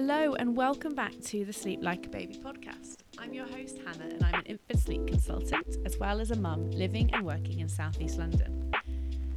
Hello, 0.00 0.34
and 0.34 0.56
welcome 0.56 0.94
back 0.94 1.10
to 1.22 1.44
the 1.44 1.52
Sleep 1.52 1.80
Like 1.82 2.06
a 2.06 2.08
Baby 2.08 2.36
podcast. 2.36 2.98
I'm 3.18 3.34
your 3.34 3.46
host, 3.46 3.78
Hannah, 3.84 4.14
and 4.14 4.22
I'm 4.22 4.34
an 4.34 4.46
infant 4.46 4.78
sleep 4.78 5.04
consultant 5.08 5.76
as 5.84 5.98
well 5.98 6.20
as 6.20 6.30
a 6.30 6.36
mum 6.36 6.70
living 6.70 7.12
and 7.12 7.26
working 7.26 7.58
in 7.58 7.68
southeast 7.68 8.16
London. 8.16 8.72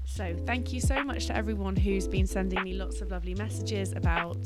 So, 0.06 0.36
thank 0.46 0.72
you 0.72 0.80
so 0.80 1.04
much 1.04 1.26
to 1.26 1.36
everyone 1.36 1.76
who's 1.76 2.08
been 2.08 2.28
sending 2.28 2.62
me 2.62 2.74
lots 2.74 3.02
of 3.02 3.10
lovely 3.10 3.34
messages 3.34 3.92
about 3.94 4.38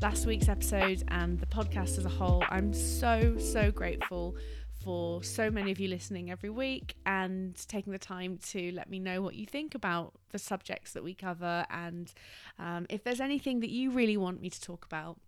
last 0.00 0.24
week's 0.24 0.48
episode 0.48 1.02
and 1.08 1.40
the 1.40 1.46
podcast 1.46 1.98
as 1.98 2.04
a 2.04 2.10
whole. 2.10 2.44
I'm 2.48 2.72
so, 2.72 3.36
so 3.36 3.72
grateful 3.72 4.36
for 4.84 5.24
so 5.24 5.50
many 5.50 5.72
of 5.72 5.80
you 5.80 5.88
listening 5.88 6.30
every 6.30 6.50
week 6.50 6.94
and 7.06 7.56
taking 7.66 7.92
the 7.92 7.98
time 7.98 8.38
to 8.50 8.70
let 8.70 8.88
me 8.88 9.00
know 9.00 9.20
what 9.20 9.34
you 9.34 9.46
think 9.46 9.74
about 9.74 10.12
the 10.30 10.38
subjects 10.38 10.92
that 10.92 11.02
we 11.02 11.12
cover 11.12 11.66
and 11.70 12.14
um, 12.60 12.86
if 12.88 13.02
there's 13.02 13.20
anything 13.20 13.58
that 13.58 13.70
you 13.70 13.90
really 13.90 14.16
want 14.16 14.40
me 14.40 14.48
to 14.48 14.60
talk 14.60 14.84
about 14.84 15.18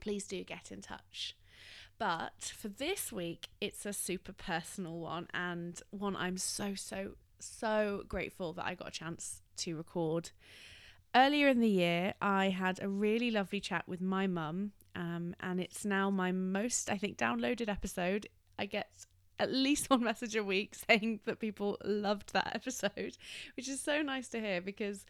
please 0.00 0.26
do 0.26 0.42
get 0.44 0.70
in 0.70 0.80
touch. 0.80 1.36
But 1.98 2.52
for 2.56 2.68
this 2.68 3.12
week, 3.12 3.48
it's 3.60 3.84
a 3.84 3.92
super 3.92 4.32
personal 4.32 4.98
one 4.98 5.26
and 5.34 5.80
one 5.90 6.14
I'm 6.14 6.38
so, 6.38 6.74
so, 6.74 7.16
so 7.40 8.04
grateful 8.08 8.52
that 8.52 8.64
I 8.64 8.74
got 8.74 8.88
a 8.88 8.92
chance 8.92 9.42
to 9.58 9.76
record. 9.76 10.30
Earlier 11.14 11.48
in 11.48 11.60
the 11.60 11.68
year, 11.68 12.14
I 12.20 12.50
had 12.50 12.80
a 12.80 12.88
really 12.88 13.30
lovely 13.30 13.60
chat 13.60 13.88
with 13.88 14.00
my 14.00 14.26
mum, 14.26 14.72
um, 14.94 15.34
and 15.40 15.60
it's 15.60 15.84
now 15.84 16.10
my 16.10 16.32
most, 16.32 16.90
I 16.90 16.98
think, 16.98 17.16
downloaded 17.16 17.68
episode. 17.68 18.28
I 18.58 18.66
get 18.66 18.90
at 19.40 19.52
least 19.52 19.90
one 19.90 20.04
message 20.04 20.36
a 20.36 20.44
week 20.44 20.74
saying 20.88 21.20
that 21.24 21.40
people 21.40 21.78
loved 21.84 22.32
that 22.32 22.54
episode, 22.54 23.16
which 23.56 23.68
is 23.68 23.80
so 23.80 24.02
nice 24.02 24.28
to 24.28 24.40
hear 24.40 24.60
because 24.60 25.04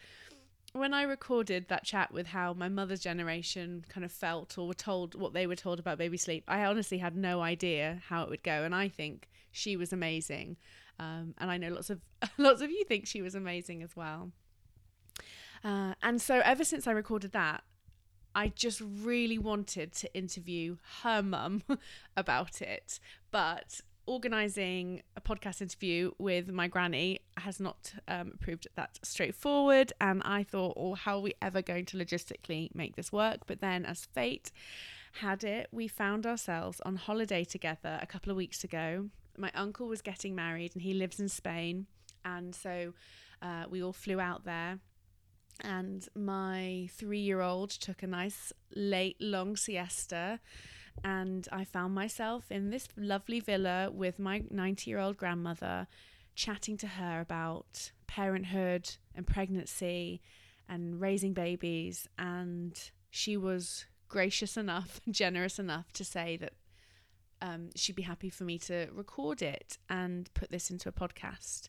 when 0.78 0.94
I 0.94 1.02
recorded 1.02 1.68
that 1.68 1.84
chat 1.84 2.12
with 2.12 2.28
how 2.28 2.54
my 2.54 2.68
mother's 2.68 3.00
generation 3.00 3.84
kind 3.88 4.04
of 4.04 4.12
felt 4.12 4.56
or 4.56 4.66
were 4.66 4.74
told 4.74 5.14
what 5.14 5.32
they 5.32 5.46
were 5.46 5.56
told 5.56 5.78
about 5.78 5.98
baby 5.98 6.16
sleep, 6.16 6.44
I 6.48 6.64
honestly 6.64 6.98
had 6.98 7.16
no 7.16 7.40
idea 7.40 8.00
how 8.08 8.22
it 8.22 8.30
would 8.30 8.42
go, 8.42 8.64
and 8.64 8.74
I 8.74 8.88
think 8.88 9.28
she 9.50 9.76
was 9.76 9.92
amazing. 9.92 10.56
Um, 10.98 11.34
and 11.38 11.50
I 11.50 11.58
know 11.58 11.70
lots 11.70 11.90
of 11.90 12.00
lots 12.38 12.60
of 12.60 12.70
you 12.70 12.84
think 12.84 13.06
she 13.06 13.22
was 13.22 13.34
amazing 13.34 13.82
as 13.82 13.94
well. 13.96 14.32
Uh, 15.64 15.94
and 16.02 16.22
so 16.22 16.40
ever 16.44 16.64
since 16.64 16.86
I 16.86 16.92
recorded 16.92 17.32
that, 17.32 17.64
I 18.34 18.48
just 18.48 18.80
really 18.80 19.38
wanted 19.38 19.92
to 19.94 20.14
interview 20.14 20.76
her 21.02 21.22
mum 21.22 21.62
about 22.16 22.62
it, 22.62 23.00
but 23.30 23.80
organising 24.08 25.02
a 25.16 25.20
podcast 25.20 25.60
interview 25.60 26.10
with 26.18 26.50
my 26.50 26.66
granny 26.66 27.20
has 27.36 27.60
not 27.60 27.92
um, 28.08 28.32
proved 28.40 28.66
that 28.74 28.98
straightforward. 29.02 29.92
And 30.00 30.22
I 30.24 30.42
thought, 30.42 30.74
oh, 30.76 30.94
how 30.94 31.18
are 31.18 31.20
we 31.20 31.34
ever 31.42 31.60
going 31.60 31.84
to 31.86 31.98
logistically 31.98 32.74
make 32.74 32.96
this 32.96 33.12
work? 33.12 33.40
But 33.46 33.60
then, 33.60 33.84
as 33.84 34.06
fate 34.06 34.50
had 35.20 35.44
it, 35.44 35.68
we 35.72 35.88
found 35.88 36.26
ourselves 36.26 36.80
on 36.86 36.96
holiday 36.96 37.44
together 37.44 37.98
a 38.00 38.06
couple 38.06 38.30
of 38.30 38.36
weeks 38.36 38.64
ago. 38.64 39.10
My 39.36 39.52
uncle 39.54 39.86
was 39.86 40.00
getting 40.00 40.34
married 40.34 40.72
and 40.74 40.82
he 40.82 40.94
lives 40.94 41.20
in 41.20 41.28
Spain. 41.28 41.86
And 42.24 42.54
so 42.54 42.94
uh, 43.42 43.64
we 43.68 43.82
all 43.82 43.92
flew 43.92 44.20
out 44.20 44.44
there. 44.44 44.78
And 45.60 46.08
my 46.14 46.88
three 46.92 47.20
year 47.20 47.40
old 47.40 47.70
took 47.70 48.02
a 48.02 48.06
nice 48.06 48.52
late 48.74 49.20
long 49.20 49.56
siesta 49.56 50.40
and 51.04 51.48
I 51.52 51.64
found 51.64 51.94
myself 51.94 52.50
in 52.50 52.70
this 52.70 52.88
lovely 52.96 53.40
villa 53.40 53.90
with 53.90 54.18
my 54.18 54.42
90 54.50 54.90
year 54.90 54.98
old 54.98 55.16
grandmother, 55.16 55.86
chatting 56.34 56.76
to 56.78 56.86
her 56.86 57.20
about 57.20 57.90
parenthood 58.06 58.96
and 59.14 59.26
pregnancy 59.26 60.20
and 60.68 61.00
raising 61.00 61.32
babies. 61.32 62.08
And 62.18 62.78
she 63.10 63.36
was 63.36 63.86
gracious 64.08 64.56
enough, 64.56 65.00
generous 65.10 65.58
enough 65.58 65.92
to 65.94 66.04
say 66.04 66.36
that 66.38 66.52
um, 67.40 67.70
she'd 67.76 67.96
be 67.96 68.02
happy 68.02 68.30
for 68.30 68.44
me 68.44 68.58
to 68.58 68.88
record 68.92 69.42
it 69.42 69.78
and 69.88 70.32
put 70.34 70.50
this 70.50 70.70
into 70.70 70.88
a 70.88 70.92
podcast. 70.92 71.68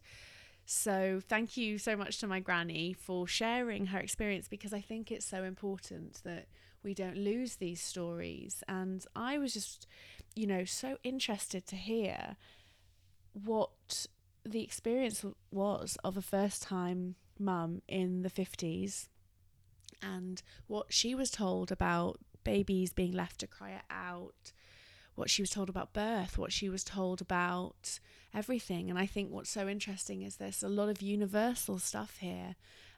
So, 0.66 1.19
thank 1.28 1.57
you 1.57 1.79
so 1.79 1.95
much 1.95 2.19
to 2.19 2.28
my 2.28 2.39
granny 2.39 2.94
for 2.94 3.28
sharing 3.28 3.88
her 3.88 3.97
experience 3.97 4.47
because 4.47 4.72
I 4.72 4.81
think 4.81 5.12
it's 5.12 5.25
so 5.25 5.44
important 5.44 6.22
that 6.23 6.45
we 6.84 6.94
don't 6.94 7.17
lose 7.17 7.56
these 7.56 7.81
stories. 7.81 8.63
And 8.67 9.06
I 9.16 9.38
was 9.38 9.53
just, 9.53 9.88
you 10.35 10.47
know, 10.47 10.66
so 10.66 10.97
interested 11.03 11.66
to 11.67 11.75
hear 11.75 12.35
what 13.34 14.07
the 14.45 14.63
experience 14.63 15.23
was 15.51 15.97
of 16.03 16.18
a 16.18 16.22
first 16.22 16.63
time 16.63 17.16
mum 17.38 17.81
in 17.88 18.22
the 18.22 18.29
50s 18.29 19.07
and 20.01 20.41
what 20.68 20.88
she 20.89 21.13
was 21.13 21.29
told 21.29 21.72
about 21.72 22.19
babies 22.44 22.94
being 22.94 23.12
left 23.12 23.39
to 23.39 23.47
cry 23.47 23.81
out, 23.89 24.53
what 25.16 25.29
she 25.29 25.41
was 25.41 25.50
told 25.50 25.69
about 25.69 25.94
birth, 25.94 26.38
what 26.38 26.53
she 26.53 26.69
was 26.69 26.84
told 26.84 27.22
about 27.22 28.00
everything. 28.34 28.89
And 28.89 28.97
I 28.97 29.06
think 29.06 29.29
what's 29.29 29.50
so 29.50 29.68
interesting 29.68 30.22
is 30.22 30.38
there's 30.38 30.63
a 30.63 30.69
lot 30.69 30.89
of 30.89 31.01
universal 31.01 31.79
stuff 31.79 32.18
here 32.19 32.56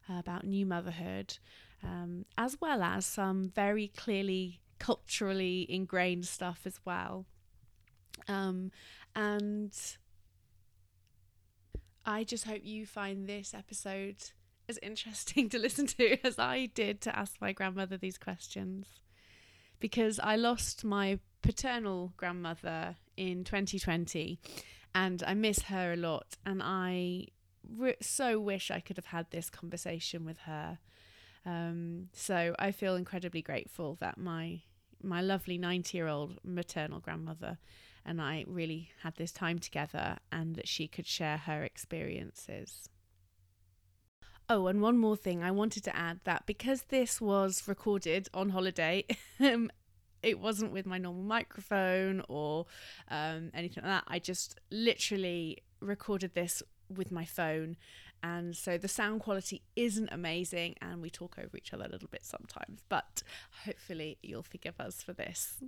about 0.09 0.46
new 0.46 0.66
motherhood 0.66 1.38
um, 1.84 2.25
as 2.38 2.59
well 2.62 2.81
as 2.81 3.06
some 3.06 3.52
very 3.53 3.88
clearly 3.90 4.62
culturally 4.80 5.66
ingrained 5.69 6.25
stuff 6.25 6.62
as 6.66 6.80
well. 6.86 7.25
Um, 8.28 8.72
and 9.16 9.72
I 12.06 12.24
just 12.24 12.46
hope 12.46 12.62
you 12.64 12.86
find 12.86 13.28
this 13.28 13.53
episode 13.53 14.18
as 14.68 14.80
interesting 14.81 15.50
to 15.52 15.59
listen 15.59 15.88
to 15.88 16.18
as 16.25 16.40
I 16.40 16.68
did 16.68 17.02
to 17.02 17.18
ask 17.18 17.36
my 17.40 17.52
grandmother 17.52 17.97
these 17.97 18.18
questions. 18.18 18.88
Because 19.80 20.20
I 20.20 20.36
lost 20.36 20.84
my 20.84 21.20
paternal 21.41 22.14
grandmother 22.18 22.97
in 23.18 23.44
2020 23.44 24.40
and 24.94 25.24
I 25.25 25.34
miss 25.34 25.64
her 25.64 25.94
a 25.94 25.97
lot. 25.97 26.38
And 26.46 26.62
I 26.64 27.28
re- 27.68 27.96
so 28.02 28.40
wish 28.40 28.72
I 28.72 28.80
could 28.80 28.97
have 28.97 29.08
had 29.08 29.31
this 29.31 29.50
conversation 29.50 30.25
with 30.25 30.40
her 30.40 30.80
um, 31.46 32.09
so 32.13 32.56
I 32.59 32.72
feel 32.72 32.96
incredibly 32.96 33.41
grateful 33.41 33.97
that 34.00 34.18
my 34.18 34.62
my 35.03 35.22
lovely 35.22 35.57
90 35.57 35.97
year 35.97 36.07
old 36.07 36.40
maternal 36.44 37.00
grandmother 37.00 37.57
and 38.06 38.22
I 38.22 38.46
really 38.47 38.91
had 39.03 39.16
this 39.16 39.31
time 39.31 39.59
together 39.59 40.18
and 40.31 40.56
that 40.56 40.68
she 40.68 40.88
could 40.88 41.07
share 41.07 41.38
her 41.38 41.63
experiences. 41.63 42.90
Oh, 44.50 44.68
and 44.68 44.81
one 44.81 44.97
more 44.97 45.16
thing 45.16 45.44
I 45.44 45.52
wanted 45.52 45.84
to 45.85 45.96
add 45.96 46.19
that 46.25 46.46
because 46.46 46.84
this 46.84 47.22
was 47.22 47.68
recorded 47.68 48.28
on 48.34 48.50
holiday, 48.50 49.06
um, 49.40 49.72
it 50.22 50.40
wasn't 50.40 50.73
with 50.73 50.85
my 50.85 50.97
normal 50.97 51.23
microphone 51.23 52.22
or 52.28 52.66
um, 53.09 53.52
anything 53.53 53.84
like 53.84 53.91
that. 53.91 54.03
I 54.08 54.19
just 54.19 54.59
literally 54.69 55.59
recorded 55.79 56.34
this 56.34 56.62
with 56.90 57.12
my 57.12 57.25
phone 57.25 57.78
and 58.24 58.56
so 58.56 58.78
the 58.78 58.88
sound 58.88 59.22
quality 59.22 59.62
isn't 59.76 60.09
amazing 60.12 60.76
and 60.82 61.02
we 61.02 61.09
talk 61.09 61.38
over 61.38 61.58
each 61.58 61.74
other 61.74 61.86
a 61.86 61.90
little 61.90 62.09
bit 62.09 62.24
sometimes 62.24 62.82
but 62.90 63.24
hopefully 63.66 64.18
you'll 64.22 64.44
forgive 64.44 64.80
us 64.80 65.02
for 65.02 65.14
this 65.14 65.62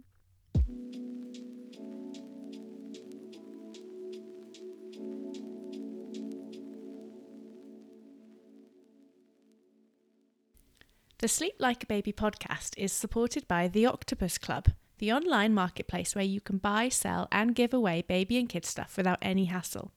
The 11.24 11.30
Sleep 11.30 11.54
Like 11.58 11.84
a 11.84 11.88
Baby 11.88 12.12
podcast 12.12 12.74
is 12.76 12.92
supported 12.92 13.48
by 13.48 13.70
The 13.70 13.86
Octopus 13.86 14.38
Club, 14.38 14.68
the 14.98 15.14
online 15.14 15.54
marketplace 15.54 16.16
where 16.16 16.26
you 16.26 16.42
can 16.42 16.58
buy, 16.58 16.90
sell, 16.90 17.30
and 17.32 17.56
give 17.56 17.74
away 17.74 18.02
baby 18.02 18.38
and 18.38 18.50
kid 18.50 18.66
stuff 18.66 18.98
without 18.98 19.20
any 19.22 19.46
hassle. 19.46 19.94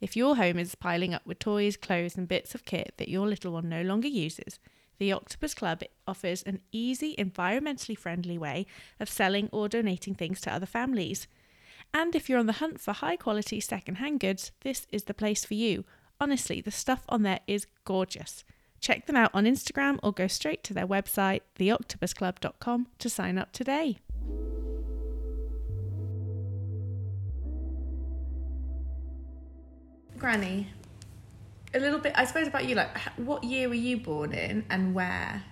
If 0.00 0.16
your 0.16 0.36
home 0.36 0.58
is 0.58 0.74
piling 0.74 1.14
up 1.14 1.26
with 1.26 1.38
toys, 1.38 1.76
clothes, 1.76 2.16
and 2.16 2.28
bits 2.28 2.54
of 2.54 2.64
kit 2.64 2.94
that 2.98 3.08
your 3.08 3.26
little 3.26 3.52
one 3.52 3.68
no 3.68 3.82
longer 3.82 4.08
uses, 4.08 4.58
the 4.98 5.12
Octopus 5.12 5.54
Club 5.54 5.82
offers 6.06 6.42
an 6.42 6.60
easy, 6.72 7.14
environmentally 7.16 7.96
friendly 7.96 8.36
way 8.38 8.66
of 8.98 9.08
selling 9.08 9.48
or 9.52 9.68
donating 9.68 10.14
things 10.14 10.40
to 10.42 10.52
other 10.52 10.66
families. 10.66 11.26
And 11.94 12.14
if 12.14 12.28
you're 12.28 12.38
on 12.38 12.46
the 12.46 12.54
hunt 12.54 12.80
for 12.80 12.92
high 12.92 13.16
quality 13.16 13.60
second-hand 13.60 14.20
goods, 14.20 14.52
this 14.62 14.86
is 14.90 15.04
the 15.04 15.14
place 15.14 15.44
for 15.44 15.54
you. 15.54 15.84
Honestly, 16.20 16.60
the 16.60 16.70
stuff 16.70 17.04
on 17.08 17.22
there 17.22 17.40
is 17.46 17.66
gorgeous. 17.84 18.44
Check 18.80 19.06
them 19.06 19.16
out 19.16 19.30
on 19.34 19.44
Instagram 19.44 19.98
or 20.02 20.12
go 20.12 20.26
straight 20.26 20.62
to 20.64 20.74
their 20.74 20.86
website, 20.86 21.40
theoctopusclub.com, 21.58 22.88
to 22.98 23.08
sign 23.08 23.38
up 23.38 23.52
today. 23.52 23.98
Granny, 30.18 30.68
a 31.74 31.78
little 31.78 31.98
bit, 31.98 32.12
I 32.14 32.24
suppose, 32.24 32.48
about 32.48 32.66
you. 32.66 32.74
Like, 32.74 32.96
what 33.16 33.44
year 33.44 33.68
were 33.68 33.74
you 33.74 33.98
born 33.98 34.32
in 34.32 34.64
and 34.70 34.94
where? 34.94 35.44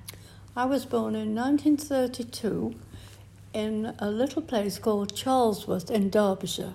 I 0.57 0.65
was 0.65 0.85
born 0.85 1.15
in 1.15 1.35
1932 1.35 2.75
in 3.53 3.95
a 3.99 4.11
little 4.11 4.43
place 4.43 4.79
called 4.79 5.15
Charlesworth 5.15 5.91
in 5.91 6.11
Derbyshire. 6.11 6.75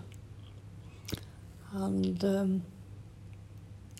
And. 1.74 2.24
Um, 2.24 2.64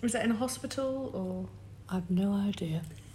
was 0.02 0.12
that 0.12 0.24
in 0.24 0.32
a 0.32 0.36
hospital 0.36 1.10
or? 1.14 1.48
I've 1.94 2.10
no 2.10 2.32
idea. 2.32 2.82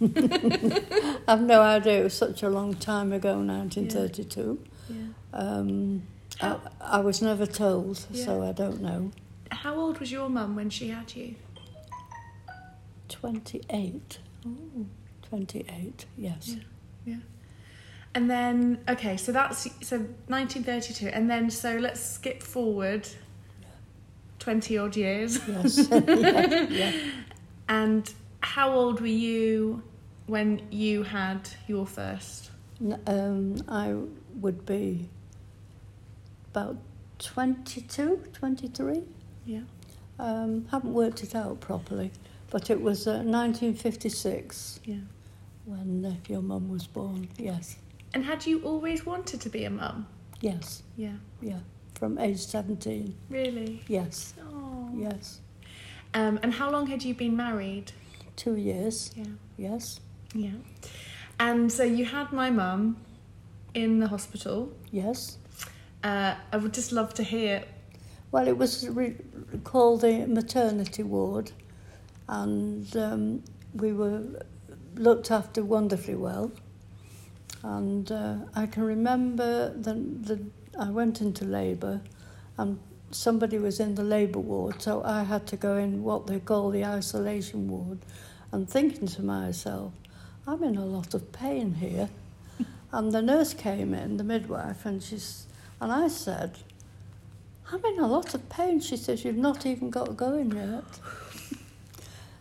I've 1.28 1.42
no 1.42 1.60
idea. 1.60 2.00
It 2.00 2.04
was 2.04 2.14
such 2.14 2.42
a 2.42 2.48
long 2.48 2.74
time 2.74 3.12
ago, 3.12 3.40
1932. 3.40 4.58
Yeah. 4.88 4.96
Um, 5.32 6.02
I, 6.40 6.56
I 6.80 7.00
was 7.00 7.20
never 7.20 7.44
told, 7.44 7.96
so 8.14 8.42
I 8.42 8.52
don't 8.52 8.80
know. 8.80 9.10
How 9.50 9.74
old 9.74 9.98
was 9.98 10.12
your 10.12 10.28
mum 10.28 10.56
when 10.56 10.70
she 10.70 10.88
had 10.88 11.14
you? 11.14 11.34
28. 13.08 14.18
28, 15.28 16.06
yes. 16.16 16.56
Yeah. 17.04 17.16
And 18.14 18.30
then, 18.30 18.78
okay, 18.88 19.16
so 19.16 19.32
that's 19.32 19.64
so 19.86 19.98
1932, 19.98 21.08
and 21.08 21.30
then 21.30 21.50
so 21.50 21.76
let's 21.76 22.00
skip 22.00 22.42
forward 22.42 23.08
20 24.38 24.78
odd 24.78 24.96
years. 24.96 25.38
Yes. 25.46 25.88
yeah, 25.90 26.66
yeah. 26.68 26.92
And 27.68 28.12
how 28.40 28.72
old 28.72 29.00
were 29.00 29.06
you 29.06 29.82
when 30.26 30.62
you 30.70 31.02
had 31.02 31.48
your 31.66 31.86
first? 31.86 32.50
Um, 33.06 33.56
I 33.68 33.94
would 34.40 34.64
be 34.64 35.08
about 36.52 36.76
22, 37.18 38.22
23. 38.32 39.02
Yeah. 39.48 39.60
Um, 40.18 40.66
haven't 40.70 40.92
worked 40.92 41.22
it 41.22 41.34
out 41.34 41.60
properly, 41.60 42.10
but 42.50 42.68
it 42.70 42.80
was 42.80 43.06
uh, 43.06 43.22
1956 43.22 44.80
Yeah. 44.84 44.96
when 45.64 46.04
uh, 46.04 46.14
your 46.28 46.42
mum 46.42 46.68
was 46.68 46.86
born. 46.86 47.28
Yes, 47.38 47.76
And 48.12 48.24
had 48.24 48.44
you 48.46 48.60
always 48.62 49.06
wanted 49.06 49.40
to 49.40 49.48
be 49.48 49.64
a 49.64 49.70
mum? 49.70 50.06
yes, 50.40 50.82
Yeah. 50.96 51.16
yeah. 51.40 51.60
From 51.94 52.18
age 52.18 52.38
17. 52.40 53.14
Really? 53.30 53.82
Yes, 53.88 54.34
Oh. 54.40 54.90
yes. 54.94 55.40
Um, 56.14 56.38
and 56.42 56.52
how 56.54 56.70
long 56.70 56.86
had 56.86 57.02
you 57.04 57.14
been 57.14 57.36
married? 57.36 57.92
Two 58.36 58.56
years. 58.56 59.10
Yeah. 59.16 59.24
Yes, 59.56 60.00
Yeah. 60.34 60.56
And 61.40 61.70
so 61.72 61.84
you 61.84 62.04
had 62.04 62.32
my 62.32 62.50
mum 62.50 62.96
in 63.74 64.00
the 64.00 64.08
hospital. 64.08 64.72
yes. 64.90 65.38
Uh, 66.04 66.34
I 66.52 66.56
would 66.56 66.74
just 66.74 66.92
love 66.92 67.14
to 67.14 67.22
hear. 67.24 67.64
Well, 68.30 68.46
it 68.46 68.58
was 68.58 68.86
re- 68.88 69.16
called 69.64 70.02
the 70.02 70.26
maternity 70.26 71.02
ward, 71.02 71.52
and 72.28 72.94
um, 72.96 73.42
we 73.74 73.92
were 73.92 74.22
looked 74.94 75.30
after 75.30 75.64
wonderfully 75.64 76.14
well. 76.14 76.52
And 77.62 78.10
uh, 78.12 78.36
I 78.54 78.66
can 78.66 78.82
remember 78.82 79.72
that 79.74 80.40
I 80.78 80.90
went 80.90 81.22
into 81.22 81.44
labour, 81.46 82.02
and 82.58 82.78
somebody 83.10 83.58
was 83.58 83.80
in 83.80 83.94
the 83.94 84.04
labour 84.04 84.40
ward, 84.40 84.82
so 84.82 85.02
I 85.02 85.22
had 85.22 85.46
to 85.48 85.56
go 85.56 85.76
in 85.76 86.04
what 86.04 86.26
they 86.26 86.38
call 86.38 86.70
the 86.70 86.84
isolation 86.84 87.68
ward, 87.68 87.98
and 88.52 88.68
thinking 88.68 89.08
to 89.08 89.22
myself, 89.22 89.92
I'm 90.46 90.62
in 90.62 90.76
a 90.76 90.84
lot 90.84 91.14
of 91.14 91.32
pain 91.32 91.74
here. 91.74 92.10
and 92.92 93.10
the 93.10 93.22
nurse 93.22 93.54
came 93.54 93.94
in, 93.94 94.18
the 94.18 94.24
midwife, 94.24 94.84
and 94.84 95.02
she's, 95.02 95.46
and 95.80 95.90
I 95.90 96.08
said, 96.08 96.58
I'm 97.70 97.84
in 97.84 97.98
a 97.98 98.06
lot 98.06 98.34
of 98.34 98.48
pain. 98.48 98.80
She 98.80 98.96
says, 98.96 99.24
You've 99.24 99.36
not 99.36 99.66
even 99.66 99.90
got 99.90 100.16
going 100.16 100.52
yet. 100.52 100.84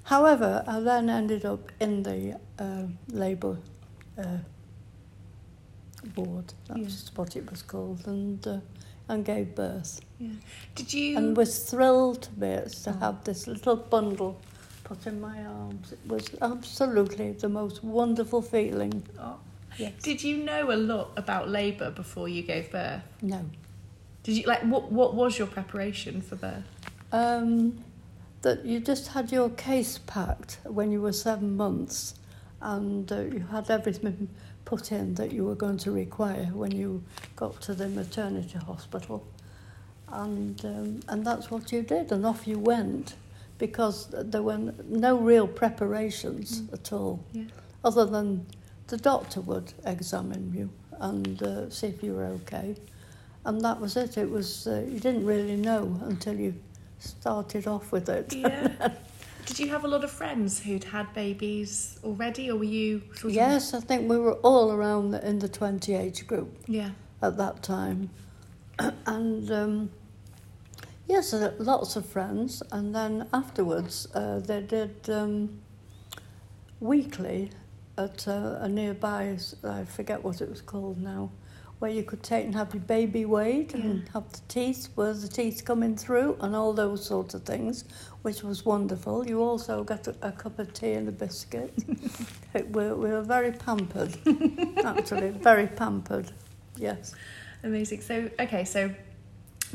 However, 0.04 0.64
I 0.66 0.80
then 0.80 1.10
ended 1.10 1.44
up 1.46 1.70
in 1.82 2.04
the 2.04 2.40
uh, 2.58 2.84
labour 3.10 3.58
uh, 4.18 4.38
ward, 6.16 6.54
that's 6.70 7.12
what 7.16 7.36
it 7.36 7.50
was 7.50 7.62
called, 7.62 8.08
and, 8.08 8.46
uh, 8.48 8.60
and 9.10 9.26
gave 9.26 9.54
birth. 9.54 10.00
Yeah. 10.18 10.30
Did 10.76 10.94
you? 10.94 11.18
And 11.18 11.36
was 11.36 11.70
thrilled 11.70 12.22
to 12.24 12.32
bits 12.32 12.84
to 12.84 12.92
Oh. 12.92 13.00
have 13.00 13.24
this 13.26 13.48
little 13.48 13.76
bundle 13.76 14.40
put 14.86 15.06
in 15.08 15.20
my 15.20 15.44
arms. 15.44 15.92
It 15.92 16.00
was 16.08 16.30
absolutely 16.42 17.34
the 17.34 17.50
most 17.50 17.84
wonderful 17.84 18.42
feeling. 18.42 19.04
Oh. 19.20 19.36
Yes. 19.78 19.92
Did 20.02 20.24
you 20.24 20.38
know 20.38 20.72
a 20.72 20.78
lot 20.78 21.12
about 21.18 21.50
labour 21.50 21.92
before 21.92 22.30
you 22.30 22.42
gave 22.44 22.72
birth? 22.72 23.02
No. 23.22 23.42
Did 24.28 24.36
you 24.40 24.44
like 24.44 24.62
what? 24.64 24.92
What 24.92 25.16
was 25.16 25.38
your 25.38 25.48
preparation 25.48 26.22
for 26.22 26.36
birth? 26.36 26.66
Um, 27.14 27.82
that 28.42 28.66
you 28.66 28.82
just 28.82 29.08
had 29.08 29.32
your 29.32 29.50
case 29.52 30.00
packed 30.00 30.58
when 30.66 30.92
you 30.92 31.00
were 31.02 31.14
seven 31.14 31.56
months, 31.56 32.16
and 32.60 33.10
uh, 33.10 33.22
you 33.22 33.40
had 33.50 33.70
everything 33.72 34.28
put 34.66 34.92
in 34.92 35.14
that 35.16 35.32
you 35.32 35.46
were 35.46 35.56
going 35.56 35.78
to 35.78 35.92
require 35.94 36.48
when 36.54 36.72
you 36.74 37.02
got 37.38 37.62
to 37.62 37.74
the 37.74 37.88
maternity 37.88 38.58
hospital, 38.58 39.26
and 40.10 40.60
um, 40.66 41.00
and 41.08 41.26
that's 41.26 41.50
what 41.50 41.72
you 41.72 41.82
did, 41.82 42.12
and 42.12 42.26
off 42.26 42.46
you 42.46 42.60
went, 42.60 43.16
because 43.60 44.10
there 44.12 44.44
were 44.44 44.58
no 44.90 45.16
real 45.16 45.48
preparations 45.48 46.64
Mm. 46.64 46.74
at 46.74 46.92
all, 46.92 47.22
Yeah. 47.32 47.44
other 47.82 48.06
than 48.06 48.46
the 48.88 48.98
doctor 48.98 49.40
would 49.40 49.72
examine 49.86 50.52
you 50.54 50.70
and 51.00 51.42
uh, 51.42 51.70
see 51.70 51.88
if 51.88 52.04
you 52.04 52.14
were 52.16 52.26
okay. 52.42 52.76
And 53.48 53.62
that 53.62 53.80
was 53.80 53.96
it. 53.96 54.18
It 54.18 54.30
was 54.30 54.68
uh, 54.68 54.84
you 54.86 55.00
didn't 55.00 55.26
really 55.26 55.56
know 55.56 55.98
until 56.04 56.36
you 56.36 56.54
started 57.00 57.66
off 57.66 57.94
with 57.94 58.10
it. 58.10 58.34
Yeah. 58.36 58.90
Did 59.46 59.60
you 59.60 59.70
have 59.70 59.86
a 59.86 59.88
lot 59.88 60.04
of 60.04 60.12
friends 60.12 60.60
who'd 60.60 60.84
had 60.84 61.14
babies 61.14 61.98
already, 62.04 62.52
or 62.52 62.58
were 62.58 62.66
you 62.66 63.02
sort 63.14 63.32
of? 63.32 63.32
yes, 63.32 63.74
I 63.74 63.80
think 63.80 64.10
we 64.10 64.18
were 64.18 64.34
all 64.44 64.74
around 64.74 65.12
the, 65.12 65.26
in 65.26 65.40
the 65.40 65.48
20 65.48 65.94
age 65.96 66.28
group 66.28 66.54
Yeah. 66.68 66.90
at 67.22 67.38
that 67.38 67.64
time. 67.64 68.10
and 69.06 69.50
um, 69.50 69.90
yes, 71.08 71.34
uh, 71.34 71.54
lots 71.60 71.96
of 71.96 72.06
friends. 72.06 72.62
And 72.74 72.94
then 72.94 73.30
afterwards, 73.34 74.10
uh, 74.14 74.40
they 74.40 74.60
did 74.62 75.10
um, 75.10 75.62
weekly 76.82 77.52
at 77.98 78.28
uh, 78.28 78.58
a 78.60 78.68
nearby, 78.68 79.38
I 79.64 79.86
forget 79.86 80.22
what 80.22 80.42
it 80.42 80.50
was 80.50 80.60
called 80.60 81.02
now, 81.02 81.32
where 81.80 81.92
you 81.92 82.04
could 82.04 82.24
take 82.24 82.46
and 82.46 82.56
have 82.56 82.74
your 82.74 82.82
baby 82.84 83.24
weighed 83.26 83.74
and 83.76 84.08
have 84.10 84.32
the 84.32 84.40
teeth, 84.48 84.90
were 84.96 85.14
the 85.14 85.28
teeth 85.28 85.64
coming 85.64 85.96
through, 85.96 86.36
and 86.42 86.56
all 86.56 86.74
those 86.74 87.06
sorts 87.06 87.34
of 87.36 87.44
things, 87.44 87.84
which 88.24 88.42
was 88.42 88.66
wonderful. 88.66 89.28
You 89.28 89.42
also 89.42 89.84
got 89.84 90.08
a, 90.08 90.16
a 90.24 90.32
cup 90.32 90.58
of 90.58 90.74
tea 90.74 90.94
and 90.94 91.08
a 91.08 91.12
biscuit. 91.12 91.74
it, 92.56 92.68
we, 92.76 92.84
we 92.94 93.10
were 93.10 93.22
very 93.22 93.52
pampered, 93.52 94.18
actually, 94.84 95.30
very 95.30 95.68
pampered, 95.68 96.32
yes. 96.78 97.14
Amazing. 97.64 98.02
So 98.02 98.30
okay, 98.40 98.64
so 98.66 98.92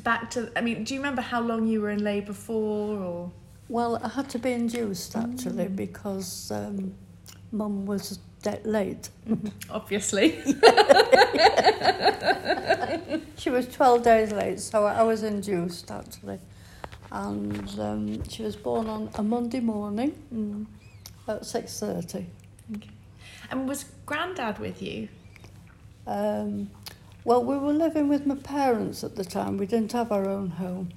back 0.03 0.31
to. 0.33 0.51
I 0.57 0.61
mean, 0.61 0.85
do 0.85 0.95
you 0.95 1.01
remember 1.01 1.23
how 1.23 1.41
long 1.41 1.67
you 1.67 1.81
were 1.81 1.91
in 1.91 2.03
labour 2.03 2.33
for, 2.33 2.99
or? 2.99 3.33
Well, 3.69 4.01
I 4.03 4.09
had 4.09 4.29
to 4.31 4.39
be 4.39 4.53
induced 4.53 5.17
actually 5.17 5.67
Mm. 5.67 5.77
because 5.77 6.51
um, 6.51 6.95
mum 7.53 7.87
was 7.87 8.19
de- 8.43 8.61
late. 8.65 9.09
Obviously. 9.71 10.39
She 13.37 13.51
was 13.51 13.67
12 13.69 14.03
days 14.05 14.33
late, 14.33 14.61
so 14.61 14.85
I 14.87 15.03
was 15.03 15.23
induced 15.25 15.91
actually. 15.91 16.39
And 17.11 17.81
um, 17.81 18.29
she 18.29 18.43
was 18.43 18.55
born 18.57 18.89
on 18.89 19.11
a 19.17 19.23
Monday 19.23 19.61
morning 19.61 20.13
Mm. 20.33 20.67
at 21.29 21.43
6.30. 21.43 22.27
Okay. 22.77 22.89
And 23.51 23.69
was 23.69 23.85
Grandad 24.07 24.59
with 24.61 24.81
you? 24.81 25.09
Um, 26.07 26.71
well, 27.25 27.43
we 27.45 27.59
were 27.59 27.73
living 27.73 28.09
with 28.09 28.27
my 28.27 28.37
parents 28.37 29.03
at 29.05 29.17
the 29.17 29.25
time. 29.25 29.57
We 29.59 29.67
didn't 29.67 29.93
have 29.93 30.13
our 30.13 30.29
own 30.29 30.51
home. 30.51 30.91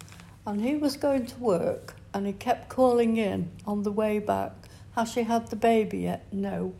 And 0.45 0.61
he 0.61 0.75
was 0.75 0.95
going 0.97 1.25
to 1.25 1.39
work 1.39 1.95
and 2.13 2.27
he 2.27 2.33
kept 2.33 2.69
calling 2.69 3.17
in 3.17 3.49
on 3.65 3.83
the 3.83 3.91
way 3.91 4.19
back. 4.19 4.51
Has 4.95 5.11
she 5.11 5.23
had 5.23 5.47
the 5.47 5.55
baby 5.57 5.99
yet? 5.99 6.25
No. 6.31 6.73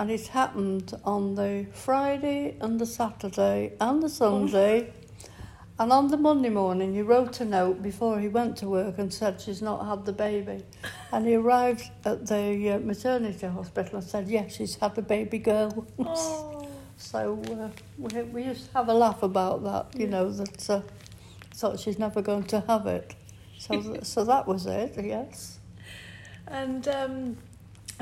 And 0.00 0.10
it 0.10 0.28
happened 0.28 0.94
on 1.04 1.34
the 1.34 1.66
Friday 1.74 2.56
and 2.62 2.80
the 2.80 2.86
Saturday 2.86 3.74
and 3.78 4.02
the 4.02 4.08
Sunday. 4.08 4.94
And 5.78 5.92
on 5.92 6.08
the 6.08 6.16
Monday 6.18 6.48
morning, 6.50 6.92
he 6.94 7.00
wrote 7.02 7.40
a 7.40 7.44
note 7.44 7.82
before 7.82 8.18
he 8.20 8.28
went 8.28 8.56
to 8.58 8.68
work 8.68 8.98
and 8.98 9.12
said 9.12 9.40
she's 9.40 9.62
not 9.62 9.86
had 9.86 10.04
the 10.06 10.12
baby. 10.12 10.62
And 11.12 11.26
he 11.26 11.34
arrived 11.36 11.90
at 12.04 12.26
the 12.26 12.70
uh, 12.72 12.78
maternity 12.80 13.46
hospital 13.46 13.98
and 13.98 14.04
said, 14.06 14.28
yes, 14.28 14.56
she's 14.56 14.74
had 14.76 14.96
a 14.96 15.02
baby 15.02 15.38
girl. 15.38 15.86
Oh. 15.98 16.68
So 16.96 17.42
uh, 17.50 17.68
we, 17.98 18.22
we 18.22 18.42
used 18.44 18.66
to 18.68 18.72
have 18.78 18.88
a 18.88 18.94
laugh 18.94 19.22
about 19.22 19.64
that, 19.64 19.98
you 19.98 20.04
Yeah. 20.06 20.10
know, 20.12 20.30
that 20.30 20.70
uh, 20.70 20.80
thought 21.54 21.78
she's 21.80 21.98
never 21.98 22.22
going 22.22 22.44
to 22.44 22.60
have 22.68 22.86
it. 22.86 23.14
So, 23.58 23.80
th- 23.82 24.04
so 24.04 24.24
that 24.24 24.46
was 24.46 24.66
it, 24.66 24.92
yes. 25.02 25.60
And 26.46 26.86
um, 26.88 27.36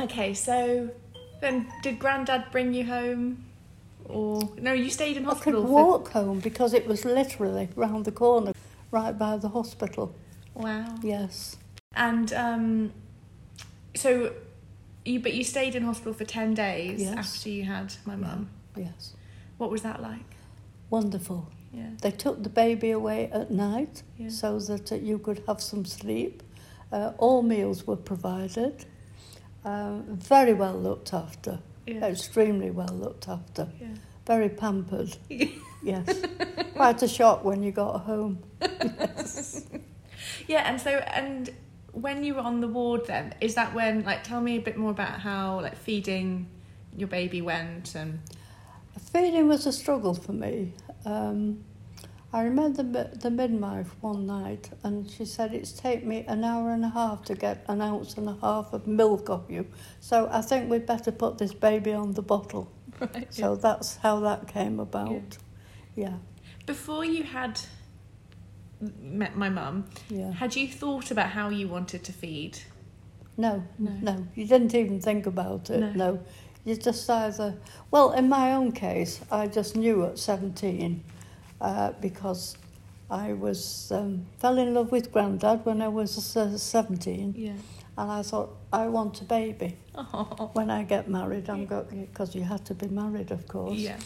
okay, 0.01 0.35
so 0.35 0.91
then 1.41 1.67
did 1.83 1.99
Grandad 1.99 2.51
bring 2.51 2.75
you 2.75 2.85
home, 2.87 3.45
or 4.05 4.41
no? 4.61 4.73
You 4.73 4.91
stayed 4.91 5.17
in 5.17 5.25
hospital. 5.25 5.63
I 5.63 5.67
could 5.67 5.71
walk 5.73 6.09
home 6.13 6.41
because 6.41 6.75
it 6.75 6.87
was 6.87 7.05
literally 7.05 7.69
round 7.77 8.05
the 8.05 8.13
corner, 8.13 8.53
right 8.91 9.17
by 9.17 9.37
the 9.37 9.49
hospital. 9.49 10.15
Wow. 10.55 10.97
Yes. 11.03 11.57
And 11.95 12.33
um, 12.33 12.93
so 13.95 14.33
you, 15.05 15.21
but 15.21 15.35
you 15.35 15.45
stayed 15.45 15.75
in 15.75 15.83
hospital 15.85 16.13
for 16.13 16.25
ten 16.25 16.55
days 16.55 17.01
Yes. 17.03 17.17
after 17.17 17.49
you 17.49 17.65
had 17.65 17.95
my 18.05 18.17
mum. 18.17 18.51
Yes. 18.77 19.15
What 19.59 19.71
was 19.71 19.83
that 19.83 20.01
like? 20.03 20.37
Wonderful. 20.91 21.49
Yeah. 21.73 21.91
They 22.01 22.11
took 22.13 22.43
the 22.43 22.49
baby 22.49 22.91
away 22.93 23.31
at 23.33 23.51
night 23.51 24.03
Yeah. 24.17 24.31
so 24.31 24.59
that 24.59 24.91
uh, 24.93 24.95
you 24.97 25.19
could 25.19 25.43
have 25.47 25.61
some 25.61 25.85
sleep. 25.85 26.43
Uh, 26.91 27.13
all 27.19 27.43
meals 27.43 27.87
were 27.87 27.97
provided. 27.97 28.87
Um, 29.69 30.17
very 30.17 30.55
well 30.55 30.75
looked 30.75 31.13
after, 31.13 31.59
Yeah. 31.87 32.07
extremely 32.07 32.71
well 32.71 32.95
looked 33.05 33.29
after, 33.29 33.69
Yeah. 33.81 33.89
very 34.27 34.49
pampered. 34.49 35.17
Yes, 35.81 36.09
quite 36.75 37.01
a 37.03 37.09
shock 37.09 37.45
when 37.45 37.63
you 37.63 37.71
got 37.71 38.01
home. 38.01 38.41
Yes. 38.61 39.65
Yeah, 40.49 40.69
and 40.69 40.81
so 40.81 40.91
and 40.91 41.51
when 41.93 42.25
you 42.25 42.35
were 42.35 42.41
on 42.41 42.61
the 42.61 42.67
ward 42.67 43.07
then, 43.07 43.33
is 43.41 43.55
that 43.55 43.75
when 43.75 44.05
like 44.05 44.25
tell 44.25 44.41
me 44.41 44.57
a 44.57 44.61
bit 44.61 44.77
more 44.77 44.91
about 44.91 45.21
how 45.21 45.61
like 45.61 45.77
feeding 45.77 46.47
your 46.97 47.07
baby 47.09 47.41
went 47.43 47.95
and 47.95 48.19
Feeding 49.13 49.47
was 49.47 49.67
a 49.67 49.73
struggle 49.73 50.15
for 50.15 50.33
me. 50.33 50.73
Um, 51.05 51.65
I 52.31 52.43
remember 52.43 52.83
the, 52.83 53.17
the 53.17 53.31
midwife 53.31 53.95
one 54.03 54.27
night, 54.27 54.69
and 54.85 55.11
she 55.11 55.25
said 55.25 55.55
it's 55.55 55.73
take 55.73 56.05
me 56.05 56.25
an 56.29 56.45
hour 56.45 56.73
and 56.73 56.85
a 56.85 56.91
half 56.91 57.25
to 57.25 57.35
get 57.35 57.65
an 57.69 57.81
ounce 57.81 58.15
and 58.19 58.29
a 58.29 58.37
half 58.43 58.73
of 58.75 58.87
milk 58.87 59.31
off 59.31 59.45
you. 59.49 59.67
So 60.01 60.29
I 60.31 60.43
think 60.43 60.71
we'd 60.71 60.85
better 60.85 61.11
put 61.11 61.39
this 61.39 61.55
baby 61.55 61.93
on 61.95 62.13
the 62.13 62.21
bottle. 62.23 62.71
right. 63.01 63.33
So 63.33 63.57
that's 63.57 63.97
how 63.97 64.21
that 64.21 64.47
came 64.47 64.79
about. 64.79 65.39
Yeah, 65.97 66.17
Before 66.67 67.05
you 67.05 67.25
had 67.25 67.59
met 69.01 69.35
my 69.37 69.49
mum, 69.49 69.87
yeah. 70.11 70.31
had 70.33 70.55
you 70.55 70.69
thought 70.69 71.11
about 71.11 71.31
how 71.31 71.49
you 71.49 71.67
wanted 71.67 72.05
to 72.05 72.13
feed? 72.13 72.59
No, 73.39 73.65
No. 73.79 73.93
no, 74.03 74.27
you 74.35 74.47
didn't 74.47 74.75
even 74.75 75.01
think 75.01 75.27
about 75.27 75.71
it. 75.71 75.81
No. 75.81 75.93
No. 75.93 76.21
You 76.65 76.77
just 76.77 77.09
either, 77.09 77.57
well, 77.91 78.13
in 78.13 78.29
my 78.29 78.53
own 78.53 78.73
case, 78.73 79.21
I 79.31 79.47
just 79.47 79.75
knew 79.77 80.05
at 80.05 80.19
17 80.19 81.03
uh, 81.61 81.93
because 82.01 82.57
I 83.11 83.33
was 83.33 83.91
um, 83.93 84.27
fell 84.39 84.59
in 84.59 84.75
love 84.75 84.93
with 84.93 85.13
Grandad 85.13 85.65
when 85.65 85.81
I 85.83 85.89
was 85.89 86.37
uh, 86.37 86.57
17, 86.59 87.35
Yeah. 87.37 87.53
and 87.97 88.11
I 88.11 88.23
thought 88.23 88.51
I 88.73 88.87
want 88.89 89.21
a 89.21 89.25
baby 89.25 89.77
Oh. 89.95 90.51
when 90.53 90.71
I 90.71 90.83
get 90.85 91.09
married. 91.09 91.49
I'm 91.51 91.67
going 91.67 92.07
because 92.07 92.35
you 92.35 92.45
had 92.45 92.65
to 92.67 92.75
be 92.75 92.89
married, 92.89 93.31
of 93.31 93.47
course. 93.49 93.79
Yeah. 93.79 93.97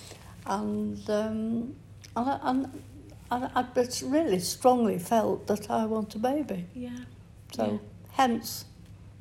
And 0.47 0.99
um, 1.11 1.75
and, 2.17 2.29
I, 2.31 2.39
and, 2.43 2.83
and 3.31 3.51
I 3.55 3.65
really 4.05 4.39
strongly 4.41 4.99
felt 4.99 5.47
that 5.47 5.71
I 5.71 5.85
want 5.87 6.15
a 6.15 6.19
baby. 6.19 6.67
Yeah. 6.75 6.91
So 7.55 7.65
Yeah. 7.65 7.79
hence, 8.13 8.65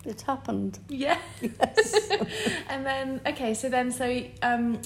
it 0.05 0.21
happened. 0.21 0.79
Yeah. 0.89 1.17
Yes. 1.41 2.09
And 2.69 2.85
then 2.85 3.21
okay, 3.25 3.53
so 3.53 3.69
then 3.69 3.91
so 3.91 4.23
um 4.41 4.79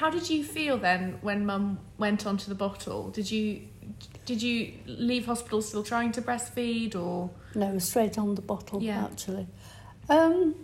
how 0.00 0.08
did 0.08 0.30
you 0.30 0.42
feel 0.42 0.78
then 0.78 1.18
when 1.20 1.44
mum 1.44 1.78
went 1.98 2.26
onto 2.26 2.48
the 2.48 2.54
bottle? 2.54 3.10
Did 3.10 3.30
you 3.30 3.60
did 4.24 4.40
you 4.42 4.72
leave 4.86 5.26
hospital 5.26 5.60
still 5.60 5.82
trying 5.82 6.12
to 6.12 6.22
breastfeed 6.22 6.94
or 6.96 7.28
No, 7.54 7.78
straight 7.78 8.16
on 8.16 8.34
the 8.34 8.40
bottle, 8.40 8.82
Yeah. 8.82 9.04
actually. 9.04 9.46
Um, 10.08 10.54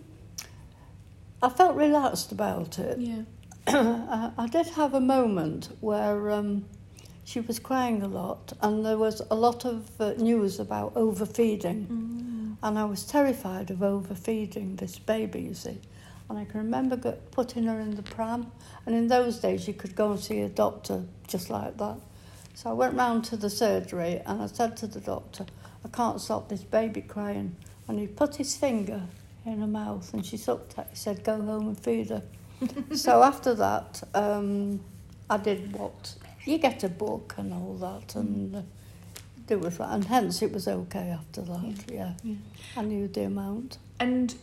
I 1.43 1.49
felt 1.49 1.75
relaxed 1.75 2.31
about 2.31 2.79
it. 2.79 2.97
Yeah. 2.99 3.21
I, 3.67 4.31
I 4.37 4.47
did 4.47 4.67
have 4.69 4.95
a 4.95 4.99
moment 4.99 5.69
where 5.81 6.31
um, 6.31 6.65
she 7.23 7.39
was 7.39 7.59
crying 7.59 8.01
a 8.01 8.07
lot, 8.07 8.53
and 8.61 8.83
there 8.83 8.97
was 8.97 9.21
a 9.29 9.35
lot 9.35 9.65
of 9.65 9.77
uh, 10.01 10.13
news 10.17 10.59
about 10.59 10.93
overfeeding. 10.95 11.79
Mm. 11.85 12.57
And 12.63 12.79
I 12.79 12.85
was 12.85 13.05
terrified 13.05 13.69
of 13.69 13.83
overfeeding 13.83 14.77
this 14.77 14.97
baby, 14.97 15.41
you 15.41 15.53
see. 15.53 15.77
And 16.29 16.37
I 16.37 16.45
can 16.45 16.59
remember 16.59 16.97
putting 17.31 17.65
her 17.65 17.79
in 17.79 17.95
the 17.95 18.03
pram, 18.03 18.51
and 18.85 18.93
in 18.93 19.07
those 19.07 19.39
days 19.39 19.67
you 19.67 19.73
could 19.73 19.95
go 19.95 20.11
and 20.11 20.19
see 20.19 20.41
a 20.41 20.49
doctor 20.49 21.03
just 21.27 21.49
like 21.49 21.77
that. 21.77 21.97
So 22.53 22.71
I 22.71 22.73
went 22.73 22.95
round 22.95 23.23
to 23.25 23.37
the 23.37 23.51
surgery 23.51 24.19
and 24.25 24.41
I 24.41 24.47
said 24.47 24.75
to 24.77 24.87
the 24.87 24.99
doctor, 24.99 25.45
I 25.85 25.89
can't 25.89 26.19
stop 26.19 26.49
this 26.49 26.63
baby 26.63 27.01
crying. 27.01 27.55
And 27.87 27.99
he 27.99 28.07
put 28.07 28.35
his 28.35 28.57
finger 28.57 29.03
in 29.45 29.59
her 29.59 29.67
mouth 29.67 30.11
and 30.11 30.25
she 30.25 30.37
sucked 30.37 30.77
it. 30.77 30.87
He 30.89 30.95
said, 30.95 31.23
Go 31.23 31.39
home 31.39 31.67
and 31.67 31.79
feed 31.79 32.09
her. 32.09 32.23
so 32.95 33.21
after 33.21 33.53
that, 33.53 34.01
um, 34.15 34.79
I 35.29 35.37
did 35.37 35.71
what 35.71 36.15
you 36.45 36.57
get 36.57 36.83
a 36.83 36.89
book 36.89 37.35
and 37.37 37.53
all 37.53 37.75
that 37.75 38.15
and 38.15 38.55
uh, 38.55 38.61
do 39.45 39.63
it 39.63 39.79
right. 39.79 39.93
And 39.93 40.05
hence 40.05 40.41
it 40.41 40.51
was 40.51 40.67
okay 40.67 41.09
after 41.09 41.41
that, 41.43 41.75
yeah. 41.91 42.13
Yeah. 42.23 42.35
I 42.75 42.81
knew 42.81 43.07
the 43.07 43.25
amount. 43.25 43.77
And 43.99 44.33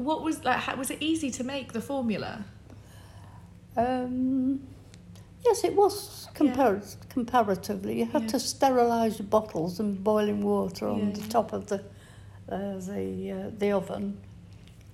what 0.00 0.22
was 0.22 0.44
like 0.44 0.58
how, 0.60 0.76
was 0.76 0.90
it 0.90 0.98
easy 1.00 1.30
to 1.32 1.44
make 1.44 1.72
the 1.72 1.80
formula? 1.80 2.44
Um, 3.76 4.60
yes, 5.44 5.64
it 5.64 5.74
was 5.74 6.28
compar- 6.34 6.96
comparatively. 7.08 7.98
You 8.00 8.06
had 8.06 8.22
Yeah. 8.22 8.28
to 8.28 8.40
sterilise 8.40 9.18
bottles 9.20 9.78
in 9.80 9.94
boiling 10.02 10.42
water 10.42 10.88
on 10.88 10.98
Yeah, 10.98 11.12
the 11.12 11.20
yeah. 11.20 11.28
top 11.28 11.52
of 11.52 11.66
the 11.66 11.80
uh, 12.50 12.78
the 12.78 13.30
uh, 13.32 13.50
the 13.58 13.70
oven, 13.72 14.16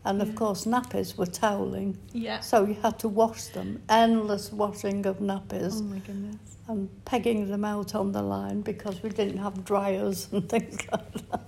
and 0.05 0.21
of 0.21 0.35
course 0.35 0.67
nappies 0.67 1.17
were 1.17 1.25
toweling, 1.27 1.97
Yeah. 2.13 2.41
so 2.41 2.65
you 2.67 2.75
had 2.83 2.99
to 2.99 3.09
wash 3.09 3.45
them. 3.47 3.81
Endless 3.89 4.53
washing 4.53 5.07
of 5.07 5.21
nappies 5.21 5.79
Oh 5.81 5.83
my 5.85 5.99
goodness. 6.01 6.37
and 6.69 6.89
pegging 7.07 7.49
them 7.49 7.65
out 7.65 7.95
on 7.95 8.13
the 8.13 8.21
line 8.23 8.61
because 8.61 9.03
we 9.03 9.09
didn't 9.09 9.39
have 9.39 9.65
dryers 9.65 10.29
and 10.33 10.47
things 10.55 10.79
like 10.93 11.13
that. 11.31 11.41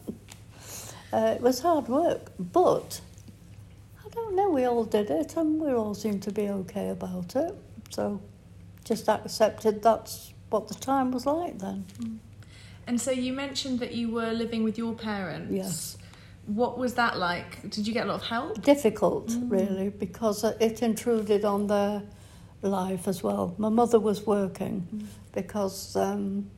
Uh, 1.12 1.34
it 1.36 1.42
was 1.42 1.60
hard 1.60 1.88
work, 1.88 2.32
but 2.38 3.00
I 4.10 4.14
don't 4.14 4.36
know, 4.36 4.50
we 4.50 4.64
all 4.64 4.84
did 4.84 5.10
it 5.10 5.36
and 5.36 5.60
we 5.60 5.72
all 5.72 5.94
seemed 5.94 6.22
to 6.24 6.32
be 6.32 6.48
okay 6.48 6.88
about 6.90 7.36
it. 7.36 7.54
So 7.90 8.20
just 8.84 9.08
accepted 9.08 9.82
that's 9.82 10.32
what 10.50 10.68
the 10.68 10.74
time 10.74 11.10
was 11.12 11.26
like 11.26 11.58
then. 11.58 11.84
And 12.86 12.98
so 13.00 13.10
you 13.10 13.32
mentioned 13.34 13.80
that 13.80 13.92
you 13.94 14.10
were 14.10 14.32
living 14.32 14.64
with 14.64 14.78
your 14.78 14.94
parents. 14.94 15.52
Yes. 15.52 15.98
What 16.46 16.78
was 16.78 16.94
that 16.94 17.18
like? 17.18 17.60
Did 17.70 17.86
you 17.86 17.92
get 17.92 18.04
a 18.06 18.08
lot 18.08 18.22
of 18.22 18.26
help? 18.26 18.62
Difficult, 18.62 19.28
Mm. 19.28 19.50
really, 19.50 19.88
because 19.90 20.42
it 20.44 20.82
intruded 20.82 21.44
on 21.44 21.66
their 21.66 22.02
life 22.62 23.06
as 23.06 23.22
well. 23.22 23.54
My 23.58 23.68
mother 23.68 24.00
was 24.00 24.26
working 24.26 24.86
Mm. 24.94 25.04
because 25.32 25.94
um, 25.96 26.50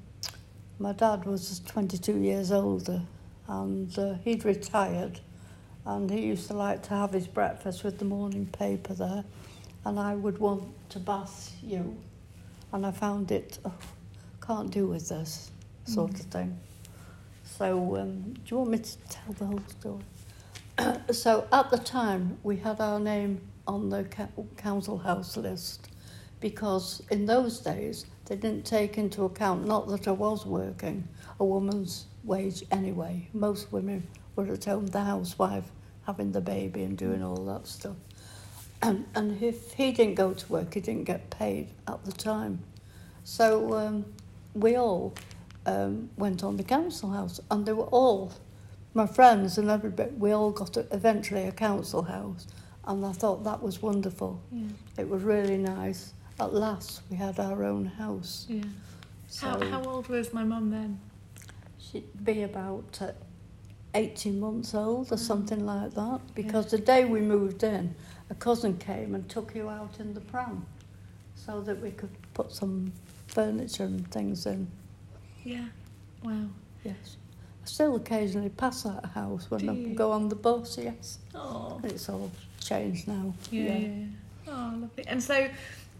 my 0.78 0.92
dad 0.92 1.24
was 1.24 1.60
22 1.66 2.18
years 2.18 2.52
older 2.52 3.02
and 3.48 3.98
uh, 3.98 4.14
he'd 4.24 4.44
retired 4.44 5.18
and 5.86 6.10
he 6.10 6.20
used 6.26 6.46
to 6.48 6.54
like 6.54 6.82
to 6.84 6.90
have 6.90 7.12
his 7.12 7.26
breakfast 7.26 7.84
with 7.84 7.98
the 7.98 8.04
morning 8.04 8.46
paper 8.46 8.94
there 8.94 9.24
and 9.84 9.98
I 9.98 10.14
would 10.14 10.38
want 10.38 10.64
to 10.90 10.98
bath 10.98 11.54
you 11.62 11.96
and 12.72 12.86
I 12.86 12.90
found 12.92 13.32
it, 13.32 13.58
oh, 13.64 13.72
can't 14.46 14.70
do 14.70 14.86
with 14.86 15.08
this 15.08 15.50
sort 15.84 16.12
Mm. 16.12 16.20
of 16.20 16.26
thing. 16.26 16.58
So 17.44 17.96
um, 17.96 18.32
do 18.34 18.40
you 18.46 18.56
want 18.58 18.70
me 18.70 18.78
to 18.78 18.98
tell 19.08 19.32
the 19.32 19.46
whole 19.46 19.62
story? 19.68 20.04
so 21.12 21.46
at 21.52 21.70
the 21.70 21.78
time 21.78 22.38
we 22.42 22.56
had 22.56 22.80
our 22.80 23.00
name 23.00 23.40
on 23.66 23.90
the 23.90 24.04
council 24.56 24.98
house 24.98 25.36
list 25.36 25.88
because 26.40 27.02
in 27.10 27.26
those 27.26 27.60
days 27.60 28.06
they 28.26 28.36
didn't 28.36 28.64
take 28.64 28.96
into 28.98 29.24
account 29.24 29.66
not 29.66 29.88
that 29.88 30.08
I 30.08 30.12
was 30.12 30.46
working 30.46 31.06
a 31.38 31.44
woman's 31.44 32.06
wage 32.24 32.64
anyway 32.70 33.28
most 33.32 33.70
women 33.72 34.06
were 34.36 34.46
at 34.52 34.64
home 34.64 34.86
the 34.88 35.02
housewife 35.04 35.64
having 36.06 36.32
the 36.32 36.40
baby 36.40 36.82
and 36.82 36.96
doing 36.96 37.22
all 37.22 37.44
that 37.44 37.66
stuff 37.66 37.96
and, 38.82 39.04
and 39.14 39.42
if 39.42 39.72
he 39.74 39.92
didn't 39.92 40.14
go 40.14 40.32
to 40.32 40.52
work 40.52 40.74
he 40.74 40.80
didn't 40.80 41.04
get 41.04 41.30
paid 41.30 41.68
at 41.86 42.04
the 42.04 42.12
time 42.12 42.60
so 43.24 43.74
um, 43.74 44.04
we 44.54 44.76
all 44.76 45.14
um, 45.66 46.08
went 46.16 46.42
on 46.42 46.56
the 46.56 46.62
council 46.64 47.10
house 47.10 47.40
and 47.50 47.66
they 47.66 47.72
were 47.72 47.84
all 47.86 48.32
my 48.94 49.06
friends 49.06 49.58
and 49.58 49.70
everybody 49.70 50.10
we 50.12 50.32
all 50.32 50.50
got 50.50 50.76
a, 50.76 50.86
eventually 50.92 51.44
a 51.44 51.52
council 51.52 52.02
house 52.02 52.46
and 52.86 53.04
I 53.04 53.12
thought 53.12 53.44
that 53.44 53.62
was 53.62 53.82
wonderful 53.82 54.40
Yeah. 54.50 54.66
it 54.98 55.08
was 55.08 55.22
really 55.22 55.58
nice 55.58 56.14
at 56.40 56.54
last 56.54 57.02
we 57.10 57.16
had 57.16 57.38
our 57.38 57.62
own 57.64 57.84
house 57.84 58.46
Yeah. 58.48 58.62
so 59.28 59.46
How, 59.48 59.60
how 59.70 59.84
old 59.84 60.08
was 60.08 60.32
my 60.32 60.42
mum 60.44 60.70
then? 60.70 60.98
she'd 61.78 62.24
be 62.24 62.42
about 62.42 62.98
uh, 63.02 63.12
18 63.94 64.38
months 64.38 64.74
old 64.74 65.10
or 65.12 65.16
Mm. 65.16 65.18
something 65.18 65.66
like 65.66 65.94
that 65.94 66.20
because 66.34 66.66
the 66.70 66.78
day 66.78 67.04
we 67.04 67.20
moved 67.20 67.62
in 67.62 67.94
a 68.30 68.34
cousin 68.34 68.76
came 68.78 69.14
and 69.14 69.28
took 69.28 69.54
you 69.54 69.68
out 69.68 69.98
in 69.98 70.14
the 70.14 70.20
pram 70.20 70.64
so 71.34 71.60
that 71.60 71.80
we 71.80 71.90
could 71.90 72.10
put 72.34 72.52
some 72.52 72.92
furniture 73.26 73.84
and 73.84 74.08
things 74.10 74.46
in 74.46 74.68
Yeah. 75.44 75.66
Wow. 76.22 76.46
yes 76.84 77.16
I 77.62 77.66
still 77.66 77.96
occasionally 77.96 78.50
pass 78.50 78.82
that 78.84 79.04
house 79.06 79.50
when 79.50 79.60
Do 79.66 79.70
I 79.70 79.74
you? 79.74 79.94
go 79.94 80.12
on 80.12 80.28
the 80.28 80.36
bus 80.36 80.78
yes 80.78 81.18
Oh. 81.34 81.80
it's 81.82 82.08
all 82.08 82.30
changed 82.60 83.08
now 83.08 83.34
Yeah, 83.50 83.62
yeah. 83.64 83.78
yeah. 83.78 84.04
Oh, 84.48 84.74
lovely. 84.80 85.06
And 85.06 85.22
so, 85.22 85.48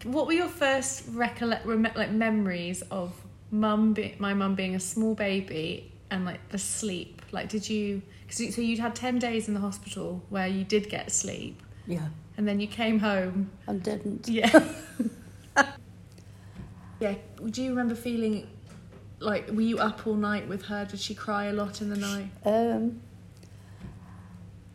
what 0.04 0.26
were 0.26 0.32
your 0.32 0.48
first 0.48 1.04
recollect 1.12 1.64
rem- 1.66 1.86
like 1.94 2.10
memories 2.10 2.82
of 2.90 3.12
mum, 3.52 3.92
be- 3.92 4.16
my 4.18 4.34
mum 4.34 4.54
being 4.56 4.74
a 4.74 4.80
small 4.80 5.14
baby, 5.14 5.92
and 6.10 6.24
like 6.24 6.40
the 6.48 6.58
sleep? 6.58 7.19
Like, 7.32 7.48
did 7.48 7.68
you? 7.68 8.02
Cause 8.28 8.54
so 8.54 8.60
you'd 8.60 8.78
had 8.78 8.94
ten 8.94 9.18
days 9.18 9.48
in 9.48 9.54
the 9.54 9.60
hospital 9.60 10.22
where 10.30 10.46
you 10.46 10.64
did 10.64 10.88
get 10.88 11.10
sleep, 11.12 11.60
yeah 11.86 12.08
and 12.36 12.48
then 12.48 12.58
you 12.60 12.66
came 12.66 12.98
home. 13.00 13.50
and 13.66 13.82
didn't 13.82 14.26
Yeah. 14.28 14.64
yeah. 17.00 17.14
Do 17.50 17.62
you 17.62 17.70
remember 17.70 17.94
feeling 17.94 18.46
like 19.18 19.48
were 19.50 19.60
you 19.60 19.78
up 19.78 20.06
all 20.06 20.14
night 20.14 20.48
with 20.48 20.62
her? 20.66 20.84
Did 20.84 21.00
she 21.00 21.14
cry 21.14 21.44
a 21.46 21.52
lot 21.52 21.80
in 21.82 21.90
the 21.90 21.96
night? 21.96 22.30
Um, 22.44 23.00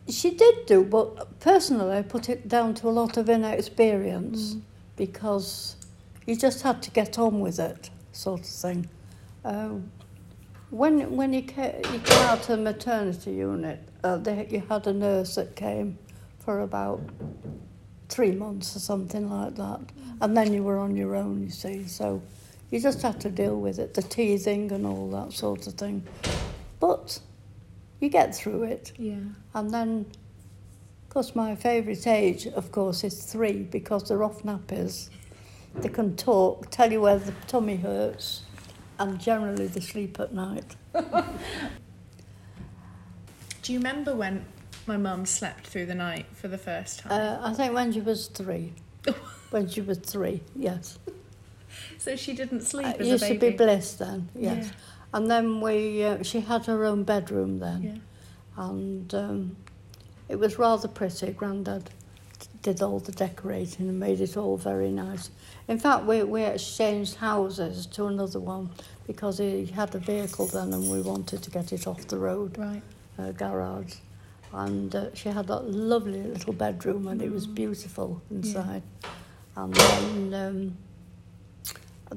she 0.08 0.30
did 0.30 0.66
do, 0.66 0.84
but 0.84 1.40
personally, 1.40 1.96
I 1.96 2.02
put 2.02 2.28
it 2.28 2.46
down 2.46 2.74
to 2.74 2.88
a 2.88 2.90
lot 2.90 3.16
of 3.16 3.28
inexperience 3.28 4.54
Mm. 4.54 4.60
because 4.96 5.76
you 6.26 6.36
just 6.36 6.62
had 6.62 6.82
to 6.84 6.90
get 6.90 7.18
on 7.18 7.40
with 7.40 7.58
it, 7.58 7.90
sort 8.12 8.40
of 8.40 8.46
thing. 8.46 8.88
Um, 9.44 9.90
when 10.76 11.16
when 11.16 11.32
you 11.32 11.42
came, 11.42 11.74
you 11.92 12.00
came 12.00 12.22
out 12.24 12.40
of 12.40 12.46
the 12.46 12.56
maternity 12.56 13.32
unit, 13.32 13.80
uh, 14.04 14.16
they, 14.18 14.46
you 14.50 14.62
had 14.68 14.86
a 14.86 14.92
nurse 14.92 15.36
that 15.36 15.56
came 15.56 15.98
for 16.38 16.60
about 16.60 17.00
three 18.08 18.32
months 18.32 18.76
or 18.76 18.78
something 18.78 19.30
like 19.30 19.56
that, 19.56 19.80
and 20.20 20.36
then 20.36 20.52
you 20.52 20.62
were 20.62 20.78
on 20.78 20.96
your 20.96 21.16
own. 21.16 21.42
You 21.42 21.50
see, 21.50 21.86
so 21.86 22.22
you 22.70 22.80
just 22.80 23.02
had 23.02 23.20
to 23.22 23.30
deal 23.30 23.58
with 23.58 23.78
it, 23.78 23.94
the 23.94 24.02
teething 24.02 24.70
and 24.72 24.86
all 24.86 25.08
that 25.10 25.32
sort 25.32 25.66
of 25.66 25.74
thing. 25.74 26.06
But 26.78 27.20
you 28.00 28.08
get 28.08 28.34
through 28.34 28.64
it. 28.64 28.92
Yeah. 28.96 29.16
And 29.54 29.70
then, 29.70 30.06
of 31.04 31.08
course, 31.08 31.34
my 31.34 31.54
favourite 31.54 32.06
age, 32.06 32.46
of 32.46 32.70
course, 32.70 33.02
is 33.04 33.22
three 33.22 33.62
because 33.62 34.08
they're 34.08 34.22
off 34.22 34.42
nappies. 34.42 35.08
They 35.76 35.88
can 35.88 36.16
talk, 36.16 36.70
tell 36.70 36.90
you 36.92 37.00
where 37.02 37.18
the 37.18 37.32
tummy 37.46 37.76
hurts, 37.76 38.42
and 38.98 39.18
generally 39.20 39.66
they 39.66 39.80
sleep 39.80 40.18
at 40.20 40.32
night. 40.32 40.76
Do 43.62 43.72
you 43.72 43.78
remember 43.78 44.14
when 44.14 44.44
my 44.86 44.96
mum 44.96 45.26
slept 45.26 45.66
through 45.66 45.86
the 45.86 45.94
night 45.94 46.26
for 46.32 46.48
the 46.48 46.58
first 46.58 47.00
time? 47.00 47.12
Uh, 47.12 47.38
I 47.48 47.52
think 47.52 47.74
when 47.74 47.92
she 47.92 48.00
was 48.00 48.28
three. 48.28 48.72
when 49.50 49.68
she 49.68 49.80
was 49.80 49.98
three, 49.98 50.42
yes. 50.54 50.98
so 51.98 52.16
she 52.16 52.32
didn't 52.32 52.62
sleep 52.62 52.86
It 52.86 53.00
as 53.00 53.08
used 53.08 53.26
to 53.26 53.38
be 53.38 53.50
bliss 53.50 53.94
then, 53.94 54.28
yes. 54.34 54.66
Yeah. 54.66 54.72
And 55.14 55.30
then 55.30 55.60
we, 55.60 56.04
uh, 56.04 56.22
she 56.22 56.40
had 56.40 56.66
her 56.66 56.84
own 56.84 57.04
bedroom 57.04 57.58
then. 57.58 57.82
Yeah. 57.82 58.64
and 58.64 59.14
um, 59.14 59.56
it 60.28 60.36
was 60.36 60.58
rather 60.58 60.88
pretty. 60.88 61.32
Grandad 61.32 61.90
did 62.66 62.82
all 62.82 62.98
the 62.98 63.12
decorating 63.12 63.88
and 63.88 64.00
made 64.00 64.20
it 64.20 64.36
all 64.36 64.56
very 64.56 64.90
nice. 64.90 65.30
In 65.68 65.78
fact, 65.78 66.04
we, 66.04 66.24
we 66.24 66.42
exchanged 66.42 67.14
houses 67.14 67.86
to 67.86 68.06
another 68.06 68.40
one 68.40 68.70
because 69.06 69.38
he 69.38 69.66
had 69.66 69.94
a 69.94 70.00
vehicle 70.00 70.46
then 70.46 70.72
and 70.72 70.90
we 70.90 71.00
wanted 71.00 71.44
to 71.44 71.50
get 71.50 71.72
it 71.72 71.86
off 71.86 72.08
the 72.08 72.18
road, 72.18 72.58
Right. 72.58 72.82
uh, 73.20 73.30
garage. 73.30 73.94
And 74.52 74.92
uh, 74.96 75.14
she 75.14 75.28
had 75.28 75.46
that 75.46 75.70
lovely 75.70 76.22
little 76.24 76.52
bedroom 76.52 77.06
and 77.06 77.22
it 77.22 77.30
was 77.30 77.46
beautiful 77.46 78.20
inside. 78.32 78.82
And 79.54 79.72
then 79.72 80.34
um, 80.34 80.76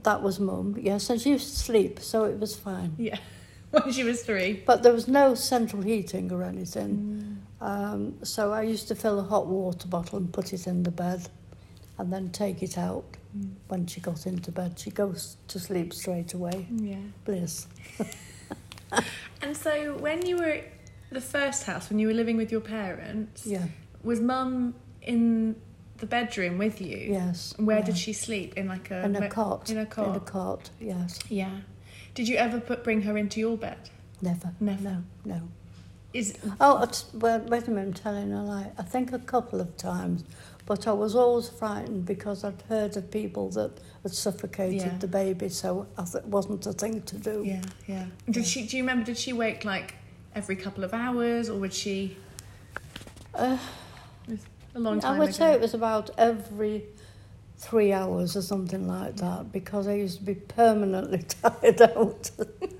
that 0.02 0.24
was 0.24 0.40
mum, 0.40 0.76
yes, 0.80 1.12
and 1.12 1.22
she 1.22 1.30
used 1.30 1.50
to 1.54 1.60
sleep, 1.60 2.00
so 2.00 2.24
it 2.24 2.40
was 2.40 2.56
fine. 2.56 2.96
Yeah. 2.98 3.20
when 3.72 3.92
she 3.92 4.04
was 4.04 4.24
three. 4.24 4.64
But 4.66 4.82
there 4.82 4.94
was 4.94 5.08
no 5.08 5.36
central 5.36 5.84
heating 5.84 6.32
or 6.32 6.42
anything. 6.44 6.92
Mm. 6.98 7.49
Um, 7.62 8.16
so 8.24 8.54
I 8.54 8.62
used 8.62 8.88
to 8.88 8.96
fill 8.96 9.20
a 9.20 9.24
hot 9.24 9.48
water 9.48 9.88
bottle 9.88 10.18
and 10.18 10.32
put 10.32 10.54
it 10.54 10.66
in 10.68 10.84
the 10.84 10.92
bed 10.92 11.28
and 11.98 12.12
then 12.14 12.30
take 12.30 12.64
it 12.64 12.78
out 12.78 13.04
Mm. 13.38 13.52
when 13.68 13.86
she 13.86 14.02
got 14.02 14.26
into 14.26 14.52
bed. 14.52 14.80
She 14.80 14.90
goes 14.90 15.38
to 15.50 15.60
sleep 15.60 15.94
straight 15.94 16.34
away. 16.34 16.66
Yeah. 16.72 16.96
Bliss. 17.26 17.68
And 19.42 19.56
so 19.56 19.96
when 19.98 20.26
you 20.26 20.38
were 20.38 20.62
the 21.12 21.22
first 21.22 21.64
house, 21.64 21.90
when 21.90 22.00
you 22.00 22.08
were 22.08 22.14
living 22.14 22.38
with 22.38 22.52
your 22.52 22.62
parents, 22.62 23.46
Yeah. 23.46 23.66
was 24.04 24.20
mum 24.20 24.74
in 25.02 25.56
the 25.98 26.06
bedroom 26.08 26.58
with 26.58 26.82
you? 26.82 26.98
Yes. 26.98 27.54
Where 27.58 27.78
yeah. 27.80 27.86
did 27.86 27.98
she 27.98 28.14
sleep? 28.14 28.58
In 28.58 28.68
like 28.68 28.90
a 28.92 29.06
In 29.06 29.16
a 29.16 29.30
cot. 29.30 29.70
In 29.70 29.78
a 29.78 29.86
cot. 29.86 30.08
In 30.10 30.16
a 30.16 30.20
cot, 30.20 30.70
yes. 30.80 31.20
Yeah. 31.30 31.60
Did 32.16 32.28
you 32.28 32.36
ever 32.38 32.60
put 32.60 32.84
bring 32.84 33.04
her 33.04 33.16
into 33.18 33.40
your 33.40 33.58
bed? 33.58 33.78
Never. 34.22 34.54
Never. 34.60 34.82
No, 34.84 35.04
no. 35.24 35.42
Is 36.14 36.34
Oh, 36.60 36.90
well, 37.14 37.40
wait 37.42 37.68
a 37.68 37.70
minute, 37.72 37.88
I'm 37.88 37.94
telling 37.94 38.34
a 38.34 38.44
lie. 38.44 38.72
I 38.78 38.84
think 38.84 39.14
a 39.14 39.20
couple 39.20 39.62
of 39.62 39.78
times, 39.78 40.24
but 40.66 40.88
I 40.88 40.94
was 40.94 41.16
always 41.16 41.50
frightened 41.50 42.06
because 42.06 42.44
I'd 42.44 42.62
heard 42.68 42.98
of 42.98 43.12
people 43.12 43.50
that 43.52 43.72
had 44.02 44.14
suffocated 44.14 44.82
Yeah. 44.82 44.98
the 44.98 45.08
baby, 45.08 45.50
so 45.50 45.86
it 46.00 46.26
wasn't 46.26 46.66
a 46.66 46.74
thing 46.74 47.02
to 47.04 47.16
do. 47.18 47.44
yeah, 47.46 47.62
yeah. 47.88 48.06
Did 48.30 48.46
she? 48.48 48.66
Do 48.66 48.78
you 48.78 48.84
remember? 48.84 49.06
Did 49.06 49.18
she 49.20 49.34
wake 49.34 49.66
like 49.66 49.96
every 50.34 50.56
couple 50.56 50.84
of 50.84 50.94
hours, 50.96 51.48
or 51.50 51.60
would 51.60 51.74
she? 51.74 52.18
Uh, 53.36 53.58
A 54.76 54.80
long 54.80 55.00
time 55.00 55.16
I 55.16 55.20
would 55.20 55.30
ago. 55.30 55.38
say 55.38 55.54
it 55.54 55.62
was 55.62 55.76
about 55.76 56.10
every 56.18 56.86
three 57.58 57.92
hours 57.94 58.36
or 58.36 58.42
something 58.42 58.88
like 58.88 59.18
that 59.18 59.52
because 59.52 59.88
I 59.88 59.94
used 59.96 60.18
to 60.20 60.24
be 60.24 60.34
permanently 60.36 61.20
tired 61.44 61.82
out, 61.84 62.32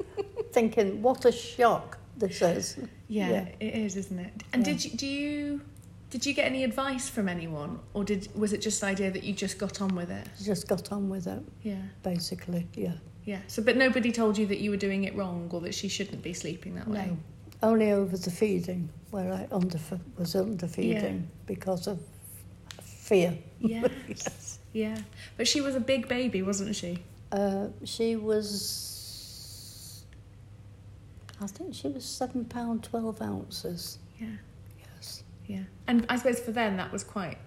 thinking, 0.52 1.02
what 1.04 1.26
a 1.26 1.32
shock 1.32 1.99
this 2.28 2.42
is. 2.42 2.78
Yeah, 3.08 3.30
Yeah. 3.30 3.46
it 3.60 3.74
is, 3.76 3.96
isn't 3.96 4.20
it? 4.20 4.34
And 4.54 4.66
Yeah. 4.66 4.74
did 4.74 4.86
you 4.86 4.92
do 4.98 5.08
you 5.08 5.62
did 6.10 6.26
you 6.26 6.34
get 6.34 6.46
any 6.46 6.64
advice 6.64 7.08
from 7.08 7.30
anyone, 7.30 7.80
or 7.94 8.04
did 8.04 8.30
was 8.36 8.52
it 8.54 8.62
just 8.62 8.82
the 8.82 8.88
idea 8.88 9.12
that 9.12 9.24
you 9.24 9.34
just 9.34 9.58
got 9.60 9.80
on 9.82 9.96
with 9.96 10.10
it? 10.10 10.28
Just 10.44 10.68
got 10.68 10.92
on 10.92 11.08
with 11.10 11.28
it, 11.28 11.44
Yeah, 11.64 11.82
basically, 12.04 12.68
yeah. 12.74 12.94
yeah. 13.26 13.40
So, 13.48 13.62
but 13.62 13.78
nobody 13.78 14.12
told 14.12 14.36
you 14.38 14.48
that 14.48 14.60
you 14.60 14.72
were 14.72 14.78
doing 14.88 15.04
it 15.04 15.16
wrong, 15.16 15.50
or 15.54 15.62
that 15.62 15.76
she 15.76 15.88
shouldn't 15.88 16.24
be 16.24 16.34
sleeping 16.34 16.74
that 16.76 16.88
way. 16.88 17.06
No, 17.10 17.18
only 17.62 17.92
over 17.92 18.18
the 18.18 18.32
feeding, 18.32 18.90
where 19.12 19.32
I 19.32 19.48
under, 19.52 19.80
was 20.18 20.36
under 20.36 20.68
feeding 20.68 21.30
because 21.46 21.86
of 21.88 22.00
fear. 22.82 23.38
Yes. 23.60 24.60
yeah. 24.74 24.98
But 25.38 25.48
she 25.48 25.60
was 25.62 25.76
a 25.76 25.80
big 25.80 26.08
baby, 26.08 26.42
wasn't 26.42 26.76
she? 26.76 27.04
Uh, 27.32 27.68
she 27.84 28.16
was, 28.16 28.99
I 31.42 31.48
think 31.48 31.74
she 31.74 31.88
was 31.88 32.04
seven 32.06 32.46
pound 32.46 32.84
twelve 32.84 33.22
ounces. 33.22 33.98
Yeah, 34.20 34.28
Yes. 34.78 35.24
yeah. 35.48 35.64
And 35.88 36.06
I 36.10 36.18
suppose 36.18 36.40
for 36.40 36.52
them 36.52 36.78
that 36.78 36.92
was 36.92 37.04
quite. 37.04 37.38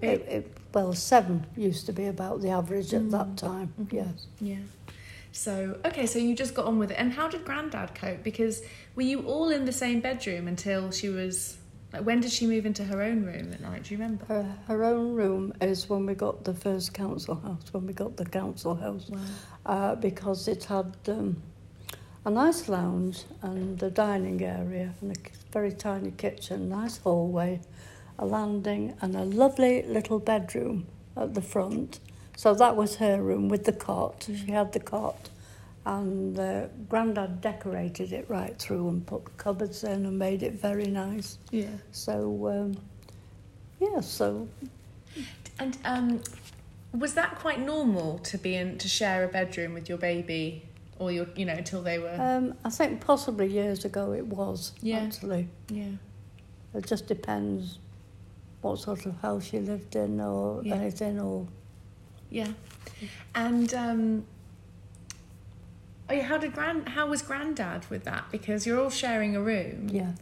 It, 0.00 0.20
it, 0.28 0.56
well, 0.74 0.92
seven 0.94 1.46
used 1.56 1.86
to 1.86 1.92
be 1.92 2.06
about 2.06 2.40
the 2.42 2.50
average 2.50 2.92
at 2.92 3.02
Mm. 3.02 3.10
that 3.12 3.36
time. 3.36 3.72
Mhm. 3.80 3.92
Yes. 3.92 4.26
Yeah. 4.40 4.56
So 5.30 5.78
okay, 5.84 6.06
so 6.06 6.18
you 6.18 6.34
just 6.34 6.54
got 6.54 6.66
on 6.66 6.78
with 6.78 6.90
it. 6.90 6.94
And 6.98 7.12
how 7.12 7.28
did 7.28 7.44
Grandad 7.44 7.94
cope? 7.94 8.22
Because 8.24 8.62
were 8.96 9.02
you 9.02 9.20
all 9.22 9.50
in 9.50 9.64
the 9.64 9.72
same 9.72 10.00
bedroom 10.00 10.48
until 10.48 10.90
she 10.90 11.08
was 11.08 11.56
like? 11.92 12.04
When 12.04 12.20
did 12.20 12.32
she 12.32 12.46
move 12.48 12.66
into 12.66 12.82
her 12.84 13.00
own 13.00 13.24
room 13.24 13.52
at 13.52 13.60
night? 13.60 13.84
Do 13.84 13.94
you 13.94 14.00
remember? 14.00 14.24
Her, 14.26 14.56
her 14.66 14.84
own 14.84 15.14
room 15.14 15.52
is 15.60 15.88
when 15.88 16.04
we 16.04 16.14
got 16.14 16.42
the 16.44 16.52
first 16.54 16.92
council 16.92 17.36
house, 17.36 17.62
when 17.72 17.86
we 17.86 17.92
got 17.92 18.16
the 18.16 18.26
council 18.26 18.74
house, 18.74 19.08
Wow. 19.08 19.18
uh, 19.66 19.94
because 19.94 20.48
it 20.48 20.64
had 20.64 20.96
um, 21.06 21.40
a 22.24 22.30
nice 22.30 22.68
lounge 22.68 23.24
and 23.42 23.82
a 23.82 23.90
dining 23.90 24.42
area 24.42 24.94
and 25.00 25.16
a 25.16 25.20
very 25.50 25.72
tiny 25.72 26.12
kitchen, 26.12 26.68
nice 26.68 26.98
hallway, 26.98 27.60
a 28.18 28.24
landing, 28.24 28.94
and 29.00 29.16
a 29.16 29.24
lovely 29.24 29.82
little 29.82 30.18
bedroom 30.18 30.86
at 31.16 31.34
the 31.34 31.42
front. 31.42 32.00
So 32.36 32.54
that 32.54 32.76
was 32.76 32.96
her 32.96 33.20
room 33.20 33.48
with 33.48 33.64
the 33.64 33.72
cot. 33.72 34.26
She 34.26 34.52
had 34.52 34.72
the 34.72 34.80
cot. 34.80 35.30
And 35.84 36.38
uh, 36.38 36.68
Grandad 36.88 37.40
decorated 37.40 38.12
it 38.12 38.26
right 38.28 38.56
through 38.56 38.88
and 38.88 39.04
put 39.04 39.36
cupboards 39.36 39.82
in 39.82 40.06
and 40.06 40.16
made 40.16 40.44
it 40.44 40.52
very 40.52 40.86
nice. 40.86 41.38
Yeah. 41.50 41.66
So, 41.90 42.48
um, 42.48 42.76
yeah, 43.80 44.00
so 44.00 44.46
And 45.58 45.76
um, 45.84 46.22
was 46.92 47.14
that 47.14 47.36
quite 47.36 47.60
normal 47.60 48.18
to 48.18 48.38
be 48.38 48.54
in 48.54 48.78
to 48.78 48.88
share 48.88 49.24
a 49.24 49.28
bedroom 49.28 49.74
with 49.74 49.88
your 49.88 49.98
baby, 49.98 50.62
or 51.02 51.12
your 51.12 51.26
you 51.36 51.44
know 51.44 51.54
until 51.54 51.82
they 51.82 51.98
were? 51.98 52.16
um, 52.18 52.54
I 52.64 52.70
think 52.70 53.00
possibly 53.00 53.48
years 53.48 53.84
ago 53.84 54.12
it 54.12 54.26
was, 54.26 54.72
Yeah. 54.80 54.98
actually. 55.00 55.48
yeah. 55.68 55.92
It 56.74 56.86
just 56.86 57.06
depends 57.06 57.78
what 58.62 58.78
sort 58.78 59.04
of 59.06 59.20
house 59.20 59.52
you 59.52 59.60
lived 59.60 59.96
in 59.96 60.20
or 60.20 60.62
Yeah. 60.64 60.74
anything 60.76 61.20
or... 61.20 61.46
Yeah. 62.30 62.52
And 63.34 63.74
um, 63.74 64.24
oh 66.08 66.14
yeah, 66.14 66.22
how 66.22 66.38
did 66.38 66.54
grand 66.54 66.88
how 66.88 67.08
was 67.08 67.20
Grandad 67.22 67.84
with 67.90 68.04
that? 68.04 68.24
Because 68.30 68.66
you're 68.66 68.80
all 68.80 68.90
sharing 68.90 69.36
a 69.36 69.40
room. 69.42 69.88
Yeah. 69.90 70.12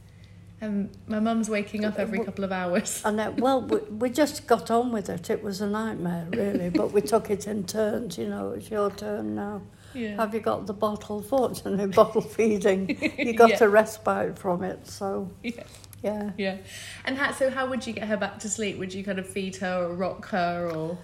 And 0.63 0.91
my 1.07 1.21
mum's 1.21 1.49
waking 1.49 1.87
up 1.87 1.99
every 1.99 2.23
couple 2.23 2.45
of 2.45 2.53
hours. 2.53 3.01
And 3.05 3.19
uh, 3.19 3.33
well, 3.39 3.63
we, 3.63 3.79
we 3.79 4.11
just 4.11 4.47
got 4.47 4.71
on 4.71 4.93
with 4.93 5.09
it. 5.09 5.31
It 5.31 5.43
was 5.43 5.63
a 5.63 5.67
nightmare, 5.67 6.27
really, 6.33 6.69
but 6.69 6.93
we 6.93 7.01
took 7.01 7.31
it 7.31 7.47
in 7.47 7.65
turns. 7.65 8.19
You 8.19 8.29
know, 8.29 8.51
it's 8.51 8.71
your 8.71 8.91
turn 8.91 9.35
now. 9.37 9.63
Yeah. 9.95 10.17
Have 10.17 10.35
you 10.35 10.41
got 10.41 10.67
the 10.67 10.73
bottle? 10.75 11.23
Fortunately, 11.23 11.87
bottle 11.87 12.21
feeding, 12.21 12.89
you 13.19 13.33
got 13.35 13.51
Yeah. 13.51 13.65
a 13.65 13.69
respite 13.69 14.39
from 14.39 14.63
it. 14.63 14.87
So, 14.87 15.29
Yeah. 15.43 15.63
yeah. 16.03 16.31
Yeah. 16.39 16.57
And 17.05 17.19
how, 17.19 17.33
so 17.33 17.51
how 17.51 17.69
would 17.69 17.87
you 17.87 17.93
get 17.93 18.07
her 18.09 18.17
back 18.17 18.39
to 18.41 18.49
sleep? 18.49 18.79
Would 18.79 18.95
you 18.95 19.03
kind 19.05 19.19
of 19.19 19.29
feed 19.29 19.57
her 19.57 19.87
or 19.87 19.95
rock 19.95 20.29
her 20.29 20.71
or 20.75 20.99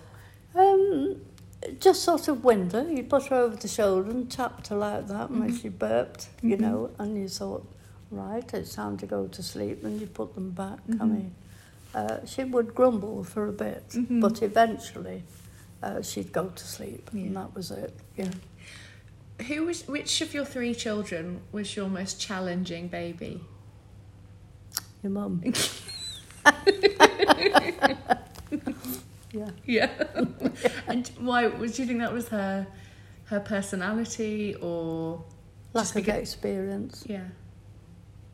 Um, 0.54 1.20
just 1.80 2.02
sort 2.02 2.28
of 2.28 2.44
window. 2.44 2.86
You 2.86 3.02
put 3.02 3.26
her 3.26 3.36
over 3.36 3.56
the 3.56 3.68
shoulder 3.68 4.08
and 4.10 4.30
tapped 4.30 4.68
her 4.68 4.76
like 4.76 5.06
that 5.08 5.30
when 5.30 5.50
Mhm. 5.50 5.60
she 5.60 5.68
burped, 5.68 6.28
you 6.42 6.56
Mhm. 6.56 6.60
know, 6.60 6.90
and 6.98 7.16
you 7.18 7.28
thought, 7.28 7.66
right, 8.10 8.54
it's 8.54 8.74
time 8.74 8.96
to 8.98 9.06
go 9.06 9.26
to 9.26 9.42
sleep, 9.42 9.84
and 9.84 10.00
you 10.00 10.06
put 10.06 10.34
them 10.34 10.50
back. 10.50 10.78
I 10.88 10.92
Mhm. 10.92 11.10
mean, 11.10 11.34
uh, 11.94 12.24
she 12.24 12.44
would 12.44 12.74
grumble 12.74 13.24
for 13.24 13.48
a 13.48 13.52
bit, 13.52 13.88
Mhm. 13.90 14.20
but 14.20 14.42
eventually 14.42 15.24
uh, 15.82 16.00
she'd 16.00 16.32
go 16.32 16.46
to 16.48 16.66
sleep, 16.66 17.10
and 17.12 17.36
that 17.36 17.54
was 17.54 17.70
it. 17.70 17.92
Yeah. 18.16 18.30
Who 19.48 19.64
was 19.66 19.86
which 19.86 20.20
of 20.20 20.32
your 20.34 20.44
three 20.44 20.74
children 20.74 21.40
was 21.52 21.76
your 21.76 21.88
most 21.88 22.20
challenging 22.20 22.88
baby? 22.88 23.40
Your 25.02 25.12
mum. 25.12 25.42
yeah. 29.32 29.50
Yeah. 29.64 29.90
and 30.86 31.08
why? 31.18 31.48
Do 31.48 31.64
you 31.64 31.68
think 31.86 31.98
that 32.00 32.12
was 32.12 32.28
her, 32.28 32.66
her 33.24 33.40
personality, 33.40 34.54
or 34.60 35.22
Lack 35.74 35.88
of 35.88 35.94
because- 35.94 36.18
experience. 36.20 37.04
yeah, 37.06 37.24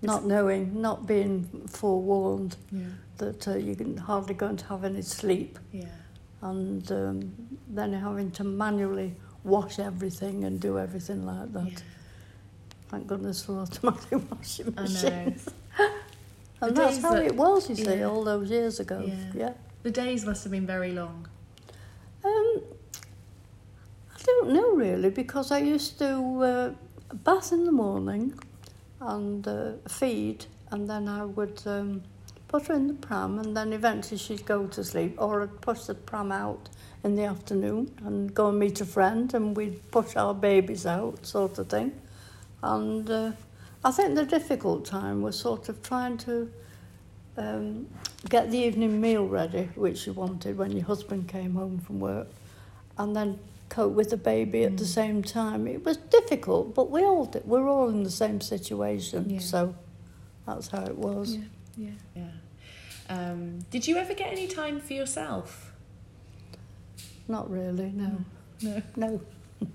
Not 0.03 0.25
knowing, 0.27 0.81
not 0.81 1.07
being 1.07 1.67
forewarned 1.69 2.57
yeah, 2.71 2.85
that 3.19 3.49
uh, 3.49 3.57
you're 3.57 3.99
hardly 4.01 4.35
going 4.35 4.57
to 4.59 4.65
have 4.67 4.85
any 4.85 5.03
sleep. 5.03 5.59
yeah, 5.73 5.87
And 6.41 6.91
um, 6.93 7.33
then 7.69 7.93
having 7.95 8.31
to 8.33 8.45
manually 8.45 9.17
wash 9.45 9.79
everything 9.79 10.45
and 10.45 10.61
do 10.61 10.79
everything 10.79 11.25
like 11.27 11.53
that. 11.53 11.67
yeah. 11.73 11.79
Thank 12.89 13.07
goodness 13.07 13.43
for 13.45 13.59
automatic 13.61 14.21
washing 14.31 14.75
I 14.77 14.83
know. 14.83 14.89
machines. 14.89 15.49
And 16.61 16.77
The 16.77 16.81
that's 16.81 16.99
how 17.03 17.15
that- 17.15 17.25
it 17.27 17.35
was, 17.35 17.69
you 17.69 17.75
see, 17.75 17.97
yeah. 17.97 18.05
all 18.05 18.23
those 18.23 18.49
years 18.49 18.79
ago. 18.79 19.03
Yeah. 19.05 19.15
yeah. 19.35 19.53
The 19.83 19.91
days 19.91 20.25
must 20.25 20.45
have 20.45 20.53
been 20.53 20.67
very 20.67 20.93
long. 20.93 21.27
Um, 22.25 22.61
I 24.15 24.23
don't 24.25 24.51
know 24.53 24.71
really 24.77 25.11
because 25.11 25.51
I 25.51 25.59
used 25.59 25.99
to 25.99 26.15
uh, 26.45 26.71
bath 27.25 27.51
in 27.53 27.65
the 27.65 27.73
morning 27.73 28.39
and 29.01 29.49
uh, 29.49 29.73
feed, 29.89 30.47
and 30.71 30.89
then 30.89 31.09
I 31.09 31.25
would 31.25 31.61
um, 31.67 32.03
put 32.47 32.69
her 32.69 32.75
in 32.75 32.87
the 32.87 32.95
pram, 32.95 33.41
and 33.41 33.57
then 33.57 33.73
eventually 33.73 34.19
she'd 34.19 34.47
go 34.47 34.69
to 34.69 34.85
sleep, 34.85 35.17
or 35.19 35.43
I'd 35.43 35.61
push 35.63 35.81
the 35.87 35.95
pram 35.97 36.31
out 36.31 36.69
in 37.05 37.17
the 37.17 37.25
afternoon 37.25 37.91
and 38.05 38.33
go 38.35 38.49
and 38.49 38.59
meet 38.59 38.81
a 38.81 38.85
friend, 38.87 39.33
and 39.35 39.57
we'd 39.57 39.91
push 39.91 40.17
our 40.17 40.35
babies 40.35 40.87
out, 40.87 41.27
sort 41.27 41.59
of 41.59 41.69
thing. 41.69 41.93
And 42.63 43.09
uh, 43.11 43.33
I 43.85 43.91
think 43.91 44.15
the 44.15 44.25
difficult 44.25 44.85
time 44.85 45.23
was 45.23 45.39
sort 45.39 45.69
of 45.69 45.83
trying 45.83 46.17
to 46.19 46.51
um, 47.37 47.87
get 48.29 48.51
the 48.51 48.59
evening 48.59 49.01
meal 49.01 49.27
ready, 49.27 49.69
which 49.75 50.07
you 50.07 50.13
wanted 50.13 50.57
when 50.59 50.73
your 50.73 50.85
husband 50.85 51.29
came 51.29 51.55
home 51.55 51.79
from 51.81 51.99
work, 51.99 52.29
and 52.99 53.17
then 53.17 53.39
cope 53.69 53.93
with 53.95 54.11
the 54.11 54.17
baby 54.19 54.65
at 54.65 54.77
the 54.77 54.85
Mm. 54.85 54.95
same 54.95 55.23
time. 55.23 55.67
It 55.67 55.85
was 55.85 55.97
difficult, 55.97 56.75
but 56.75 56.91
we 56.91 57.03
all 57.03 57.25
did. 57.25 57.45
We're 57.47 57.69
all 57.69 57.89
in 57.89 58.03
the 58.05 58.11
same 58.11 58.41
situation, 58.41 59.31
Yeah. 59.31 59.41
so 59.41 59.75
that's 60.47 60.69
how 60.69 60.85
it 60.85 60.97
was. 60.99 61.37
Yeah, 61.37 61.41
yeah, 61.79 61.91
yeah. 62.17 62.31
Um, 63.09 63.61
did 63.71 63.87
you 63.89 63.97
ever 63.97 64.15
get 64.15 64.31
any 64.31 64.47
time 64.47 64.79
for 64.81 64.93
yourself? 64.93 65.72
Not 67.29 67.51
really, 67.51 67.93
no, 67.93 68.25
No. 68.63 68.83
no. 68.97 69.21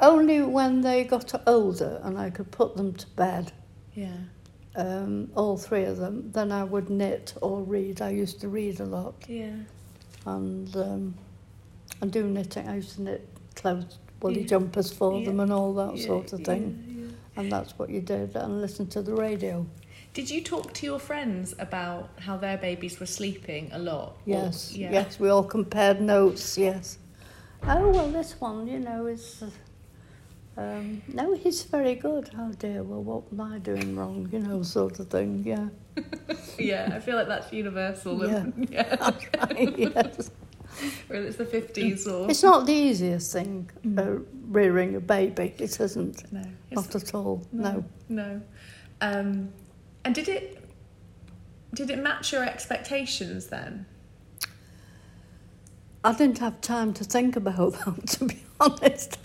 Only 0.00 0.42
when 0.42 0.80
they 0.80 1.04
got 1.04 1.42
older 1.46 2.00
and 2.04 2.16
I 2.18 2.30
could 2.30 2.50
put 2.50 2.76
them 2.76 2.92
to 2.94 3.06
bed, 3.10 3.52
Yeah. 3.94 4.16
um, 4.76 5.30
all 5.34 5.56
three 5.56 5.84
of 5.84 5.96
them, 5.96 6.30
then 6.32 6.52
I 6.52 6.62
would 6.64 6.88
knit 6.88 7.34
or 7.42 7.62
read. 7.62 8.00
I 8.00 8.10
used 8.10 8.40
to 8.42 8.48
read 8.48 8.80
a 8.80 8.84
lot. 8.84 9.14
Yeah. 9.28 9.50
and 10.26 10.76
um, 10.76 11.14
and 12.02 12.12
do 12.12 12.24
knitting. 12.24 12.68
I 12.68 12.76
used 12.76 12.96
to 12.96 13.02
knit 13.02 13.26
clothes, 13.56 13.98
woolly 14.20 14.40
Yeah. 14.42 14.46
jumpers 14.48 14.92
for 14.92 15.18
Yeah. 15.18 15.26
them 15.26 15.40
and 15.40 15.52
all 15.52 15.72
that 15.74 15.96
Yeah, 15.96 16.06
sort 16.06 16.32
of 16.32 16.40
thing. 16.44 17.14
And 17.36 17.50
that's 17.50 17.78
what 17.78 17.88
you 17.88 18.00
did, 18.00 18.36
and 18.36 18.60
listen 18.60 18.86
to 18.88 19.00
the 19.02 19.14
radio. 19.14 19.64
Did 20.18 20.30
you 20.30 20.40
talk 20.42 20.74
to 20.74 20.84
your 20.84 20.98
friends 20.98 21.54
about 21.60 22.10
how 22.18 22.36
their 22.36 22.58
babies 22.58 22.98
were 22.98 23.06
sleeping 23.06 23.70
a 23.72 23.78
lot? 23.78 24.08
Or- 24.08 24.14
Yes, 24.26 24.74
yeah. 24.74 24.90
yes, 24.90 25.20
we 25.20 25.28
all 25.28 25.44
compared 25.44 26.00
notes. 26.00 26.58
Yes. 26.58 26.98
Oh 27.62 27.90
well, 27.90 28.10
this 28.10 28.32
one, 28.40 28.66
you 28.66 28.80
know, 28.80 29.06
is. 29.06 29.44
Uh, 30.56 30.60
um, 30.60 31.02
no, 31.06 31.34
he's 31.34 31.62
very 31.62 31.94
good. 31.94 32.30
Oh 32.36 32.50
dear, 32.58 32.82
well, 32.82 33.00
what 33.00 33.22
am 33.30 33.40
I 33.40 33.58
doing 33.60 33.94
wrong? 33.94 34.28
You 34.32 34.40
know, 34.40 34.64
sort 34.64 34.98
of 34.98 35.06
thing. 35.08 35.44
Yeah, 35.46 35.68
Yeah, 36.58 36.90
I 36.92 36.98
feel 36.98 37.14
like 37.14 37.28
that's 37.28 37.52
universal. 37.52 38.28
Yeah. 38.28 38.46
yeah. 38.70 38.96
that's 38.96 39.24
right. 39.38 39.78
Yes. 39.78 40.32
Whether 41.06 41.26
it's 41.28 41.36
the 41.36 41.44
50s 41.44 42.08
or. 42.12 42.28
It's 42.28 42.42
not 42.42 42.66
the 42.66 42.72
easiest 42.74 43.32
thing, 43.32 43.70
Mm. 43.84 43.98
uh, 44.00 44.24
rearing 44.48 44.96
a 44.96 45.00
baby. 45.00 45.54
It 45.60 45.78
isn't. 45.78 46.32
No. 46.32 46.42
It's, 46.72 46.92
Not 46.92 46.94
at 46.96 47.14
all. 47.14 47.46
no. 47.52 47.84
No. 48.08 48.42
Um, 49.00 49.52
and 50.04 50.14
did 50.14 50.28
it. 50.28 50.64
Did 51.74 51.90
it 51.90 51.98
match 51.98 52.32
your 52.32 52.44
expectations 52.44 53.46
then? 53.48 53.86
I 56.04 56.14
didn't 56.14 56.38
have 56.38 56.60
time 56.60 56.92
to 56.94 57.04
think 57.04 57.36
about 57.36 57.72
that, 57.84 58.06
to 58.06 58.24
be 58.24 58.38
honest. 58.60 59.18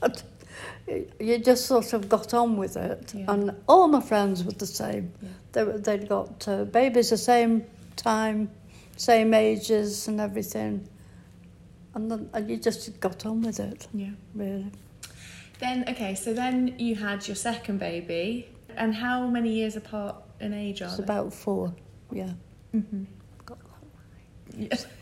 You 1.19 1.38
just 1.38 1.65
sort 1.67 1.93
of 1.93 2.09
got 2.09 2.33
on 2.33 2.57
with 2.57 2.75
it. 2.75 3.13
Yeah. 3.15 3.25
And 3.31 3.51
all 3.67 3.88
my 3.88 4.01
friends 4.01 4.43
were 4.43 4.51
the 4.51 4.65
same. 4.65 5.13
Yeah. 5.21 5.29
They, 5.53 5.63
were- 5.63 5.77
they'd 5.77 6.09
got 6.09 6.47
uh, 6.47 6.65
babies 6.65 7.09
the 7.12 7.17
same 7.17 7.63
time, 7.95 8.49
same 8.97 9.33
ages 9.33 10.07
and 10.07 10.19
everything. 10.19 10.88
And, 11.95 12.09
then, 12.12 12.29
and 12.33 12.49
you 12.49 12.57
just 12.57 12.99
got 12.99 13.25
on 13.25 13.41
with 13.43 13.59
it, 13.59 13.88
Yeah. 13.93 14.09
really. 14.33 14.65
Then, 15.59 15.86
okay, 15.88 16.15
so 16.15 16.33
then 16.33 16.75
you 16.79 16.95
had 16.95 17.25
your 17.27 17.36
second 17.36 17.77
baby. 17.79 18.49
And 18.75 18.95
how 18.95 19.27
many 19.27 19.51
years 19.53 19.75
apart 19.75 20.15
in 20.43 20.53
age 20.53 20.82
are 20.82 20.86
It's 20.86 20.97
they? 20.97 21.03
about 21.03 21.34
four, 21.34 21.73
yeah. 22.12 22.34
Mm-hmm. 22.75 23.03
Got 23.45 23.60
that 23.60 24.60
Yes. 24.71 24.86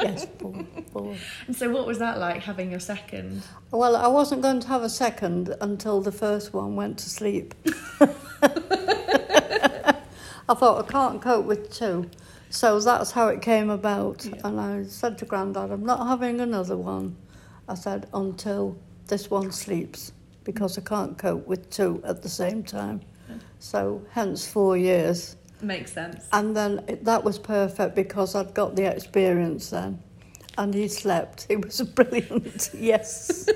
Yes, 0.00 0.28
four, 0.38 0.54
four. 0.92 1.16
And 1.48 1.56
so, 1.56 1.70
what 1.70 1.84
was 1.84 1.98
that 1.98 2.18
like 2.18 2.40
having 2.40 2.70
your 2.70 2.78
second? 2.78 3.42
Well, 3.72 3.96
I 3.96 4.06
wasn't 4.06 4.42
going 4.42 4.60
to 4.60 4.68
have 4.68 4.82
a 4.82 4.88
second 4.88 5.56
until 5.60 6.00
the 6.00 6.12
first 6.12 6.54
one 6.54 6.76
went 6.76 6.98
to 7.00 7.10
sleep. 7.10 7.52
I 10.48 10.54
thought 10.54 10.84
I 10.88 10.90
can't 10.90 11.20
cope 11.20 11.46
with 11.46 11.72
two. 11.72 12.08
So 12.50 12.78
that's 12.80 13.10
how 13.10 13.26
it 13.28 13.42
came 13.42 13.70
about. 13.70 14.24
Yeah. 14.24 14.40
And 14.44 14.60
I 14.60 14.84
said 14.84 15.18
to 15.18 15.24
Grandad, 15.24 15.70
I'm 15.72 15.84
not 15.84 16.06
having 16.06 16.40
another 16.40 16.76
one. 16.76 17.16
I 17.68 17.74
said, 17.74 18.08
until 18.14 18.78
this 19.08 19.30
one 19.30 19.50
sleeps, 19.52 20.12
because 20.44 20.78
I 20.78 20.82
can't 20.82 21.18
cope 21.18 21.46
with 21.46 21.70
two 21.70 22.00
at 22.06 22.22
the 22.22 22.28
same 22.28 22.62
time. 22.62 23.00
So, 23.58 24.02
hence 24.10 24.46
four 24.46 24.76
years. 24.76 25.36
Makes 25.60 25.92
sense. 25.92 26.28
And 26.32 26.56
then 26.56 26.84
it, 26.86 27.04
that 27.04 27.24
was 27.24 27.38
perfect 27.38 27.94
because 27.96 28.34
I'd 28.34 28.54
got 28.54 28.76
the 28.76 28.84
experience 28.84 29.70
then. 29.70 30.00
And 30.56 30.74
he 30.74 30.88
slept. 30.88 31.46
He 31.48 31.56
was 31.56 31.80
brilliant. 31.94 32.70
yes. 32.74 33.48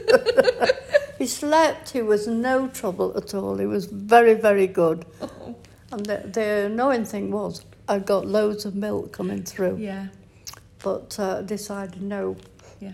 he 1.18 1.26
slept. 1.26 1.90
He 1.90 2.02
was 2.02 2.26
no 2.26 2.68
trouble 2.68 3.16
at 3.16 3.35
all. 3.35 3.56
He 3.56 3.66
was 3.66 3.87
very, 3.87 4.35
very 4.35 4.66
good. 4.66 5.04
Oh, 5.20 5.56
And 5.92 6.06
the, 6.06 6.22
the 6.32 6.66
annoying 6.66 7.04
thing 7.04 7.30
was, 7.30 7.64
I 7.88 7.98
got 7.98 8.26
loads 8.26 8.64
of 8.64 8.74
milk 8.74 9.12
coming 9.12 9.42
through, 9.42 9.76
yeah, 9.78 10.06
but 10.82 11.18
uh, 11.18 11.42
decided 11.42 12.00
no, 12.00 12.37
yeah. 12.80 12.92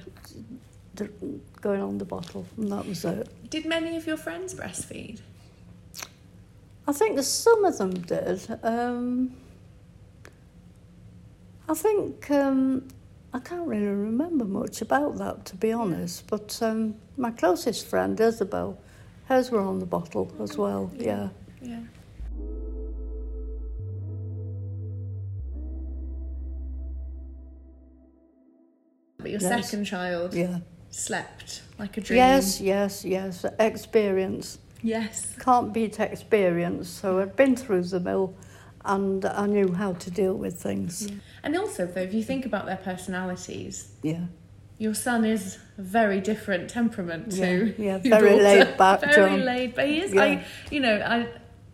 going 1.60 1.80
on 1.82 1.98
the 1.98 2.04
bottle, 2.04 2.46
and 2.56 2.72
that 2.72 2.86
was 2.86 3.04
it. 3.04 3.28
Did 3.50 3.66
many 3.66 3.96
of 3.96 4.06
your 4.06 4.16
friends 4.16 4.54
breastfeed? 4.54 5.20
I 6.88 6.92
think 6.92 7.20
some 7.22 7.66
of 7.66 7.76
them 7.76 7.90
did. 7.90 8.40
Um, 8.62 9.36
I 11.68 11.74
think 11.74 12.30
um, 12.30 12.88
I 13.34 13.40
can't 13.40 13.68
really 13.68 13.88
remember 13.88 14.46
much 14.46 14.80
about 14.80 15.18
that, 15.18 15.44
to 15.44 15.56
be 15.56 15.70
honest. 15.70 16.26
But 16.28 16.58
um, 16.62 16.94
my 17.18 17.30
closest 17.30 17.86
friend, 17.86 18.18
Isabel, 18.18 18.78
hers 19.26 19.50
were 19.50 19.60
on 19.60 19.80
the 19.80 19.84
bottle 19.84 20.32
as 20.40 20.56
well. 20.56 20.90
Yeah. 20.96 21.28
Yeah. 21.60 21.80
But 29.18 29.30
your 29.30 29.40
Yes. 29.40 29.68
second 29.68 29.84
child 29.84 30.32
Yeah. 30.32 30.60
slept 30.90 31.62
like 31.78 31.98
a 31.98 32.00
dream. 32.00 32.16
Yes, 32.16 32.60
yes, 32.62 33.04
yes. 33.04 33.44
Experience. 33.58 34.58
Yes. 34.82 35.34
Can't 35.40 35.72
beat 35.72 35.98
experience. 36.00 36.88
So 36.88 37.20
I'd 37.20 37.36
been 37.36 37.56
through 37.56 37.82
the 37.84 38.00
mill 38.00 38.34
and 38.84 39.24
I 39.24 39.46
knew 39.46 39.72
how 39.72 39.94
to 39.94 40.10
deal 40.10 40.34
with 40.34 40.60
things. 40.62 41.08
And 41.42 41.56
also, 41.56 41.86
though, 41.86 42.00
if 42.02 42.14
you 42.14 42.22
think 42.22 42.46
about 42.46 42.66
their 42.66 42.76
personalities, 42.76 43.90
Yeah. 44.02 44.26
your 44.78 44.94
son 44.94 45.24
is 45.24 45.58
a 45.76 45.82
very 45.82 46.20
different 46.20 46.70
temperament 46.70 47.32
to 47.32 47.74
Yeah, 47.78 47.98
yeah, 48.04 48.18
very 48.18 48.30
daughter. 48.30 48.42
laid 48.42 48.76
back, 48.76 49.00
Very 49.12 49.14
John. 49.14 49.44
laid 49.44 49.74
back. 49.74 49.86
He 49.86 50.00
is. 50.00 50.14
Yeah. 50.14 50.22
I, 50.22 50.44
you 50.70 50.80
know, 50.80 50.96
I, 51.00 51.28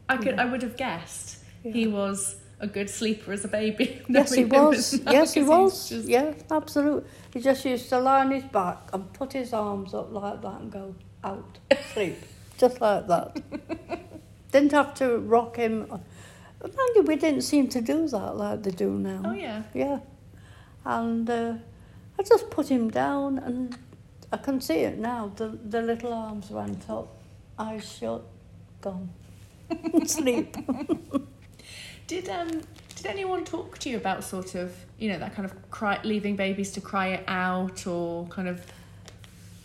I 0.09 0.17
could, 0.17 0.39
I 0.39 0.45
would 0.47 0.63
have 0.63 0.77
guessed 0.77 1.39
he 1.63 1.87
was 1.87 2.37
a 2.61 2.67
good 2.67 2.89
sleeper 2.89 3.33
as 3.33 3.45
a 3.45 3.49
baby. 3.49 4.01
Yes, 4.09 4.33
he 4.35 4.45
was. 4.59 4.99
Yes, 5.07 5.35
he 5.35 5.43
was. 5.43 5.89
just- 5.91 6.09
Yeah, 6.09 6.33
absolutely. 6.51 7.09
He 7.33 7.41
just 7.41 7.65
used 7.65 7.89
to 7.91 7.99
lie 8.01 8.21
on 8.25 8.31
his 8.31 8.45
back 8.45 8.79
and 8.93 9.13
put 9.13 9.33
his 9.35 9.53
arms 9.53 9.93
up 9.93 10.11
like 10.13 10.41
that 10.43 10.61
and 10.61 10.73
go 10.73 10.95
out, 11.23 11.59
sleep, 11.93 12.17
just 12.69 12.81
like 12.81 13.07
that. 13.09 13.43
didn't 14.53 14.73
have 14.73 14.95
to 14.95 15.19
rock 15.19 15.57
him. 15.57 15.87
Mind 15.91 16.93
you, 16.97 17.03
we 17.03 17.17
didn't 17.17 17.43
seem 17.43 17.69
to 17.69 17.81
do 17.81 18.09
that 18.09 18.37
like 18.37 18.63
they 18.63 18.71
do 18.71 18.91
now. 18.91 19.21
Oh 19.25 19.33
yeah. 19.33 19.63
Yeah. 19.75 19.99
And 20.85 21.29
uh, 21.29 21.55
I 22.19 22.23
just 22.23 22.51
put 22.51 22.69
him 22.69 22.91
down 22.91 23.39
and 23.39 23.77
I 24.33 24.39
can 24.39 24.61
see 24.61 24.81
it 24.81 24.99
now. 24.99 25.33
The, 25.37 25.49
the 25.49 25.83
little 25.83 26.13
arms 26.13 26.51
went 26.51 26.89
up, 26.89 27.09
eyes 27.59 27.99
shut, 27.99 28.23
gone. 28.81 29.11
Sleep. 30.07 30.57
Did 32.07 32.29
um 32.29 32.61
did 32.97 33.07
anyone 33.07 33.45
talk 33.45 33.79
to 33.79 33.89
you 33.89 33.97
about 33.97 34.23
sort 34.23 34.55
of 34.55 34.77
you 34.99 35.09
know 35.11 35.19
that 35.19 35.35
kind 35.35 35.47
of 35.47 35.71
cry 35.71 35.99
leaving 36.05 36.37
babies 36.37 36.71
to 36.73 36.81
cry 36.83 37.09
it 37.09 37.25
out 37.27 37.87
or 37.87 38.27
kind 38.27 38.47
of 38.47 38.61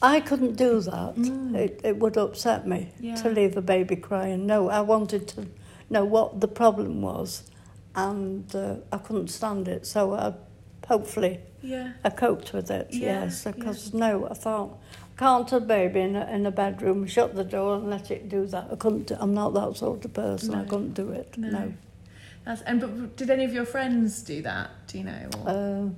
I 0.01 0.19
couldn't 0.21 0.55
do 0.55 0.79
that. 0.81 1.15
Mm. 1.15 1.55
It, 1.55 1.81
it 1.83 1.97
would 1.97 2.17
upset 2.17 2.65
me 2.67 2.91
Yeah. 2.99 3.15
to 3.15 3.29
leave 3.29 3.57
a 3.57 3.61
baby 3.61 3.95
crying. 3.95 4.45
No, 4.45 4.69
I 4.69 4.81
wanted 4.81 5.27
to 5.29 5.47
know 5.89 6.05
what 6.05 6.39
the 6.39 6.47
problem 6.47 7.01
was, 7.01 7.43
and 7.95 8.53
uh, 8.55 8.75
I 8.91 8.97
couldn't 8.97 9.27
stand 9.29 9.67
it. 9.67 9.85
So 9.85 10.13
I, 10.13 10.33
hopefully, 10.87 11.39
yeah 11.61 11.91
I 12.05 12.09
coped 12.09 12.53
with 12.53 12.71
it. 12.71 12.87
Yeah, 12.91 13.23
yes, 13.25 13.43
because 13.43 13.93
no, 13.93 14.27
I 14.29 14.33
thought 14.35 14.77
I 14.93 15.19
can't 15.19 15.51
a 15.51 15.59
baby 15.59 15.99
in 15.99 16.15
a, 16.15 16.25
in 16.27 16.45
a 16.45 16.51
bedroom, 16.51 17.05
shut 17.05 17.35
the 17.35 17.43
door, 17.43 17.75
and 17.75 17.89
let 17.89 18.09
it 18.11 18.29
do 18.29 18.45
that. 18.47 18.69
I 18.71 18.75
couldn't. 18.75 19.07
do- 19.07 19.17
I'm 19.19 19.33
not 19.33 19.53
that 19.55 19.75
sort 19.75 20.05
of 20.05 20.13
person. 20.13 20.55
I 20.55 20.63
couldn't 20.63 20.93
do 20.93 21.11
it. 21.11 21.37
No. 21.37 21.49
No. 21.49 21.73
That's, 22.45 22.61
and 22.61 22.79
but 22.79 23.17
did 23.17 23.29
any 23.29 23.43
of 23.43 23.53
your 23.53 23.65
friends 23.65 24.21
do 24.21 24.41
that? 24.43 24.69
Do 24.87 24.97
you 24.97 25.03
know? 25.03 25.29
Or? 25.45 25.49
Uh, 25.49 25.89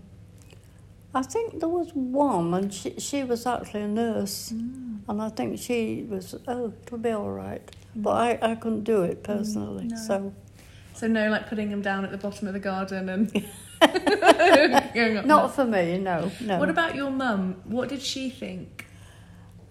I 1.13 1.21
think 1.23 1.59
there 1.59 1.69
was 1.69 1.91
one, 1.93 2.53
and 2.53 2.73
she 2.73 2.95
she 2.99 3.23
was 3.23 3.45
actually 3.45 3.81
a 3.83 3.87
nurse. 3.87 4.51
Mm. 4.53 4.99
And 5.09 5.21
I 5.21 5.29
think 5.29 5.59
she 5.59 6.05
was, 6.09 6.35
oh, 6.47 6.71
it'll 6.85 6.97
be 6.99 7.09
all 7.11 7.31
right. 7.31 7.61
But 7.95 8.11
I, 8.11 8.51
I 8.51 8.55
couldn't 8.55 8.83
do 8.83 9.01
it 9.03 9.23
personally. 9.23 9.85
no. 9.87 9.97
So, 9.97 10.33
So 10.93 11.07
no, 11.07 11.29
like 11.29 11.49
putting 11.49 11.69
them 11.69 11.81
down 11.81 12.05
at 12.05 12.11
the 12.11 12.17
bottom 12.17 12.47
of 12.47 12.53
the 12.53 12.59
garden 12.59 13.09
and 13.09 13.31
going 14.93 15.17
up. 15.17 15.25
not 15.25 15.53
for 15.55 15.65
me, 15.65 15.97
no, 15.97 16.31
no. 16.39 16.59
What 16.59 16.69
about 16.69 16.95
your 16.95 17.09
mum? 17.09 17.55
What 17.65 17.89
did 17.89 18.01
she 18.01 18.29
think 18.29 18.85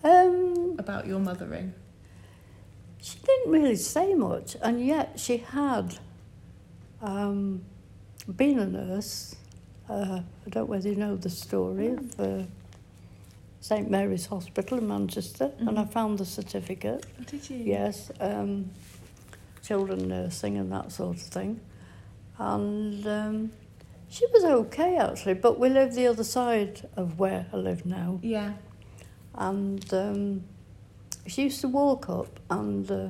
Um, 0.05 0.75
about 0.79 1.07
your 1.07 1.21
mothering? 1.21 1.73
she 3.01 3.19
didn't 3.25 3.51
really 3.53 3.77
say 3.77 4.13
much, 4.15 4.57
and 4.61 4.85
yet 4.85 5.19
she 5.19 5.39
had 5.39 5.95
um, 7.01 7.63
been 8.37 8.59
a 8.59 8.67
nurse. 8.67 9.37
Uh, 9.91 10.21
I 10.47 10.51
don't 10.51 10.55
know 10.55 10.65
whether 10.67 10.89
you 10.89 10.95
know 10.95 11.17
the 11.17 11.29
story 11.31 11.89
of 11.89 12.21
uh, 12.21 12.43
St 13.61 13.91
Mary's 13.91 14.27
Hospital 14.27 14.79
in 14.79 14.87
Manchester, 14.87 15.51
and 15.59 15.79
I 15.79 15.83
Mhm. 15.85 15.91
found 15.93 16.19
the 16.19 16.25
certificate. 16.25 17.05
Oh, 17.21 17.25
did 17.25 17.51
you? 17.51 17.57
Yes, 17.57 18.13
um, 18.21 18.71
children 19.63 20.07
nursing 20.09 20.57
and 20.59 20.71
that 20.71 20.93
sort 20.93 21.17
of 21.17 21.23
thing. 21.23 21.61
And 22.39 23.05
um, 23.07 23.53
she 24.09 24.27
was 24.33 24.45
okay 24.45 24.97
actually, 24.97 25.35
but 25.35 25.59
we 25.59 25.69
live 25.69 25.95
the 25.95 26.07
other 26.07 26.25
side 26.25 26.89
of 26.97 27.19
where 27.19 27.47
I 27.53 27.57
live 27.57 27.85
now. 27.85 28.21
Yeah. 28.23 28.53
And 29.35 29.93
um, 29.93 30.45
she 31.27 31.43
used 31.45 31.61
to 31.63 31.69
walk 31.69 32.09
up, 32.09 32.39
and 32.49 32.89
uh, 32.91 33.09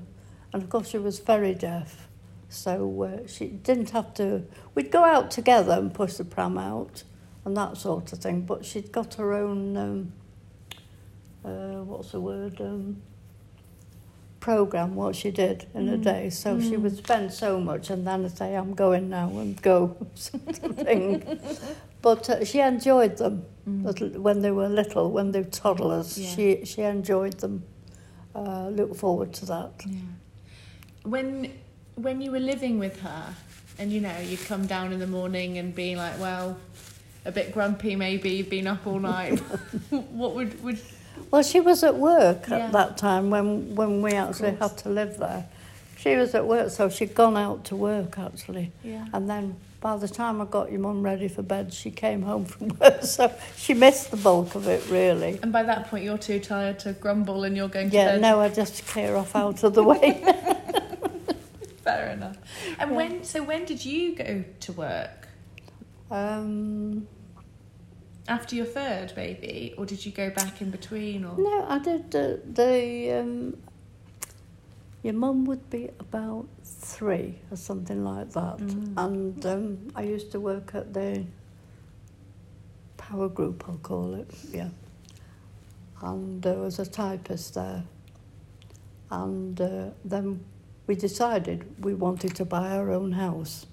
and 0.52 0.62
of 0.62 0.70
course 0.70 0.88
she 0.88 0.98
was 0.98 1.20
very 1.20 1.54
deaf, 1.54 2.08
so 2.50 3.02
uh, 3.02 3.26
she 3.26 3.46
didn't 3.46 3.90
have 3.90 4.12
to. 4.14 4.42
We'd 4.74 4.90
go 4.90 5.04
out 5.04 5.30
together 5.30 5.72
and 5.72 5.94
push 5.94 6.14
the 6.14 6.24
pram 6.24 6.58
out, 6.58 7.04
and 7.46 7.56
that 7.56 7.78
sort 7.78 8.12
of 8.12 8.18
thing. 8.18 8.42
But 8.42 8.66
she'd 8.66 8.92
got 8.92 9.14
her 9.14 9.32
own. 9.32 9.76
Um, 9.76 10.12
uh, 11.44 11.82
what's 11.84 12.10
the 12.12 12.20
word? 12.20 12.60
Um, 12.60 13.00
program 14.40 14.94
what 14.94 15.14
she 15.14 15.30
did 15.30 15.66
in 15.74 15.88
a 15.90 15.98
Mm. 15.98 16.02
day. 16.02 16.30
So 16.30 16.58
she 16.60 16.72
Mm. 16.76 16.82
would 16.82 16.96
spend 16.96 17.32
so 17.32 17.60
much, 17.60 17.90
and 17.90 18.06
then 18.06 18.28
say, 18.30 18.54
"I'm 18.56 18.74
going 18.74 19.08
now," 19.10 19.28
and 19.38 19.60
go 19.60 19.96
sort 20.14 20.64
of 20.64 20.76
thing. 20.76 21.22
but 22.02 22.28
uh, 22.30 22.44
she 22.44 22.60
enjoyed 22.60 23.18
them 23.18 23.44
Mm. 23.68 24.16
when 24.18 24.40
they 24.40 24.50
were 24.50 24.68
little, 24.68 25.10
when 25.10 25.32
they 25.32 25.40
were 25.40 25.50
toddlers. 25.50 26.16
Yeah. 26.18 26.30
She 26.30 26.64
she 26.64 26.82
enjoyed 26.82 27.38
them. 27.40 27.64
Uh, 28.34 28.68
look 28.70 28.94
forward 28.96 29.32
to 29.34 29.46
that. 29.46 29.72
Yeah. 29.86 29.98
When 31.04 31.50
when 31.96 32.20
you 32.20 32.30
were 32.30 32.38
living 32.40 32.78
with 32.78 33.00
her, 33.00 33.34
and 33.78 33.92
you 33.92 34.00
know 34.00 34.16
you'd 34.20 34.44
come 34.46 34.66
down 34.66 34.92
in 34.92 34.98
the 34.98 35.06
morning 35.06 35.58
and 35.58 35.74
be 35.74 35.96
like, 35.96 36.18
well, 36.20 36.56
a 37.24 37.32
bit 37.32 37.52
grumpy 37.52 37.96
maybe, 37.96 38.30
you've 38.30 38.50
been 38.50 38.66
up 38.66 38.86
all 38.86 38.98
night. 38.98 39.38
what 39.90 40.34
would 40.34 40.62
would 40.62 40.78
Well, 41.30 41.42
she 41.42 41.60
was 41.60 41.82
at 41.84 41.96
work 41.96 42.48
Yeah. 42.48 42.58
at 42.66 42.72
that 42.72 42.98
time 42.98 43.30
when 43.30 43.74
when 43.74 44.02
we 44.02 44.12
actually 44.12 44.52
had 44.56 44.76
to 44.78 44.88
live 44.90 45.18
there. 45.18 45.46
She 45.98 46.16
was 46.16 46.34
at 46.34 46.46
work, 46.46 46.70
so 46.70 46.88
she'd 46.88 47.14
gone 47.14 47.36
out 47.36 47.64
to 47.66 47.76
work 47.76 48.18
actually. 48.18 48.72
yeah 48.82 49.06
And 49.12 49.28
then 49.28 49.56
by 49.82 49.96
the 49.98 50.08
time 50.08 50.40
I 50.40 50.44
got 50.46 50.70
your 50.70 50.80
mum 50.80 51.02
ready 51.02 51.28
for 51.28 51.42
bed, 51.42 51.72
she 51.74 51.90
came 51.90 52.22
home 52.22 52.44
from 52.46 52.68
work, 52.80 53.02
so 53.02 53.30
she 53.56 53.74
missed 53.74 54.10
the 54.10 54.16
bulk 54.16 54.54
of 54.54 54.66
it 54.66 54.82
really. 54.90 55.38
And 55.42 55.52
by 55.52 55.62
that 55.62 55.88
point, 55.90 56.04
you're 56.04 56.18
too 56.18 56.38
tired 56.40 56.78
to 56.80 56.92
grumble, 56.94 57.44
and 57.44 57.54
you're 57.56 57.68
going 57.68 57.90
to 57.90 57.96
Yeah, 57.96 58.12
bed. 58.12 58.20
no, 58.22 58.40
I 58.40 58.48
just 58.50 58.86
clear 58.86 59.14
off 59.16 59.34
out 59.36 59.62
of 59.62 59.74
the 59.74 59.82
way. 59.84 60.22
Fair 61.96 62.10
enough. 62.10 62.38
And 62.78 62.90
Yeah. 62.90 62.96
when 62.96 63.24
so 63.24 63.42
when 63.42 63.64
did 63.64 63.84
you 63.84 64.14
go 64.16 64.44
to 64.60 64.72
work 64.72 65.28
um, 66.10 67.06
after 68.28 68.56
your 68.56 68.66
third 68.66 69.14
baby, 69.14 69.74
or 69.76 69.86
did 69.86 70.04
you 70.06 70.12
go 70.12 70.30
back 70.30 70.60
in 70.60 70.70
between? 70.70 71.24
Or 71.24 71.36
no, 71.38 71.66
I 71.68 71.78
did 71.78 72.14
uh, 72.14 72.36
the. 72.44 73.18
Um, 73.20 73.56
your 75.02 75.14
mum 75.14 75.46
would 75.46 75.70
be 75.70 75.88
about 75.98 76.46
three 76.62 77.38
or 77.50 77.56
something 77.56 78.04
like 78.04 78.30
that, 78.32 78.58
Mm. 78.58 78.92
and 78.98 79.46
um, 79.46 79.78
I 79.96 80.02
used 80.02 80.30
to 80.32 80.40
work 80.40 80.74
at 80.74 80.92
the 80.92 81.24
power 82.98 83.28
group, 83.30 83.64
I'll 83.66 83.78
call 83.78 84.14
it, 84.14 84.30
yeah. 84.52 84.68
And 86.02 86.42
there 86.42 86.58
was 86.58 86.78
a 86.78 86.84
typist 86.84 87.54
there, 87.54 87.82
and 89.10 89.58
uh, 89.58 89.86
then 90.04 90.44
we 90.90 90.96
decided 90.96 91.64
we 91.84 91.94
wanted 91.94 92.34
to 92.34 92.44
buy 92.44 92.72
our 92.72 92.90
own 92.90 93.12
house. 93.12 93.64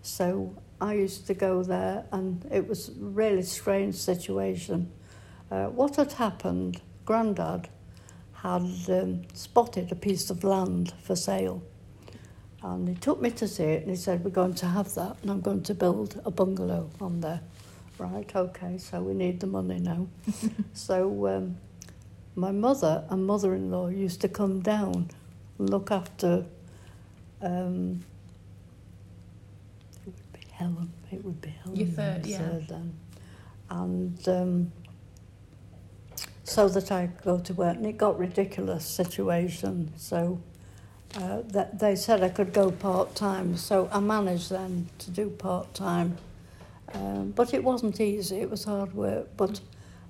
So 0.00 0.54
I 0.80 0.94
used 0.94 1.26
to 1.26 1.34
go 1.34 1.64
there, 1.64 2.04
and 2.12 2.46
it 2.52 2.68
was 2.68 2.90
a 2.90 2.92
really 3.00 3.42
strange 3.42 3.96
situation. 3.96 4.92
Uh, 5.50 5.66
what 5.70 5.96
had 5.96 6.12
happened, 6.12 6.80
Grandad 7.04 7.68
had 8.34 8.62
um, 8.88 9.22
spotted 9.34 9.90
a 9.90 9.96
piece 9.96 10.30
of 10.30 10.44
land 10.44 10.94
for 11.02 11.16
sale. 11.16 11.64
And 12.62 12.88
he 12.88 12.94
took 12.94 13.20
me 13.20 13.32
to 13.32 13.48
see 13.48 13.64
it 13.64 13.82
and 13.82 13.90
he 13.90 13.96
said, 13.96 14.22
We're 14.22 14.30
going 14.30 14.54
to 14.54 14.66
have 14.66 14.94
that 14.94 15.16
and 15.22 15.32
I'm 15.32 15.40
going 15.40 15.64
to 15.64 15.74
build 15.74 16.22
a 16.24 16.30
bungalow 16.30 16.88
on 17.00 17.22
there. 17.22 17.40
Right, 17.98 18.30
okay, 18.36 18.78
so 18.78 19.02
we 19.02 19.14
need 19.14 19.40
the 19.40 19.48
money 19.48 19.80
now. 19.80 20.06
so 20.74 21.26
um, 21.26 21.56
my 22.36 22.52
mother 22.52 23.04
and 23.10 23.26
mother 23.26 23.52
in 23.56 23.72
law 23.72 23.88
used 23.88 24.20
to 24.20 24.28
come 24.28 24.60
down 24.60 25.10
look 25.58 25.90
after. 25.90 26.44
Um, 27.40 28.04
it 30.06 30.12
would 30.14 30.32
be 30.32 30.46
Helen. 30.52 30.92
It 31.10 31.24
would 31.24 31.40
be 31.40 31.50
Helen. 31.50 31.76
Your 31.76 31.88
third, 31.88 32.26
yeah. 32.26 32.38
third 32.38 32.68
then. 32.68 32.94
And 33.70 34.28
um, 34.28 34.72
so 36.44 36.68
that 36.68 36.92
I 36.92 37.06
could 37.06 37.24
go 37.24 37.38
to 37.38 37.54
work. 37.54 37.76
And 37.76 37.86
it 37.86 37.96
got 37.96 38.18
ridiculous 38.18 38.84
situation. 38.84 39.92
So 39.96 40.40
uh, 41.16 41.42
that 41.46 41.78
they 41.78 41.96
said 41.96 42.22
I 42.22 42.28
could 42.28 42.52
go 42.52 42.70
part 42.70 43.14
time. 43.14 43.56
So 43.56 43.88
I 43.92 44.00
managed 44.00 44.50
then 44.50 44.88
to 44.98 45.10
do 45.10 45.30
part 45.30 45.72
time. 45.74 46.16
Um, 46.94 47.30
but 47.30 47.54
it 47.54 47.64
wasn't 47.64 48.00
easy. 48.00 48.38
It 48.40 48.50
was 48.50 48.64
hard 48.64 48.94
work. 48.94 49.28
But 49.36 49.60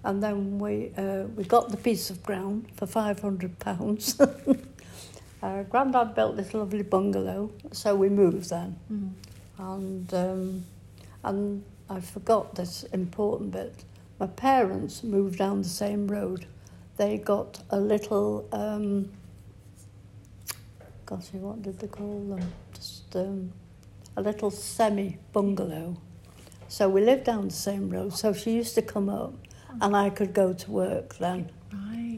and 0.05 0.23
then 0.23 0.59
we 0.59 0.93
uh, 0.97 1.25
we 1.37 1.45
got 1.45 1.71
the 1.71 1.77
piece 1.77 2.11
of 2.11 2.23
ground 2.23 2.67
for 2.75 2.87
five 2.87 3.21
hundred 3.21 3.59
pounds. 3.59 4.21
uh, 5.43 5.63
Grandad 5.65 6.15
built 6.15 6.37
this 6.37 6.55
lovely 6.55 6.83
bungalow, 6.83 7.51
so 7.73 7.95
we 7.95 8.09
moved 8.09 8.51
then. 8.51 8.77
Mm. 8.93 9.11
And 9.59 10.15
um, 10.15 10.65
and 11.25 11.65
I 11.89 12.01
forgot 12.01 12.55
this 12.55 12.85
important 12.85 13.53
bit. 13.53 13.85
My 14.19 14.27
parents 14.27 15.03
moved 15.03 15.39
down 15.39 15.63
the 15.63 15.69
same 15.69 16.07
road. 16.09 16.47
They 16.97 17.19
got 17.19 17.61
a 17.71 17.81
little, 17.81 18.49
um, 18.53 19.11
gosh, 21.07 21.33
what 21.33 21.63
did 21.63 21.79
they 21.79 21.89
call 21.89 22.21
them? 22.29 22.53
Just 22.75 23.17
um, 23.17 23.53
a 24.17 24.23
little 24.23 24.51
semi 24.51 25.19
bungalow. 25.33 25.97
So 26.69 26.89
we 26.89 27.05
lived 27.05 27.25
down 27.25 27.49
the 27.49 27.55
same 27.55 27.91
road. 27.91 28.15
So 28.15 28.33
she 28.33 28.53
used 28.53 28.75
to 28.77 28.83
come 28.83 29.09
up, 29.09 29.35
and 29.81 29.97
I 29.97 30.11
could 30.11 30.33
go 30.33 30.53
to 30.53 30.71
work 30.71 31.17
then. 31.19 31.51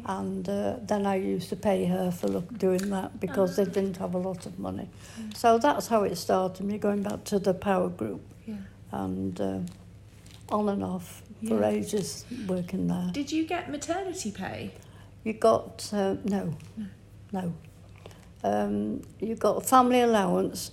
And 0.07 0.47
uh, 0.49 0.77
then 0.83 1.07
I 1.07 1.17
used 1.17 1.49
to 1.49 1.57
pay 1.57 1.87
her 1.87 2.11
for 2.11 2.29
look, 2.29 2.59
doing 2.59 2.91
that 2.91 3.21
because 3.21 3.57
they 3.57 3.65
didn't 3.65 3.97
have 3.97 4.15
a 4.15 4.19
lot 4.19 4.45
of 4.47 4.59
money. 4.59 4.89
So 5.35 5.59
that's 5.59 5.87
how 5.89 6.03
it 6.03 6.17
started. 6.17 6.65
Me 6.67 6.79
going 6.79 7.03
back 7.03 7.25
to 7.25 7.39
the 7.39 7.55
power 7.55 7.89
group 7.89 8.21
Yeah. 8.47 8.57
and 8.93 9.41
uh, 9.41 9.59
on 10.51 10.69
and 10.69 10.85
off 10.85 11.23
for 11.49 11.61
Yeah. 11.61 11.69
ages 11.69 12.27
working 12.47 12.87
there. 12.89 13.11
Did 13.13 13.33
you 13.33 13.47
get 13.47 13.71
maternity 13.71 14.31
pay? 14.31 14.73
You 15.25 15.33
got 15.33 15.89
uh, 15.93 16.17
no, 16.25 16.55
No. 17.33 17.55
Um, 18.43 19.01
you 19.21 19.35
got 19.37 19.57
a 19.57 19.61
family 19.63 20.03
allowance, 20.03 20.71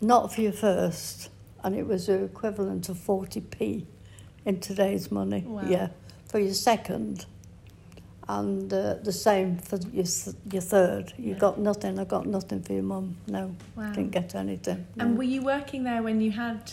not 0.00 0.32
for 0.32 0.42
your 0.42 0.52
first, 0.52 1.28
and 1.64 1.74
it 1.74 1.84
was 1.86 2.06
the 2.06 2.22
equivalent 2.22 2.88
of 2.88 2.98
forty 2.98 3.40
p 3.40 3.84
in 4.44 4.60
today's 4.60 5.10
money. 5.10 5.40
Wow. 5.44 5.62
Yeah, 5.66 5.88
for 6.28 6.38
your 6.38 6.54
second, 6.54 7.26
And 8.38 8.72
uh, 8.72 8.94
the 9.02 9.12
same 9.12 9.58
for 9.58 9.76
your, 9.92 10.04
your 10.52 10.62
third. 10.62 11.12
You 11.18 11.34
got 11.34 11.58
nothing. 11.58 11.98
I 11.98 12.04
got 12.04 12.26
nothing 12.26 12.62
for 12.62 12.74
your 12.74 12.84
mum. 12.84 13.16
No, 13.26 13.56
Wow. 13.76 13.92
didn't 13.92 14.12
get 14.12 14.36
anything. 14.36 14.86
no. 14.94 15.04
And 15.04 15.18
were 15.18 15.24
you 15.24 15.42
working 15.42 15.82
there 15.82 16.00
when 16.02 16.20
you 16.20 16.30
had 16.30 16.70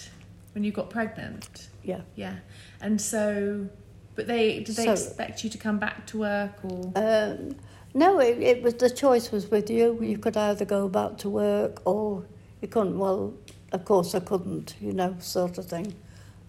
when 0.54 0.64
you 0.64 0.72
got 0.72 0.90
pregnant? 0.92 1.70
yeah. 1.84 2.02
Yeah. 2.16 2.36
And 2.80 3.02
so, 3.02 3.68
but 4.16 4.28
they 4.28 4.60
did 4.60 4.76
they 4.76 4.86
So- 4.86 4.92
expect 4.92 5.44
you 5.44 5.50
to 5.50 5.58
come 5.58 5.80
back 5.80 6.06
to 6.08 6.20
work 6.20 6.54
or? 6.64 6.92
Um, 6.96 7.56
no, 7.96 8.20
it, 8.20 8.38
it 8.40 8.62
was 8.62 8.76
the 8.76 8.90
choice 8.92 9.32
was 9.32 9.50
with 9.50 9.68
you. 9.72 9.98
You 10.00 10.20
could 10.20 10.38
either 10.38 10.66
go 10.66 10.88
back 10.88 11.18
to 11.24 11.30
work 11.30 11.82
or 11.86 12.24
you 12.62 12.68
couldn't. 12.68 13.00
Well, 13.00 13.34
of 13.72 13.84
course 13.84 14.14
I 14.14 14.20
couldn't, 14.20 14.76
you 14.80 14.94
know, 14.94 15.16
sort 15.20 15.58
of 15.58 15.66
thing. 15.66 15.96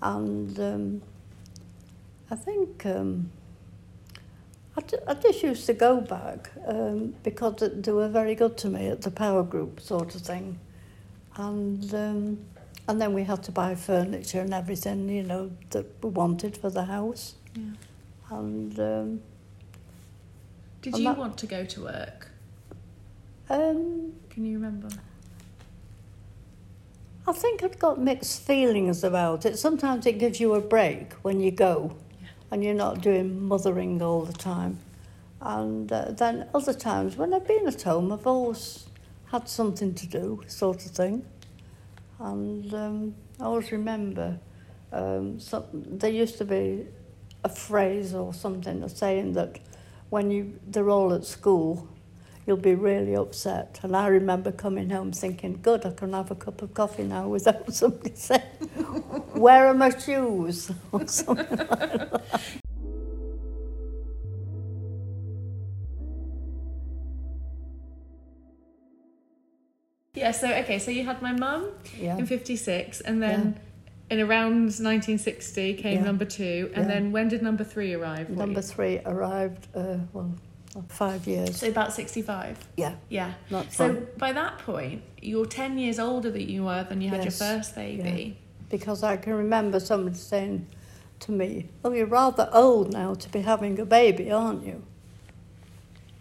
And 0.02 0.58
um, 0.60 1.02
I 2.30 2.36
think 2.36 2.84
um, 2.84 3.30
I, 4.78 4.80
d- 4.82 4.96
I 5.08 5.14
just 5.14 5.42
used 5.42 5.66
to 5.66 5.72
go 5.74 6.00
back 6.00 6.50
um, 6.64 7.12
because 7.24 7.56
they 7.58 7.90
were 7.90 8.08
very 8.08 8.36
good 8.36 8.56
to 8.58 8.68
me 8.68 8.86
at 8.86 9.02
the 9.02 9.10
power 9.10 9.42
group 9.42 9.80
sort 9.80 10.14
of 10.14 10.20
thing. 10.22 10.60
And 11.36 11.92
um, 11.94 12.38
and 12.86 13.00
then 13.00 13.12
we 13.12 13.24
had 13.24 13.42
to 13.42 13.52
buy 13.52 13.74
furniture 13.74 14.40
and 14.40 14.54
everything, 14.54 15.08
you 15.08 15.24
know, 15.24 15.50
that 15.70 15.84
we 16.02 16.10
wanted 16.10 16.56
for 16.56 16.70
the 16.70 16.84
house. 16.84 17.34
Yeah. 17.56 17.62
And 18.30 18.78
um, 18.78 19.20
Did 20.82 20.94
I'm 20.94 21.00
you 21.00 21.04
not- 21.08 21.18
want 21.18 21.38
to 21.38 21.46
go 21.46 21.64
to 21.64 21.82
work? 21.82 22.28
um, 23.50 24.12
Can 24.30 24.44
you 24.46 24.54
remember? 24.58 24.88
I 27.26 27.32
think 27.32 27.62
I've 27.64 27.78
got 27.80 28.00
mixed 28.00 28.42
feelings 28.42 29.02
about 29.02 29.44
it. 29.44 29.58
Sometimes 29.58 30.06
it 30.06 30.18
gives 30.20 30.38
you 30.40 30.54
a 30.54 30.60
break 30.60 31.12
when 31.22 31.40
you 31.40 31.50
go. 31.50 31.96
And 32.50 32.64
you're 32.64 32.74
not 32.74 33.00
doing 33.00 33.42
mothering 33.46 34.02
all 34.02 34.22
the 34.22 34.32
time. 34.32 34.78
And 35.40 35.90
uh, 35.92 36.12
then 36.12 36.48
other 36.54 36.72
times 36.72 37.16
when 37.16 37.32
I've 37.32 37.46
been 37.46 37.66
at 37.66 37.82
home, 37.82 38.12
I've 38.12 38.26
always 38.26 38.86
had 39.30 39.48
something 39.48 39.94
to 39.94 40.06
do, 40.06 40.42
sort 40.46 40.84
of 40.84 40.92
thing. 40.92 41.24
And 42.18 42.72
um, 42.74 43.14
I 43.40 43.44
always 43.44 43.70
remember 43.70 44.38
um, 44.92 45.38
some, 45.38 45.64
there 45.72 46.10
used 46.10 46.38
to 46.38 46.44
be 46.44 46.86
a 47.44 47.48
phrase 47.48 48.14
or 48.14 48.34
something 48.34 48.86
saying 48.88 49.34
that 49.34 49.60
when 50.10 50.30
you 50.30 50.58
they're 50.66 50.90
all 50.90 51.12
at 51.12 51.24
school, 51.24 51.88
you'll 52.48 52.56
be 52.56 52.74
really 52.74 53.14
upset. 53.14 53.78
And 53.82 53.94
I 53.94 54.06
remember 54.06 54.50
coming 54.50 54.88
home 54.88 55.12
thinking, 55.12 55.60
good, 55.62 55.84
I 55.84 55.90
can 55.90 56.14
have 56.14 56.30
a 56.30 56.34
cup 56.34 56.62
of 56.62 56.72
coffee 56.72 57.04
now 57.04 57.28
without 57.36 57.72
somebody 57.74 58.14
saying, 58.14 58.40
where 59.34 59.66
are 59.66 59.74
my 59.74 59.90
shoes? 59.90 60.72
or 60.92 61.06
something 61.06 61.58
like 61.58 61.68
that. 61.68 62.22
Yeah. 70.14 70.32
So 70.32 70.48
okay. 70.52 70.78
So 70.78 70.90
you 70.90 71.04
had 71.04 71.22
my 71.22 71.32
mum 71.32 71.70
Yeah. 72.00 72.16
in 72.18 72.26
'56, 72.26 73.02
and 73.02 73.22
then 73.22 73.60
in 74.10 74.20
around 74.20 74.72
1960 74.80 75.74
came 75.74 75.98
Yeah. 75.98 76.04
number 76.04 76.24
two, 76.24 76.70
and 76.74 76.86
Yeah. 76.86 76.94
then 76.94 77.12
when 77.12 77.28
did 77.28 77.42
number 77.42 77.62
three 77.62 77.94
arrive? 77.94 78.30
Number 78.30 78.62
three 78.62 79.00
arrived, 79.04 79.68
uh, 79.74 79.98
well, 80.12 80.34
five 80.88 81.26
years. 81.26 81.56
So 81.58 81.68
about 81.68 81.92
65. 81.92 82.58
Yeah, 82.76 82.94
Yeah. 83.08 83.34
not 83.50 83.72
So 83.72 83.94
fun. 83.94 84.06
by 84.16 84.32
that 84.32 84.58
point, 84.58 85.02
you're 85.20 85.46
10 85.46 85.78
years 85.78 85.98
older 85.98 86.30
than 86.30 86.48
you 86.48 86.64
were 86.64 86.84
than 86.84 87.00
you 87.00 87.08
had 87.10 87.24
Yes. 87.24 87.40
your 87.40 87.48
first 87.48 87.74
baby. 87.74 88.36
Because 88.70 89.02
I 89.02 89.16
can 89.16 89.34
remember 89.34 89.80
somebody 89.80 90.16
saying 90.16 90.66
to 91.20 91.32
me, 91.32 91.66
Oh, 91.84 91.92
you're 91.92 92.06
rather 92.06 92.48
old 92.52 92.92
now 92.92 93.14
to 93.14 93.28
be 93.30 93.40
having 93.40 93.78
a 93.80 93.84
baby, 93.84 94.30
aren't 94.30 94.64
you? 94.66 94.82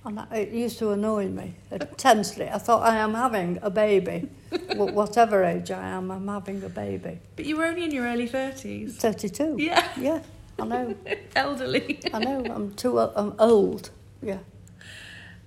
And 0.06 0.26
it 0.32 0.50
used 0.52 0.80
to 0.80 0.92
annoy 0.92 1.28
me 1.28 1.56
intensely. 1.70 2.48
I 2.50 2.58
thought, 2.60 2.82
I 2.84 2.96
am 2.98 3.14
having 3.14 3.60
a 3.62 3.70
baby. 3.70 4.30
Whatever 4.76 5.44
age 5.44 5.70
I 5.72 5.90
am, 5.90 6.10
I'm 6.10 6.28
having 6.30 6.64
a 6.64 6.70
baby. 6.70 7.20
But 7.36 7.46
you 7.46 7.58
were 7.58 7.66
only 7.66 7.84
in 7.84 7.92
your 7.92 8.06
early 8.06 8.30
30s. 8.30 8.94
32. 8.94 9.56
Yeah. 9.60 9.86
Yeah, 10.00 10.22
I 10.58 10.66
know. 10.66 10.96
Elderly. 11.36 12.00
I 12.14 12.20
know. 12.20 12.46
I'm 12.46 12.74
too 12.76 12.98
I'm 13.00 13.34
old. 13.38 13.90
Yeah. 14.22 14.40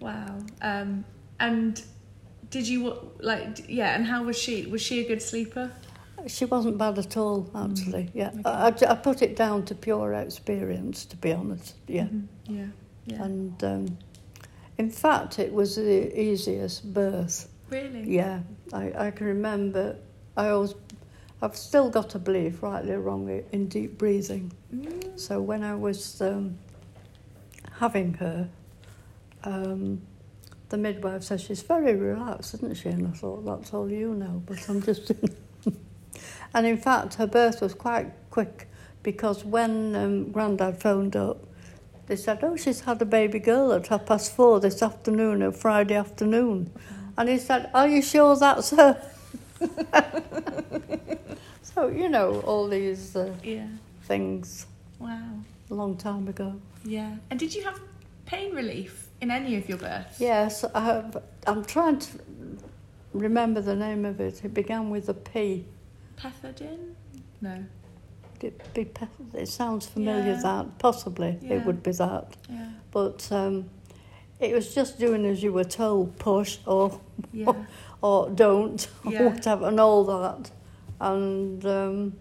wow. 0.00 0.38
Um, 0.62 1.04
and 1.38 1.83
did 2.50 2.66
you, 2.68 3.11
like, 3.20 3.64
yeah, 3.68 3.94
and 3.94 4.06
how 4.06 4.24
was 4.24 4.37
she? 4.38 4.66
Was 4.66 4.83
she 4.83 5.04
a 5.04 5.09
good 5.09 5.22
sleeper? 5.22 5.70
She 6.26 6.44
wasn't 6.44 6.76
bad 6.76 6.98
at 6.98 7.16
all, 7.16 7.50
actually. 7.54 8.04
Mm, 8.04 8.11
Yeah, 8.14 8.30
okay. 8.68 8.87
I, 8.87 8.92
I 8.92 8.94
put 8.94 9.22
it 9.22 9.37
down 9.37 9.64
to 9.66 9.74
pure 9.74 10.12
experience, 10.14 11.06
to 11.06 11.16
be 11.16 11.33
honest. 11.33 11.74
Yeah, 11.87 12.04
Mhm. 12.09 12.26
Yeah. 12.46 12.66
Yeah. 13.06 13.24
and 13.24 13.64
um, 13.64 13.98
in 14.78 14.90
fact, 14.90 15.38
it 15.38 15.52
was 15.52 15.76
the 15.76 16.20
easiest 16.20 16.92
birth. 16.92 17.48
really? 17.70 18.02
Yeah, 18.11 18.40
I, 18.72 18.92
I 19.06 19.11
can 19.11 19.26
remember. 19.28 19.96
I 20.37 20.48
always, 20.50 20.74
I've 21.40 21.56
still 21.56 21.88
got 21.88 22.11
to 22.11 22.18
believe, 22.18 22.62
rightly 22.62 22.92
or 22.92 23.00
wrongly, 23.00 23.44
in 23.52 23.68
deep 23.68 23.96
breathing. 23.96 24.52
Mm. 24.74 25.18
So 25.18 25.40
when 25.40 25.62
I 25.64 25.74
was 25.74 26.20
um, 26.20 26.59
having 27.78 28.14
her, 28.14 28.48
um, 29.44 30.00
the 30.68 30.76
midwife 30.79 31.22
said 31.24 31.40
she's 31.40 31.62
very 31.62 31.94
relaxed, 31.94 32.55
isn't 32.55 32.76
she? 32.76 32.88
And 32.90 33.07
I 33.09 33.11
thought 33.11 33.44
that's 33.44 33.72
all 33.74 33.90
you 33.90 34.14
know, 34.14 34.42
but 34.46 34.68
I'm 34.68 34.83
just. 34.83 35.12
and 36.55 36.66
in 36.66 36.76
fact, 36.76 37.14
her 37.14 37.26
birth 37.26 37.61
was 37.61 37.74
quite 37.74 38.12
quick 38.31 38.68
because 39.03 39.44
when 39.44 39.94
um, 39.96 40.31
Grandad 40.33 40.81
phoned 40.81 41.16
up, 41.16 41.44
they 42.07 42.16
said, 42.16 42.40
"Oh, 42.42 42.57
she's 42.57 42.81
had 42.81 43.00
a 43.03 43.05
baby 43.05 43.38
girl 43.38 43.72
at 43.72 43.87
half 43.88 44.07
past 44.07 44.33
four 44.35 44.61
this 44.61 44.83
afternoon, 44.83 45.42
a 45.42 45.53
Friday 45.53 45.94
afternoon," 45.94 46.70
and 47.16 47.29
he 47.29 47.38
said, 47.38 47.70
"Are 47.74 47.88
you 47.88 48.03
sure 48.03 48.37
that's 48.37 48.70
her?" 48.70 49.00
so 51.62 51.88
you 51.88 52.09
know 52.09 52.40
all 52.40 52.68
these 52.68 53.14
uh, 53.16 53.33
Yeah. 53.44 53.66
things 54.05 54.66
Wow. 54.98 55.38
a 55.70 55.74
long 55.74 55.96
time 55.96 56.29
ago. 56.29 56.61
Yeah. 56.85 57.16
And 57.31 57.38
did 57.38 57.55
you 57.55 57.62
have 57.64 57.79
pain 58.26 58.55
relief 58.55 59.09
in 59.20 59.30
any 59.30 59.56
of 59.56 59.68
your 59.68 59.78
births? 59.78 60.20
Yes, 60.20 60.64
I 60.74 60.80
have, 60.85 61.22
I'm 61.46 61.64
trying 61.64 61.98
to 61.98 62.09
remember 63.12 63.61
the 63.61 63.76
name 63.76 64.04
of 64.04 64.20
it. 64.20 64.44
It 64.44 64.54
began 64.54 64.90
with 64.90 65.09
a 65.09 65.14
P. 65.14 65.66
Pethidine? 66.16 66.94
No. 67.40 67.64
It, 68.40 68.72
be, 68.74 68.85
pe- 68.87 69.06
it 69.35 69.48
sounds 69.48 69.87
familiar, 69.87 70.33
Yeah. 70.33 70.40
that. 70.42 70.78
Possibly 70.78 71.38
Yeah. 71.42 71.54
it 71.56 71.66
would 71.66 71.83
be 71.83 71.92
that. 71.92 72.37
Yeah. 72.48 72.70
But 72.90 73.30
um, 73.33 73.68
it 74.38 74.54
was 74.54 74.74
just 74.74 74.98
doing 74.98 75.26
as 75.26 75.42
you 75.42 75.52
were 75.52 75.64
told, 75.64 76.18
push 76.18 76.59
or, 76.66 77.00
Yeah. 77.33 77.52
or 78.02 78.30
don't, 78.30 78.87
or 79.04 79.30
whatever, 79.30 79.66
and 79.68 79.78
all 79.80 80.04
that. 80.04 80.50
And 81.00 81.64
um, 81.66 82.12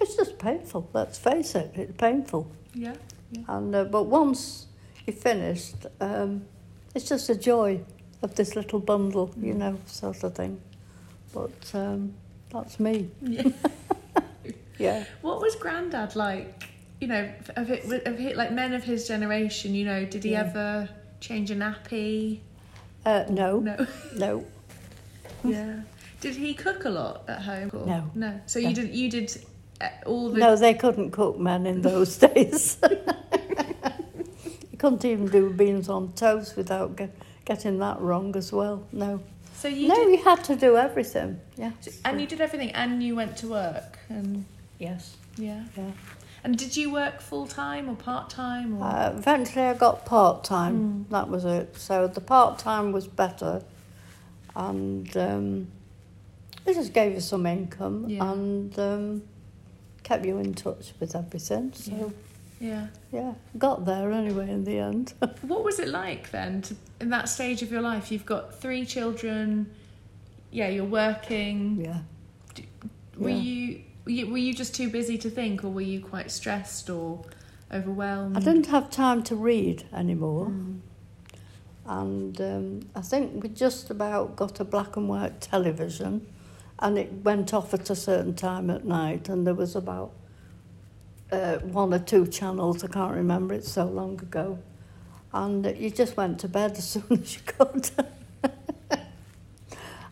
it's 0.00 0.16
just 0.16 0.38
painful, 0.38 0.88
let's 0.92 1.18
face 1.18 1.54
it, 1.54 1.72
it's 1.74 1.96
painful. 1.96 2.50
Yeah. 2.74 2.94
Yeah. 3.32 3.42
And 3.48 3.74
uh, 3.74 3.84
but 3.84 4.04
once 4.04 4.66
you 5.08 5.12
finished, 5.12 5.86
um, 6.00 6.44
it's 6.94 7.08
just 7.08 7.28
a 7.30 7.34
joy 7.34 7.80
of 8.22 8.34
this 8.36 8.54
little 8.54 8.78
bundle, 8.78 9.34
you 9.40 9.54
Mm. 9.54 9.56
know, 9.58 9.78
sort 9.86 10.22
of 10.22 10.34
thing. 10.34 10.60
But 11.32 11.70
um, 11.74 12.14
that's 12.52 12.78
me. 12.78 13.10
Yeah. 13.22 13.42
Yeah. 14.78 15.04
What 15.22 15.40
was 15.40 15.56
Grandad 15.56 16.14
like? 16.14 16.68
You 17.00 17.08
know, 17.08 17.28
of 17.56 17.68
it, 17.68 17.84
of 18.06 18.20
it, 18.20 18.36
like 18.36 18.52
men 18.52 18.74
of 18.74 18.84
his 18.84 19.08
generation. 19.08 19.74
You 19.74 19.84
know, 19.84 20.04
did 20.04 20.22
he 20.22 20.30
Yeah. 20.30 20.42
ever 20.46 20.88
change 21.18 21.50
a 21.50 21.56
nappy? 21.56 22.38
Uh, 23.04 23.24
no, 23.28 23.58
No. 23.58 23.86
no, 24.16 24.44
yeah. 25.42 25.80
Did 26.20 26.36
he 26.36 26.54
cook 26.54 26.84
a 26.84 26.90
lot 26.90 27.24
at 27.28 27.42
home? 27.42 27.70
or- 27.72 27.86
No. 27.86 28.10
No. 28.14 28.40
So 28.46 28.60
No. 28.60 28.68
you 28.68 28.74
did. 28.76 28.94
You 28.94 29.10
did 29.10 29.44
uh, 29.80 29.88
all 30.06 30.30
the. 30.30 30.38
no. 30.38 30.54
They 30.54 30.74
couldn't 30.74 31.10
cook 31.10 31.40
men 31.40 31.66
in 31.66 31.82
those 31.82 32.16
days. 32.28 32.78
You 34.78 34.90
couldn't 34.90 35.04
even 35.04 35.26
do 35.26 35.50
beans 35.50 35.88
on 35.88 36.12
toast 36.12 36.56
without 36.56 36.94
get, 36.96 37.10
getting 37.44 37.78
that 37.80 38.00
wrong 38.00 38.36
as 38.36 38.52
well. 38.52 38.86
No, 38.92 39.20
So 39.54 39.66
you 39.66 39.88
no, 39.88 39.94
did. 39.96 40.10
you 40.18 40.24
had 40.24 40.44
to 40.44 40.54
do 40.56 40.76
everything. 40.76 41.40
Yeah. 41.56 41.72
And 42.04 42.20
you 42.20 42.26
did 42.28 42.40
everything, 42.40 42.70
and 42.72 43.02
you 43.02 43.16
went 43.16 43.36
to 43.38 43.48
work, 43.48 43.98
and 44.08 44.44
Yes. 44.78 45.16
yeah. 45.36 45.64
Yeah. 45.76 45.90
And 46.44 46.56
did 46.56 46.76
you 46.76 46.92
work 46.92 47.20
full 47.20 47.48
time 47.48 47.88
or 47.88 47.96
part 47.96 48.30
time? 48.30 48.78
Or 48.80 48.84
Uh, 48.86 49.12
eventually, 49.16 49.64
I 49.64 49.74
got 49.74 50.04
part 50.06 50.44
time. 50.44 50.76
Mm. 51.08 51.10
That 51.10 51.28
was 51.28 51.44
it. 51.44 51.76
So 51.76 52.06
the 52.06 52.20
part 52.20 52.60
time 52.60 52.92
was 52.92 53.08
better, 53.08 53.62
and 54.54 55.16
um, 55.16 55.66
it 56.64 56.74
just 56.74 56.92
gave 56.92 57.12
you 57.14 57.20
some 57.20 57.44
income 57.46 58.04
Yeah. 58.08 58.30
and 58.30 58.78
um, 58.78 59.22
kept 60.04 60.24
you 60.24 60.38
in 60.38 60.54
touch 60.54 60.92
with 61.00 61.16
everything. 61.16 61.72
So 61.74 61.90
yeah. 61.92 62.08
Yeah, 62.60 62.86
Yeah. 63.12 63.34
got 63.56 63.84
there 63.84 64.10
anyway 64.12 64.50
in 64.50 64.64
the 64.64 64.78
end. 64.78 65.14
What 65.42 65.64
was 65.64 65.78
it 65.78 65.88
like 65.88 66.30
then, 66.30 66.62
to, 66.62 66.74
in 67.00 67.10
that 67.10 67.28
stage 67.28 67.62
of 67.62 67.70
your 67.70 67.80
life? 67.82 68.10
You've 68.12 68.26
got 68.26 68.54
three 68.60 68.84
children. 68.84 69.70
Yeah, 70.50 70.68
you're 70.68 70.84
working. 70.84 71.84
yeah. 71.84 72.00
Were 73.16 73.30
Yeah. 73.30 73.36
you 73.36 73.80
were 74.04 74.10
you 74.12 74.26
were 74.30 74.38
you 74.38 74.54
just 74.54 74.74
too 74.74 74.88
busy 74.90 75.18
to 75.18 75.30
think, 75.30 75.64
or 75.64 75.68
were 75.68 75.80
you 75.82 76.00
quite 76.00 76.30
stressed, 76.30 76.88
or 76.88 77.24
overwhelmed? 77.72 78.36
I 78.36 78.40
didn't 78.40 78.66
have 78.66 78.88
time 78.90 79.22
to 79.24 79.36
read 79.36 79.84
anymore. 79.92 80.46
Mm. 80.46 80.80
and 81.86 82.40
um, 82.40 82.80
I 82.94 83.00
think 83.00 83.42
we 83.42 83.48
just 83.48 83.90
about 83.90 84.36
got 84.36 84.60
a 84.60 84.64
black 84.64 84.96
and 84.96 85.08
white 85.08 85.40
television, 85.40 86.26
and 86.78 86.98
it 86.98 87.10
went 87.24 87.52
off 87.54 87.72
at 87.74 87.90
a 87.90 87.94
certain 87.96 88.34
time 88.34 88.70
at 88.70 88.84
night, 88.84 89.28
and 89.28 89.46
there 89.46 89.54
was 89.54 89.74
about 89.76 90.12
uh, 91.32 91.58
one 91.58 91.92
or 91.94 91.98
two 91.98 92.26
channels. 92.26 92.84
I 92.84 92.88
can't 92.88 93.14
remember; 93.14 93.54
it's 93.54 93.70
so 93.70 93.84
long 93.84 94.20
ago, 94.20 94.58
and 95.32 95.66
uh, 95.66 95.70
you 95.70 95.90
just 95.90 96.16
went 96.16 96.40
to 96.40 96.48
bed 96.48 96.72
as 96.72 96.88
soon 96.94 97.04
as 97.10 97.34
you 97.34 97.40
could. 97.46 97.90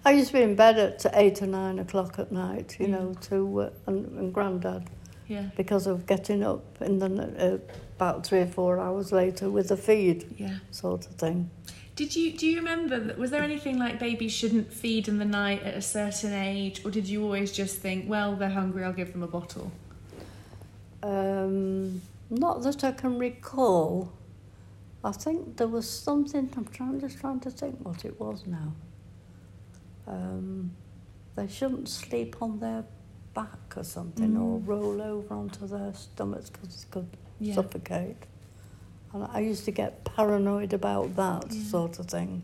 I 0.04 0.12
used 0.12 0.28
to 0.28 0.34
be 0.34 0.42
in 0.42 0.54
bed 0.54 0.78
at 0.78 1.04
eight 1.14 1.42
or 1.42 1.46
nine 1.48 1.80
o'clock 1.80 2.18
at 2.20 2.30
night, 2.30 2.76
you 2.78 2.86
Yeah. 2.86 2.92
know, 2.96 3.14
to 3.22 3.60
uh, 3.62 3.70
and, 3.86 4.06
and 4.18 4.32
Grandad 4.32 4.88
Yeah. 5.26 5.46
because 5.56 5.88
of 5.88 6.06
getting 6.06 6.44
up 6.44 6.80
in 6.80 7.00
the 7.00 7.08
uh, 7.08 7.58
about 7.96 8.24
three 8.24 8.38
or 8.40 8.46
four 8.46 8.78
hours 8.78 9.10
later 9.10 9.50
with 9.50 9.68
the 9.68 9.76
feed 9.76 10.24
Yeah. 10.38 10.58
sort 10.70 11.06
of 11.06 11.14
thing. 11.16 11.50
Did 11.96 12.14
you 12.14 12.30
do 12.36 12.46
you 12.46 12.56
remember 12.58 13.14
was 13.18 13.30
there 13.32 13.42
anything 13.42 13.78
like 13.80 13.98
babies 13.98 14.30
shouldn't 14.30 14.72
feed 14.72 15.08
in 15.08 15.18
the 15.18 15.24
night 15.24 15.62
at 15.64 15.74
a 15.74 15.82
certain 15.82 16.32
age 16.34 16.84
or 16.84 16.90
did 16.92 17.08
you 17.08 17.24
always 17.24 17.50
just 17.50 17.78
think 17.80 18.08
well 18.08 18.36
they're 18.36 18.50
hungry 18.50 18.84
I'll 18.84 18.92
give 18.92 19.12
them 19.12 19.22
a 19.24 19.26
bottle? 19.26 19.72
Um, 21.06 22.02
not 22.30 22.62
that 22.64 22.82
I 22.82 22.92
can 22.92 23.18
recall. 23.18 24.12
I 25.04 25.12
think 25.12 25.56
there 25.56 25.68
was 25.68 25.88
something. 25.88 26.50
I'm 26.56 26.64
trying 26.66 27.00
just 27.00 27.18
trying 27.18 27.40
to 27.40 27.50
think 27.50 27.78
what 27.84 28.04
it 28.04 28.18
was 28.18 28.44
now. 28.46 28.72
Um, 30.08 30.72
they 31.36 31.46
shouldn't 31.46 31.88
sleep 31.88 32.36
on 32.42 32.58
their 32.58 32.84
back 33.34 33.76
or 33.76 33.84
something, 33.84 34.36
or 34.36 34.58
Mm. 34.58 34.66
roll 34.66 35.00
over 35.02 35.34
onto 35.34 35.66
their 35.66 35.94
stomachs 35.94 36.50
because 36.50 36.82
it 36.82 36.90
could 36.90 37.08
Yeah. 37.38 37.54
suffocate. 37.54 38.16
And 39.12 39.24
I 39.24 39.40
used 39.40 39.64
to 39.66 39.70
get 39.70 40.04
paranoid 40.04 40.72
about 40.72 41.14
that 41.16 41.52
Yeah. 41.52 41.62
sort 41.64 41.98
of 42.00 42.06
thing, 42.06 42.42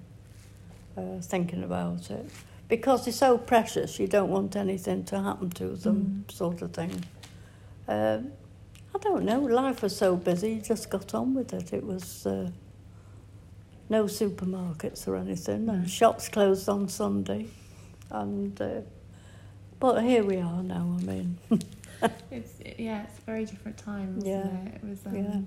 uh, 0.97 1.21
thinking 1.21 1.65
about 1.65 2.11
it. 2.11 2.31
Because 2.69 3.05
they're 3.05 3.13
so 3.13 3.39
precious, 3.39 3.99
you 3.99 4.07
don't 4.07 4.31
want 4.31 4.55
anything 4.55 5.05
to 5.07 5.21
happen 5.21 5.51
to 5.51 5.71
them, 5.71 6.25
Mm. 6.29 6.33
sort 6.33 6.63
of 6.63 6.73
thing. 6.73 7.05
Um, 7.89 8.33
I 8.95 8.99
don't 8.99 9.25
know, 9.25 9.41
life 9.41 9.83
was 9.83 9.97
so 9.97 10.17
busy, 10.17 10.55
you 10.55 10.61
just 10.61 10.91
got 10.91 11.15
on 11.15 11.35
with 11.35 11.53
it. 11.55 11.73
It 11.73 11.85
was 11.85 12.27
uh, 12.27 12.51
no 13.89 14.05
supermarkets 14.05 15.09
or 15.09 15.17
anything, 15.17 15.69
and 15.69 15.89
shops 15.89 16.29
closed 16.29 16.69
on 16.69 16.89
Sunday. 16.89 17.47
And 18.11 18.61
uh, 18.61 18.83
But 19.81 20.03
here 20.03 20.25
we 20.25 20.37
are 20.37 20.63
now, 20.63 20.97
I 20.99 21.03
mean. 21.03 21.39
It's 22.33 22.55
yeah, 22.79 23.05
it's 23.05 23.19
a 23.19 23.23
very 23.23 23.45
different 23.45 23.79
time, 23.79 24.19
Yeah. 24.25 24.47
it? 24.47 24.75
It 24.75 24.85
was 24.85 25.07
um, 25.07 25.15
Yeah. 25.15 25.41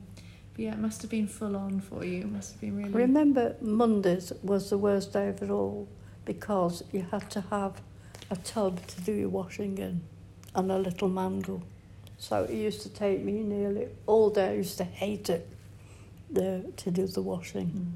But 0.54 0.60
yeah, 0.64 0.72
it 0.72 0.80
must 0.80 1.02
have 1.02 1.12
been 1.12 1.28
full 1.28 1.56
on 1.56 1.82
for 1.82 2.06
you. 2.06 2.20
It 2.22 2.32
must 2.32 2.54
have 2.54 2.62
been 2.62 2.78
really 2.78 2.92
Remember, 2.92 3.56
Mondays 3.62 4.32
was 4.42 4.70
the 4.70 4.78
worst 4.78 5.12
day 5.12 5.28
of 5.28 5.42
it 5.42 5.50
all 5.50 5.88
because 6.24 6.84
you 6.94 7.06
had 7.12 7.30
to 7.32 7.42
have 7.42 7.82
a 8.32 8.38
tub 8.38 8.86
to 8.88 9.02
do 9.02 9.12
your 9.12 9.30
washing 9.30 9.78
in 9.78 10.02
and 10.56 10.72
a 10.72 10.78
little 10.80 11.10
mandrel. 11.10 11.62
So 12.18 12.44
it 12.44 12.54
used 12.54 12.82
to 12.84 12.90
take 12.90 13.24
me 13.24 13.42
nearly 13.44 13.88
all 14.08 14.30
day. 14.30 14.50
I 14.52 14.54
used 14.54 14.78
to 14.78 14.84
hate 14.84 15.30
it 15.30 15.48
the, 16.32 16.64
to 16.78 16.92
do 16.92 17.06
the 17.08 17.22
washing. 17.22 17.68
Mm. 17.68 17.92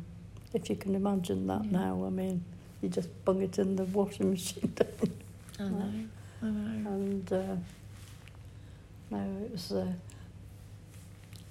If 0.54 0.70
you 0.70 0.76
can 0.76 0.96
imagine 0.96 1.48
that 1.48 1.66
Yeah. 1.66 1.72
now, 1.80 2.06
I 2.06 2.10
mean, 2.10 2.44
you 2.82 2.90
just 2.90 3.10
bung 3.26 3.42
it 3.42 3.58
in 3.60 3.76
the 3.76 3.84
washing 3.86 4.32
machine. 4.32 4.74
I 5.60 5.64
know. 5.64 5.92
I 6.42 6.46
know. 6.46 6.90
and 6.92 7.34
uh, 7.34 7.56
no, 9.12 9.42
it 9.46 9.52
was. 9.52 9.72
Uh, 9.72 9.92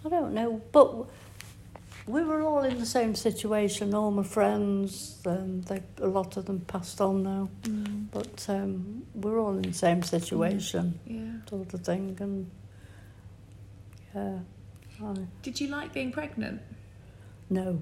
I 0.04 0.08
don't 0.08 0.32
know, 0.32 0.62
but 0.72 0.94
we 2.06 2.22
were 2.22 2.42
all 2.42 2.62
in 2.62 2.78
the 2.78 2.86
same 2.86 3.14
situation. 3.14 3.92
All 3.94 4.10
my 4.10 4.22
friends, 4.22 5.18
um, 5.26 5.62
they, 5.62 5.82
a 6.00 6.06
lot 6.06 6.36
of 6.36 6.46
them 6.46 6.60
passed 6.60 7.00
on 7.00 7.22
now, 7.24 7.48
Mm. 7.62 8.06
but 8.12 8.46
um, 8.48 9.02
we're 9.14 9.38
all 9.40 9.56
in 9.56 9.62
the 9.62 9.72
same 9.72 10.02
situation, 10.02 10.98
Yeah. 11.06 11.38
sort 11.50 11.74
of 11.74 11.80
thing. 11.80 12.16
And 12.20 12.50
yeah, 14.14 14.38
I, 15.04 15.14
Did 15.42 15.60
you 15.60 15.68
like 15.68 15.92
being 15.92 16.12
pregnant? 16.12 16.60
no, 17.50 17.80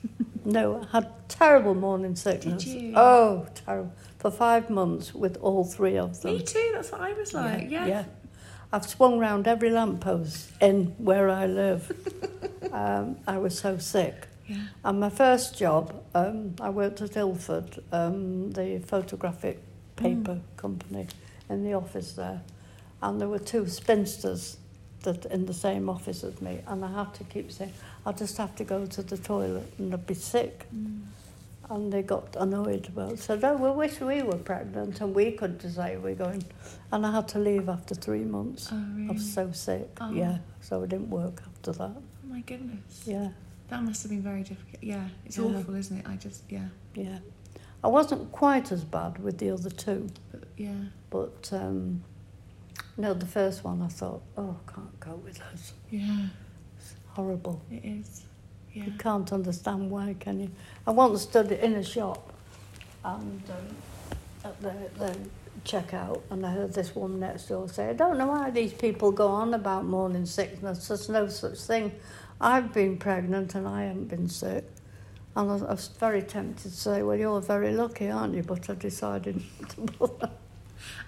no, 0.44 0.82
I 0.82 0.86
had 0.98 1.28
terrible 1.28 1.74
morning 1.74 2.14
sickness. 2.16 2.64
you? 2.66 2.92
Oh, 2.94 3.46
terrible! 3.54 3.92
For 4.18 4.30
five 4.30 4.70
months 4.70 5.14
with 5.14 5.36
all 5.38 5.64
three 5.64 5.96
of 5.96 6.20
them. 6.22 6.34
Me 6.36 6.42
too. 6.42 6.70
That's 6.74 6.90
what 6.92 7.00
I 7.00 7.12
was 7.14 7.32
like. 7.34 7.70
Yeah. 7.70 7.86
yeah. 7.86 8.04
I've 8.72 8.86
swung 8.86 9.18
round 9.18 9.48
every 9.48 9.70
lamppost 9.70 10.52
in 10.60 10.94
where 10.98 11.30
I 11.30 11.46
live. 11.46 11.90
um, 12.72 13.16
I 13.26 13.38
was 13.38 13.58
so 13.58 13.78
sick. 13.78 14.26
Yeah. 14.46 14.56
And 14.84 15.00
my 15.00 15.08
first 15.10 15.56
job, 15.58 16.02
um, 16.14 16.54
I 16.60 16.68
worked 16.70 17.00
at 17.00 17.16
Ilford, 17.16 17.78
um, 17.92 18.50
the 18.52 18.78
photographic 18.86 19.60
paper 19.96 20.34
Mm. 20.34 20.56
company, 20.56 21.06
in 21.48 21.64
the 21.64 21.72
office 21.74 22.12
there. 22.12 22.42
And 23.02 23.20
there 23.20 23.28
were 23.28 23.38
two 23.38 23.66
spinsters 23.68 24.58
that 25.02 25.24
in 25.26 25.46
the 25.46 25.54
same 25.54 25.88
office 25.88 26.24
as 26.24 26.40
me. 26.40 26.60
And 26.66 26.84
I 26.84 26.92
had 26.92 27.14
to 27.14 27.24
keep 27.24 27.50
saying, 27.52 27.72
I 28.04 28.12
just 28.12 28.36
have 28.38 28.54
to 28.56 28.64
go 28.64 28.86
to 28.86 29.02
the 29.02 29.16
toilet 29.18 29.72
and 29.78 29.92
I'd 29.92 30.06
be 30.06 30.14
sick. 30.14 30.66
Mm. 30.74 31.02
And 31.70 31.92
they 31.92 32.00
got 32.02 32.34
annoyed 32.40 32.88
about 32.88 33.12
it. 33.12 33.18
Said, 33.18 33.44
oh, 33.44 33.54
we 33.56 33.70
wish 33.70 34.00
we 34.00 34.22
were 34.22 34.38
pregnant 34.38 35.00
and 35.02 35.14
we 35.14 35.32
could 35.32 35.58
decide 35.58 36.02
we're 36.02 36.14
going. 36.14 36.42
And 36.90 37.04
I 37.06 37.12
had 37.12 37.28
to 37.28 37.38
leave 37.38 37.68
after 37.68 37.94
three 37.94 38.24
months. 38.24 38.70
Oh 38.72 38.82
really? 38.94 39.10
I 39.10 39.12
was 39.12 39.32
so 39.34 39.52
sick. 39.52 39.88
Oh. 40.00 40.10
Yeah, 40.12 40.38
so 40.62 40.82
it 40.82 40.88
didn't 40.88 41.10
work 41.10 41.42
after 41.46 41.72
that. 41.72 41.92
Oh 41.96 42.02
my 42.26 42.40
goodness. 42.40 43.02
Yeah, 43.06 43.28
That 43.68 43.82
must 43.82 44.02
have 44.02 44.10
been 44.10 44.22
very 44.22 44.42
difficult. 44.44 44.82
Yeah. 44.82 45.08
It's 45.26 45.36
Yeah. 45.36 45.44
awful, 45.44 45.74
isn't 45.74 45.98
it? 45.98 46.06
I 46.08 46.16
just 46.16 46.42
yeah. 46.48 46.68
yeah. 46.94 47.18
I 47.84 47.88
wasn't 47.88 48.32
quite 48.32 48.72
as 48.72 48.82
bad 48.82 49.22
with 49.22 49.36
the 49.38 49.50
other 49.50 49.70
two, 49.70 50.08
But 50.32 50.44
yeah. 50.56 50.72
but 51.10 51.50
um, 51.52 52.02
no, 52.98 53.14
the 53.14 53.26
first 53.26 53.62
one 53.62 53.80
I 53.80 53.86
thought, 53.86 54.22
oh, 54.36 54.56
I 54.66 54.72
can't 54.72 55.00
go 55.00 55.14
with 55.24 55.38
this. 55.38 55.72
Yeah. 55.88 56.26
It's 56.76 56.94
horrible. 57.06 57.62
It 57.70 57.84
is. 57.84 58.24
Yeah. 58.74 58.86
You 58.86 58.92
can't 58.98 59.32
understand 59.32 59.88
why, 59.88 60.16
can 60.18 60.40
you? 60.40 60.50
I 60.84 60.90
once 60.90 61.22
stood 61.22 61.52
in 61.52 61.74
a 61.74 61.84
shop 61.84 62.32
and 63.04 63.42
um, 63.50 64.16
at 64.44 64.60
the, 64.60 64.74
the 64.98 65.16
checkout, 65.64 66.22
and 66.30 66.44
I 66.44 66.50
heard 66.50 66.72
this 66.72 66.94
woman 66.96 67.20
next 67.20 67.46
door 67.46 67.68
say, 67.68 67.88
I 67.88 67.92
don't 67.92 68.18
know 68.18 68.26
why 68.26 68.50
these 68.50 68.72
people 68.72 69.12
go 69.12 69.28
on 69.28 69.54
about 69.54 69.84
morning 69.84 70.26
sickness. 70.26 70.88
There's 70.88 71.08
no 71.08 71.28
such 71.28 71.58
thing. 71.60 71.92
I've 72.40 72.72
been 72.72 72.96
pregnant 72.96 73.54
and 73.54 73.66
I 73.68 73.84
haven't 73.84 74.08
been 74.08 74.28
sick. 74.28 74.64
And 75.36 75.50
I 75.50 75.54
was, 75.54 75.88
very 76.00 76.22
tempted 76.22 76.70
to 76.72 76.76
say, 76.76 77.02
well, 77.02 77.16
you're 77.16 77.40
very 77.40 77.72
lucky, 77.72 78.10
aren't 78.10 78.34
you? 78.34 78.42
But 78.42 78.68
I 78.68 78.74
decided 78.74 79.40
to 79.68 79.80
bother. 79.82 80.30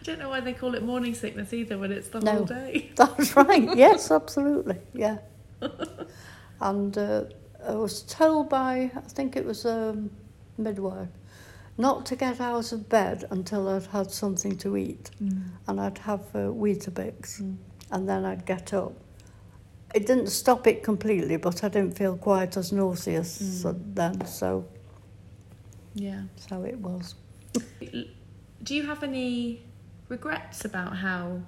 I 0.01 0.03
don't 0.05 0.19
know 0.19 0.29
why 0.29 0.41
they 0.41 0.53
call 0.53 0.75
it 0.75 0.83
morning 0.83 1.15
sickness 1.15 1.53
either 1.53 1.79
when 1.79 1.93
it's 1.93 2.09
the 2.09 2.21
No. 2.21 2.33
whole 2.33 2.45
day. 2.45 2.91
That's 2.97 3.37
right. 3.37 3.69
Yes, 3.77 4.11
absolutely. 4.11 4.77
Yeah. 4.95 5.19
and 6.61 6.97
uh, 6.99 7.25
I 7.67 7.75
was 7.75 8.03
told 8.03 8.49
by, 8.49 8.91
I 8.95 9.01
think 9.01 9.37
it 9.37 9.45
was 9.45 9.65
a 9.65 9.97
midwife, 10.59 11.09
not 11.79 12.05
to 12.07 12.17
get 12.17 12.41
out 12.41 12.73
of 12.73 12.89
bed 12.89 13.25
until 13.31 13.69
I'd 13.69 13.87
had 13.87 14.11
something 14.11 14.57
to 14.59 14.77
eat. 14.77 15.11
Mm. 15.23 15.43
And 15.69 15.81
I'd 15.81 15.99
have 15.99 16.21
uh, 16.35 16.49
Weetabix, 16.53 17.41
Mm. 17.41 17.57
and 17.93 18.09
then 18.09 18.25
I'd 18.25 18.45
get 18.47 18.73
up. 18.75 18.93
It 19.95 20.07
didn't 20.07 20.29
stop 20.29 20.67
it 20.67 20.83
completely, 20.85 21.37
but 21.37 21.65
I 21.65 21.69
didn't 21.69 21.97
feel 21.97 22.17
quite 22.17 22.57
as 22.57 22.73
nauseous 22.73 23.63
Mm. 23.65 23.95
then. 23.95 24.27
So, 24.27 24.65
Yeah. 25.95 26.23
so 26.37 26.63
it 26.63 26.79
was. 26.79 27.15
Do 28.63 28.75
you 28.75 28.87
have 28.87 29.03
any 29.03 29.63
regrets 30.09 30.65
about 30.65 30.97
how, 30.97 31.41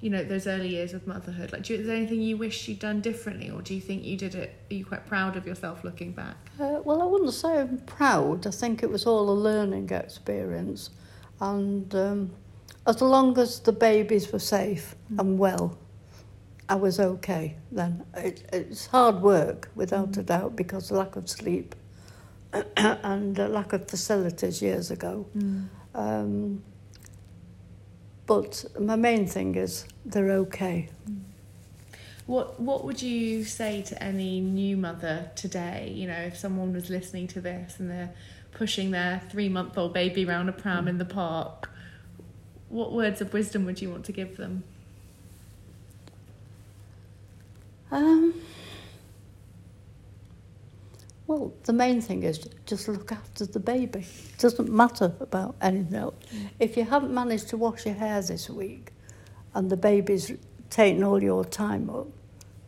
you 0.00 0.08
know, 0.10 0.24
those 0.24 0.46
early 0.46 0.68
years 0.68 0.94
of 0.94 1.06
motherhood? 1.06 1.52
Like, 1.52 1.64
do 1.64 1.74
you, 1.74 1.80
is 1.80 1.86
there 1.86 1.96
anything 1.96 2.22
you 2.22 2.36
wish 2.36 2.68
you'd 2.68 2.78
done 2.78 3.00
differently, 3.00 3.50
or 3.50 3.60
do 3.60 3.74
you 3.74 3.80
think 3.80 4.04
you 4.04 4.16
did 4.16 4.34
it? 4.34 4.54
Are 4.70 4.74
you 4.74 4.84
quite 4.84 5.06
proud 5.06 5.36
of 5.36 5.46
yourself 5.46 5.84
looking 5.84 6.12
back? 6.12 6.36
Uh, 6.58 6.80
well, 6.84 7.02
I 7.02 7.04
wouldn't 7.04 7.34
say 7.34 7.60
I'm 7.60 7.78
proud. 7.78 8.46
I 8.46 8.50
think 8.50 8.82
it 8.82 8.90
was 8.90 9.06
all 9.06 9.28
a 9.28 9.32
learning 9.32 9.90
experience. 9.90 10.90
And 11.40 11.94
um, 11.94 12.30
as 12.86 13.02
long 13.02 13.38
as 13.38 13.60
the 13.60 13.72
babies 13.72 14.32
were 14.32 14.38
safe 14.38 14.94
and 15.18 15.38
well, 15.38 15.78
I 16.68 16.76
was 16.76 16.98
okay 16.98 17.56
then. 17.70 18.04
It, 18.16 18.48
it's 18.52 18.86
hard 18.86 19.20
work, 19.20 19.70
without 19.74 20.16
a 20.16 20.22
doubt, 20.22 20.56
because 20.56 20.90
of 20.90 20.96
lack 20.96 21.16
of 21.16 21.28
sleep 21.28 21.74
and 22.76 23.36
lack 23.36 23.72
of 23.72 23.88
facilities 23.88 24.62
years 24.62 24.90
ago. 24.90 25.26
Um, 25.94 26.62
but 28.26 28.64
my 28.80 28.96
main 28.96 29.26
thing 29.26 29.54
is 29.56 29.86
they're 30.04 30.30
okay. 30.30 30.88
What 32.26 32.60
What 32.60 32.84
would 32.84 33.02
you 33.02 33.44
say 33.44 33.82
to 33.82 34.02
any 34.02 34.40
new 34.40 34.76
mother 34.76 35.30
today? 35.34 35.92
You 35.94 36.06
know, 36.06 36.20
if 36.20 36.36
someone 36.36 36.72
was 36.72 36.88
listening 36.88 37.26
to 37.28 37.40
this 37.40 37.78
and 37.78 37.90
they're 37.90 38.14
pushing 38.52 38.90
their 38.90 39.22
three 39.30 39.48
month 39.48 39.76
old 39.76 39.92
baby 39.92 40.24
around 40.24 40.48
a 40.48 40.52
pram 40.52 40.86
in 40.88 40.98
the 40.98 41.04
park, 41.04 41.70
what 42.68 42.92
words 42.92 43.20
of 43.20 43.32
wisdom 43.32 43.64
would 43.66 43.82
you 43.82 43.90
want 43.90 44.04
to 44.06 44.12
give 44.12 44.36
them? 44.36 44.64
Um, 47.90 48.34
well, 51.26 51.52
the 51.64 51.72
main 51.72 52.00
thing 52.00 52.22
is 52.24 52.38
just 52.66 52.88
look 52.88 53.12
after 53.12 53.46
the 53.46 53.60
baby. 53.60 54.00
It 54.00 54.38
doesn't 54.38 54.70
matter 54.70 55.12
about 55.20 55.54
anything 55.62 55.94
else. 55.94 56.14
Mm. 56.34 56.48
If 56.60 56.76
you 56.76 56.84
haven't 56.84 57.14
managed 57.14 57.48
to 57.50 57.56
wash 57.56 57.86
your 57.86 57.94
hair 57.94 58.20
this 58.22 58.50
week 58.50 58.92
and 59.54 59.70
the 59.70 59.76
baby's 59.76 60.32
taking 60.70 61.04
all 61.04 61.22
your 61.22 61.44
time 61.44 61.88
up, 61.90 62.08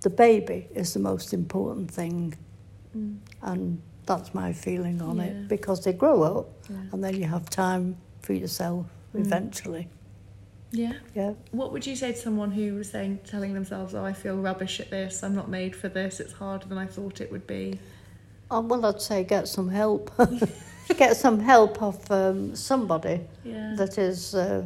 the 0.02 0.10
baby 0.10 0.68
is 0.74 0.92
the 0.94 1.00
most 1.00 1.32
important 1.34 1.90
thing. 1.90 2.34
Mm. 2.96 3.16
And 3.42 3.80
that's 4.06 4.34
my 4.34 4.52
feeling 4.52 5.00
on 5.02 5.16
Yeah. 5.16 5.24
it 5.24 5.48
because 5.48 5.82
they 5.84 5.92
grow 5.92 6.22
up 6.22 6.48
Yeah. 6.70 6.76
and 6.92 7.02
then 7.02 7.16
you 7.16 7.24
have 7.24 7.50
time 7.50 7.96
for 8.22 8.34
yourself 8.34 8.86
Mm. 9.14 9.20
eventually. 9.20 9.88
Yeah. 10.70 10.94
Yeah. 11.14 11.34
What 11.52 11.72
would 11.72 11.86
you 11.86 11.94
say 11.96 12.12
to 12.12 12.18
someone 12.18 12.50
who 12.50 12.74
was 12.74 12.90
saying, 12.90 13.20
telling 13.24 13.54
themselves, 13.54 13.94
"Oh, 13.94 14.04
I 14.04 14.12
feel 14.12 14.36
rubbish 14.36 14.80
at 14.80 14.90
this. 14.90 15.22
I'm 15.22 15.34
not 15.34 15.48
made 15.48 15.74
for 15.76 15.88
this. 15.88 16.18
It's 16.20 16.32
harder 16.34 16.66
than 16.66 16.78
I 16.78 16.86
thought 16.86 17.20
it 17.20 17.30
would 17.30 17.46
be." 17.46 17.78
Oh, 18.50 18.60
well, 18.60 18.84
I'd 18.86 19.00
say 19.00 19.24
get 19.24 19.48
some 19.48 19.68
help. 19.68 20.10
get 20.98 21.16
some 21.16 21.40
help 21.40 21.82
of 21.82 22.10
um, 22.10 22.54
somebody 22.54 23.20
Yeah. 23.44 23.74
that 23.76 23.98
is 23.98 24.34
uh, 24.34 24.64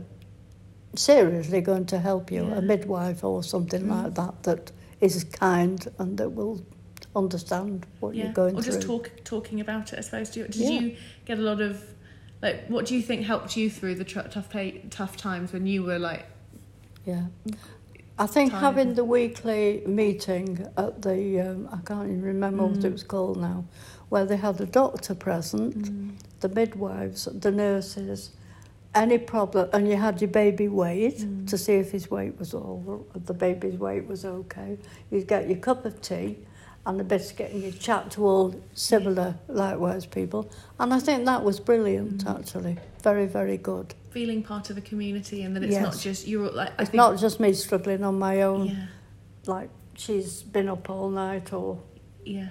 seriously 0.94 1.60
going 1.60 1.86
to 1.86 1.98
help 1.98 2.30
you, 2.30 2.44
Yeah. 2.46 2.58
a 2.58 2.62
midwife 2.62 3.24
or 3.24 3.42
something 3.42 3.82
Mm. 3.84 3.90
like 4.04 4.14
that, 4.14 4.42
that 4.42 4.72
is 5.00 5.24
kind 5.24 5.86
and 5.98 6.18
that 6.18 6.30
will 6.30 6.60
understand 7.14 7.86
what 8.00 8.14
yeah. 8.14 8.24
you're 8.24 8.32
going 8.32 8.50
through. 8.54 8.58
or 8.60 8.62
through. 8.62 8.72
just 8.74 8.86
talk, 8.86 9.10
talking 9.24 9.60
about 9.60 9.92
it. 9.92 9.98
I 9.98 10.02
suppose. 10.02 10.30
Did 10.30 10.54
you 10.56 10.96
get 11.24 11.38
a 11.38 11.42
lot 11.42 11.60
of, 11.60 11.82
like, 12.42 12.66
what 12.68 12.84
do 12.86 12.96
you 12.96 13.02
think 13.02 13.24
helped 13.24 13.56
you 13.56 13.70
through 13.70 13.94
the 13.94 14.04
tough 14.04 14.48
tough 14.90 15.16
times 15.16 15.52
when 15.52 15.66
you 15.66 15.82
were 15.84 15.98
like, 15.98 16.26
Yeah. 17.06 17.26
I 18.20 18.26
think 18.26 18.50
Time. 18.50 18.60
having 18.60 18.94
the 18.94 19.04
weekly 19.04 19.82
meeting 19.86 20.66
at 20.76 21.02
the, 21.02 21.40
um, 21.40 21.68
I 21.72 21.78
can't 21.86 22.08
even 22.08 22.22
remember 22.22 22.66
what 22.66 22.80
Mm. 22.80 22.84
it 22.86 22.92
was 22.92 23.04
called 23.04 23.40
now, 23.40 23.64
where 24.08 24.24
they 24.24 24.36
had 24.36 24.60
a 24.60 24.66
doctor 24.66 25.14
present, 25.14 25.78
mm, 25.84 26.10
the 26.40 26.48
midwives, 26.48 27.28
the 27.32 27.52
nurses, 27.52 28.30
any 28.94 29.18
problem, 29.18 29.68
and 29.72 29.86
you 29.88 29.96
had 29.96 30.20
your 30.20 30.30
baby 30.30 30.66
weighed 30.66 31.18
Mm. 31.18 31.46
to 31.46 31.56
see 31.56 31.74
if 31.74 31.92
his 31.92 32.10
weight 32.10 32.36
was 32.40 32.54
over, 32.54 32.98
the 33.24 33.34
baby's 33.34 33.78
weight 33.78 34.08
was 34.08 34.24
okay. 34.24 34.78
You'd 35.10 35.28
get 35.28 35.48
your 35.48 35.58
cup 35.58 35.84
of 35.84 36.00
tea 36.02 36.38
and 36.86 37.00
a 37.00 37.04
biscuit 37.04 37.52
and 37.52 37.62
you'd 37.62 37.78
chat 37.78 38.10
to 38.12 38.26
all 38.26 38.54
similar, 38.74 39.36
likewise 39.46 40.06
people. 40.06 40.48
And 40.80 40.92
I 40.92 40.98
think 40.98 41.24
that 41.26 41.44
was 41.44 41.60
brilliant, 41.60 42.24
Mm. 42.24 42.38
actually. 42.40 42.78
Very, 43.02 43.26
very 43.26 43.58
good. 43.58 43.94
Feeling 44.10 44.42
part 44.42 44.70
of 44.70 44.78
a 44.78 44.80
community 44.80 45.42
and 45.42 45.54
that 45.56 45.62
it's 45.62 45.72
Yes. 45.72 45.82
not 45.82 45.98
just 45.98 46.26
you're 46.26 46.50
like. 46.50 46.70
I 46.78 46.82
It's 46.82 46.90
think, 46.90 46.94
not 46.94 47.18
just 47.18 47.40
me 47.40 47.52
struggling 47.52 48.04
on 48.04 48.18
my 48.18 48.42
own, 48.42 48.66
Yeah. 48.66 48.86
like 49.46 49.70
she's 49.94 50.42
been 50.42 50.68
up 50.68 50.88
all 50.90 51.10
night 51.10 51.52
or 51.52 51.80
Yeah. 52.24 52.50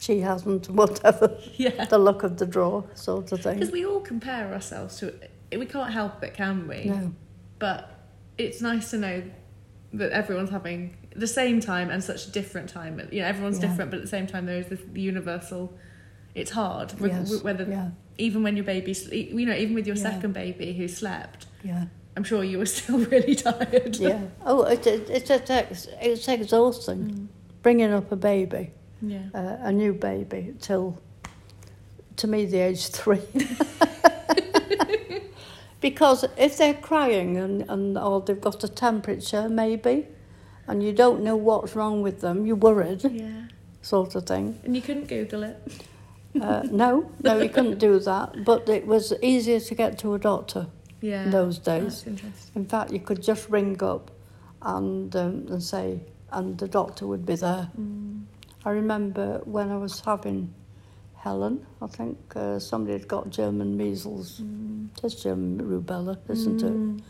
she 0.00 0.20
hasn't, 0.20 0.68
whatever, 0.70 1.36
Yeah. 1.56 1.84
the 1.86 1.98
luck 1.98 2.22
of 2.22 2.38
the 2.38 2.46
draw 2.46 2.84
sort 2.94 3.32
of 3.32 3.40
thing. 3.42 3.58
Because 3.58 3.72
we 3.72 3.84
all 3.86 4.00
compare 4.00 4.52
ourselves 4.52 4.98
to. 4.98 5.12
We 5.56 5.66
can't 5.66 5.92
help 5.92 6.22
it, 6.22 6.34
can 6.34 6.66
we? 6.68 6.84
No, 6.86 7.12
But 7.58 7.90
it's 8.38 8.60
nice 8.60 8.90
to 8.90 8.98
know 8.98 9.22
that 9.92 10.10
everyone's 10.10 10.50
having 10.50 10.96
the 11.14 11.26
same 11.26 11.60
time 11.60 11.90
and 11.90 12.02
such 12.02 12.26
a 12.26 12.30
different 12.30 12.68
time. 12.70 12.98
You 13.12 13.20
know, 13.20 13.26
everyone's 13.28 13.58
Yeah. 13.60 13.68
different, 13.68 13.90
but 13.90 13.98
at 13.98 14.02
the 14.02 14.08
same 14.08 14.26
time, 14.26 14.46
there 14.46 14.58
is 14.58 14.66
this 14.68 14.80
universal. 14.94 15.76
It's 16.34 16.50
hard, 16.52 16.94
yes, 16.98 17.42
whether 17.42 17.64
yeah, 17.64 17.90
even 18.18 18.42
when 18.42 18.56
your 18.56 18.64
baby's, 18.64 19.10
you 19.10 19.46
know, 19.46 19.54
even 19.54 19.74
with 19.74 19.86
your 19.86 19.96
Yeah. 19.96 20.02
second 20.10 20.34
baby 20.34 20.72
who 20.72 20.88
slept, 20.88 21.46
yeah. 21.64 21.86
I'm 22.16 22.24
sure 22.24 22.44
you 22.44 22.58
were 22.58 22.66
still 22.78 22.98
really 22.98 23.34
tired. 23.34 23.96
Yeah. 23.96 24.22
Oh, 24.44 24.64
it, 24.64 24.86
it, 24.86 25.08
it's, 25.10 25.30
it's, 25.30 25.88
it's 26.00 26.28
exhausting. 26.28 26.98
Mm. 27.10 27.26
Bringing 27.62 27.92
up 27.92 28.10
a 28.12 28.16
baby, 28.16 28.72
Yeah. 29.00 29.22
uh, 29.34 29.56
a 29.60 29.72
new 29.72 29.92
baby, 29.94 30.54
till, 30.60 30.98
to 32.16 32.26
me, 32.26 32.44
the 32.44 32.58
age 32.58 32.88
three. 32.88 33.22
because 35.80 36.24
if 36.36 36.58
they're 36.58 36.74
crying 36.74 37.36
and, 37.38 37.64
and 37.68 37.98
or 37.98 38.20
they've 38.20 38.40
got 38.40 38.62
a 38.64 38.68
temperature, 38.68 39.48
maybe, 39.48 40.06
and 40.66 40.82
you 40.82 40.92
don't 40.92 41.22
know 41.22 41.36
what's 41.36 41.74
wrong 41.74 42.02
with 42.02 42.20
them, 42.20 42.46
you're 42.46 42.56
worried, 42.56 43.02
Yeah. 43.04 43.46
sort 43.82 44.14
of 44.14 44.26
thing. 44.26 44.60
And 44.64 44.76
you 44.76 44.82
couldn't 44.82 45.08
Google 45.08 45.42
it. 45.44 45.58
Uh, 46.40 46.62
no, 46.70 47.10
no, 47.22 47.40
you 47.40 47.48
couldn't 47.48 47.78
do 47.78 47.98
that. 48.00 48.44
But 48.44 48.68
it 48.68 48.86
was 48.86 49.12
easier 49.22 49.60
to 49.60 49.74
get 49.74 49.98
to 49.98 50.14
a 50.14 50.18
doctor 50.18 50.66
Yeah. 51.00 51.24
in 51.24 51.30
those 51.30 51.58
days. 51.58 52.04
interesting. 52.06 52.52
In 52.54 52.64
fact, 52.66 52.90
you 52.92 53.00
could 53.00 53.22
just 53.22 53.48
ring 53.50 53.82
up 53.82 54.10
and 54.62 55.14
um, 55.16 55.46
and 55.50 55.62
say, 55.62 56.00
and 56.30 56.56
the 56.58 56.68
doctor 56.68 57.06
would 57.06 57.26
be 57.26 57.36
there. 57.36 57.68
Mm. 57.78 58.24
I 58.64 58.70
remember 58.70 59.40
when 59.44 59.70
I 59.70 59.76
was 59.76 60.00
having 60.00 60.54
Helen, 61.16 61.66
I 61.80 61.86
think 61.86 62.18
uh, 62.34 62.58
somebody 62.58 62.94
had 62.98 63.08
got 63.08 63.30
German 63.30 63.76
measles. 63.76 64.40
Mm. 64.40 64.88
It's 65.04 65.16
German 65.22 65.60
rubella, 65.60 66.16
isn't 66.28 66.62
it? 66.62 66.72
Mm. 66.72 67.00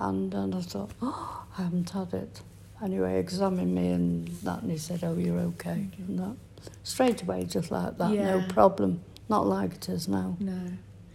And, 0.00 0.34
and 0.34 0.54
I 0.54 0.60
thought, 0.60 0.90
oh, 1.00 1.46
I 1.58 1.62
haven't 1.62 1.90
had 1.90 2.12
it. 2.14 2.40
Anyway, 2.82 3.18
examined 3.18 3.74
me 3.74 3.88
and 3.92 4.26
that, 4.42 4.62
and 4.62 4.70
he 4.70 4.76
said, 4.78 5.00
oh, 5.04 5.14
you're 5.16 5.38
okay. 5.38 5.88
And 5.98 6.18
that. 6.18 6.36
Straight 6.82 7.22
away, 7.22 7.44
just 7.44 7.70
like 7.70 7.98
that, 7.98 8.10
no 8.10 8.44
problem. 8.48 9.02
Not 9.28 9.46
like 9.46 9.74
it 9.74 9.88
is 9.88 10.08
now. 10.08 10.36
No. 10.38 10.60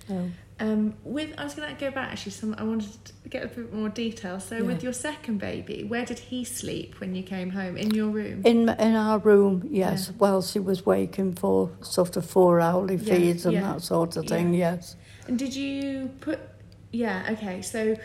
No. 0.07 0.31
Um, 0.61 0.95
with 1.05 1.33
I 1.37 1.45
was 1.45 1.53
going 1.53 1.73
to 1.73 1.79
go 1.79 1.89
back 1.89 2.11
actually. 2.11 2.33
Some 2.33 2.53
I 2.57 2.63
wanted 2.63 2.91
to 3.05 3.29
get 3.29 3.45
a 3.45 3.47
bit 3.47 3.73
more 3.73 3.87
detail. 3.87 4.39
So 4.41 4.61
with 4.63 4.83
your 4.83 4.91
second 4.91 5.37
baby, 5.37 5.85
where 5.85 6.05
did 6.05 6.19
he 6.19 6.43
sleep 6.43 6.99
when 6.99 7.15
you 7.15 7.23
came 7.23 7.51
home? 7.51 7.77
In 7.77 7.91
your 7.91 8.09
room. 8.09 8.41
In 8.43 8.67
in 8.67 8.95
our 8.95 9.19
room, 9.19 9.67
yes. 9.71 10.07
Yeah. 10.09 10.15
While 10.17 10.41
she 10.41 10.59
was 10.59 10.85
waking 10.85 11.35
for 11.35 11.69
sort 11.81 12.17
of 12.17 12.25
four 12.25 12.59
hourly 12.59 12.95
Yeah, 12.97 13.13
feeds 13.13 13.45
and 13.45 13.53
yeah, 13.53 13.73
that 13.73 13.81
sort 13.83 14.17
of 14.17 14.25
thing, 14.25 14.53
yes. 14.53 14.95
and 15.27 15.39
did 15.39 15.55
you 15.55 16.09
put? 16.19 16.39
Yeah. 16.91 17.27
Okay. 17.33 17.61
So, 17.61 17.95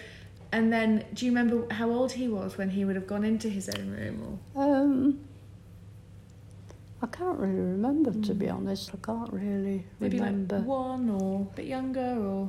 and 0.52 0.72
then 0.72 1.06
do 1.14 1.26
you 1.26 1.32
remember 1.32 1.74
how 1.74 1.90
old 1.90 2.12
he 2.12 2.28
was 2.28 2.56
when 2.56 2.70
he 2.70 2.84
would 2.84 2.94
have 2.94 3.08
gone 3.08 3.24
into 3.24 3.48
his 3.48 3.68
own 3.68 3.90
room? 3.90 4.38
Or 4.54 4.62
Um, 4.76 5.18
I 7.04 7.06
can't 7.18 7.38
really 7.38 7.60
remember, 7.76 8.10
to 8.28 8.34
be 8.34 8.46
Mm. 8.46 8.54
honest. 8.56 8.90
I 8.94 8.98
can't 9.08 9.30
really 9.32 9.78
maybe 10.00 10.18
remember. 10.18 10.58
like 10.58 10.66
one 10.66 11.10
or 11.10 11.40
a 11.42 11.56
bit 11.56 11.66
younger 11.66 12.12
or. 12.32 12.48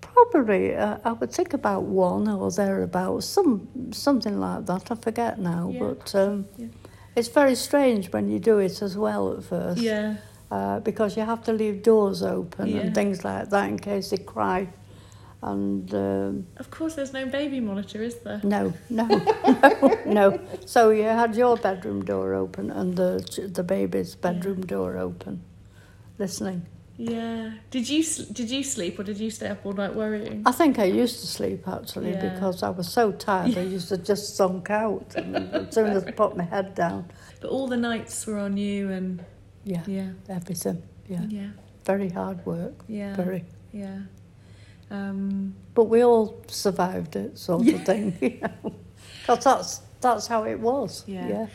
Probably, 0.00 0.74
uh, 0.76 0.98
I 1.04 1.12
would 1.12 1.32
think 1.32 1.54
about 1.54 1.82
one 1.84 2.28
or 2.28 2.50
thereabouts, 2.50 3.26
some 3.26 3.66
something 3.92 4.38
like 4.38 4.66
that. 4.66 4.90
I 4.90 4.94
forget 4.94 5.38
now, 5.40 5.70
Yeah. 5.72 5.80
but 5.82 6.14
um, 6.14 6.46
Yeah. 6.56 6.66
it's 7.16 7.28
very 7.28 7.56
strange 7.56 8.12
when 8.12 8.28
you 8.28 8.38
do 8.38 8.58
it 8.58 8.80
as 8.82 8.96
well 8.96 9.32
at 9.32 9.42
first. 9.44 9.80
Yeah. 9.82 10.14
uh, 10.50 10.78
because 10.80 11.16
you 11.16 11.22
have 11.24 11.42
to 11.42 11.52
leave 11.52 11.82
doors 11.82 12.22
open 12.22 12.68
Yeah. 12.68 12.82
and 12.82 12.94
things 12.94 13.24
like 13.24 13.48
that 13.50 13.68
in 13.68 13.76
case 13.78 14.10
they 14.10 14.18
cry. 14.18 14.68
And 15.52 15.92
um, 15.94 16.46
Of 16.56 16.70
course, 16.70 16.94
there's 16.94 17.12
no 17.12 17.26
baby 17.26 17.60
monitor, 17.60 18.02
is 18.02 18.14
there? 18.24 18.40
no, 18.42 18.72
no, 18.88 19.04
no, 19.62 20.00
no. 20.06 20.40
So 20.64 20.88
you 20.90 21.02
had 21.04 21.36
your 21.36 21.56
bedroom 21.58 22.02
door 22.04 22.32
open 22.34 22.70
and 22.70 22.96
the 22.96 23.10
the 23.54 23.62
baby's 23.62 24.14
bedroom 24.14 24.62
door 24.66 24.96
open, 24.96 25.42
listening. 26.18 26.62
Yeah. 26.96 27.50
Did 27.70 27.88
you 27.90 28.02
did 28.32 28.48
you 28.50 28.62
sleep 28.62 28.98
or 28.98 29.02
did 29.02 29.18
you 29.18 29.30
stay 29.30 29.48
up 29.48 29.66
all 29.66 29.74
night 29.74 29.94
worrying? 29.94 30.42
I 30.46 30.52
think 30.52 30.78
I 30.78 30.84
used 31.02 31.20
to 31.20 31.26
sleep 31.26 31.68
actually 31.68 32.12
Yeah. 32.12 32.32
because 32.34 32.62
I 32.62 32.70
was 32.70 32.88
so 32.88 33.12
tired. 33.12 33.58
I 33.58 33.62
used 33.76 33.88
to 33.88 33.98
just 33.98 34.36
sunk 34.36 34.70
out 34.70 35.14
and 35.16 35.36
as 35.68 35.74
soon 35.74 35.88
as 35.96 36.04
I 36.04 36.12
put 36.12 36.36
my 36.36 36.44
head 36.44 36.74
down. 36.74 37.04
But 37.40 37.50
all 37.50 37.66
the 37.68 37.76
nights 37.76 38.26
were 38.26 38.38
on 38.38 38.56
you, 38.56 38.90
and 38.92 39.22
Yeah, 39.64 39.82
yeah, 39.86 40.10
everything. 40.28 40.82
Yeah, 41.08 41.26
yeah, 41.28 41.50
very 41.84 42.08
hard 42.08 42.38
work. 42.46 42.74
yeah, 42.88 43.14
Very. 43.16 43.44
yeah. 43.72 43.98
Um, 44.94 45.54
But 45.74 45.84
we 45.84 46.04
all 46.04 46.42
survived 46.46 47.16
it, 47.16 47.38
sort 47.38 47.68
of 47.68 47.84
thing. 47.84 48.16
You 48.20 48.40
know, 48.40 48.74
because 49.20 49.44
that's 49.44 49.80
that's 50.00 50.26
how 50.26 50.44
it 50.44 50.60
was. 50.60 51.04
Yeah. 51.06 51.28
yeah. 51.28 51.46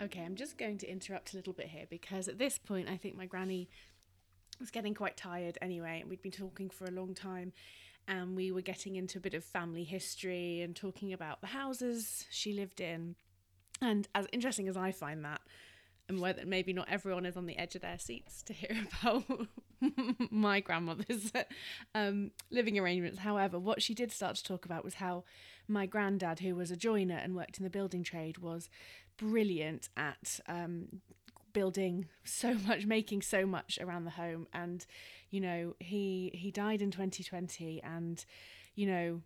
Okay, 0.00 0.24
I'm 0.24 0.36
just 0.36 0.56
going 0.56 0.78
to 0.78 0.90
interrupt 0.90 1.32
a 1.34 1.36
little 1.36 1.52
bit 1.52 1.66
here 1.66 1.84
because 1.90 2.28
at 2.28 2.38
this 2.38 2.56
point 2.56 2.88
I 2.88 2.96
think 2.96 3.16
my 3.16 3.26
granny 3.26 3.68
was 4.58 4.70
getting 4.70 4.94
quite 4.94 5.16
tired 5.16 5.58
anyway, 5.60 6.00
and 6.00 6.08
we'd 6.08 6.22
been 6.22 6.32
talking 6.32 6.70
for 6.70 6.86
a 6.86 6.90
long 6.90 7.14
time, 7.14 7.52
and 8.06 8.34
we 8.34 8.50
were 8.50 8.62
getting 8.62 8.96
into 8.96 9.18
a 9.18 9.20
bit 9.20 9.34
of 9.34 9.44
family 9.44 9.84
history 9.84 10.62
and 10.62 10.74
talking 10.74 11.12
about 11.12 11.40
the 11.40 11.48
houses 11.48 12.24
she 12.30 12.52
lived 12.52 12.80
in. 12.80 13.16
And 13.80 14.08
as 14.14 14.26
interesting 14.32 14.66
as 14.68 14.76
I 14.76 14.92
find 14.92 15.24
that, 15.24 15.40
and 16.08 16.20
whether 16.20 16.44
maybe 16.46 16.72
not 16.72 16.88
everyone 16.90 17.26
is 17.26 17.36
on 17.36 17.46
the 17.46 17.58
edge 17.58 17.74
of 17.74 17.82
their 17.82 17.98
seats 17.98 18.42
to 18.42 18.52
hear 18.52 18.76
about 19.02 19.24
my 20.30 20.60
grandmother's 20.60 21.32
um, 21.94 22.30
living 22.50 22.78
arrangements. 22.78 23.18
However, 23.18 23.58
what 23.58 23.82
she 23.82 23.94
did 23.94 24.10
start 24.12 24.36
to 24.36 24.44
talk 24.44 24.64
about 24.64 24.84
was 24.84 24.94
how 24.94 25.24
my 25.68 25.86
granddad, 25.86 26.40
who 26.40 26.54
was 26.54 26.70
a 26.70 26.76
joiner 26.76 27.16
and 27.16 27.36
worked 27.36 27.58
in 27.58 27.64
the 27.64 27.70
building 27.70 28.02
trade, 28.02 28.38
was 28.38 28.70
brilliant 29.16 29.88
at 29.96 30.40
um, 30.48 31.00
building 31.52 32.06
so 32.24 32.54
much, 32.54 32.86
making 32.86 33.22
so 33.22 33.44
much 33.44 33.78
around 33.80 34.04
the 34.04 34.10
home. 34.10 34.46
And 34.52 34.84
you 35.30 35.40
know, 35.40 35.74
he 35.78 36.30
he 36.34 36.50
died 36.50 36.80
in 36.80 36.90
2020, 36.90 37.82
and 37.82 38.24
you 38.74 38.86
know, 38.86 39.20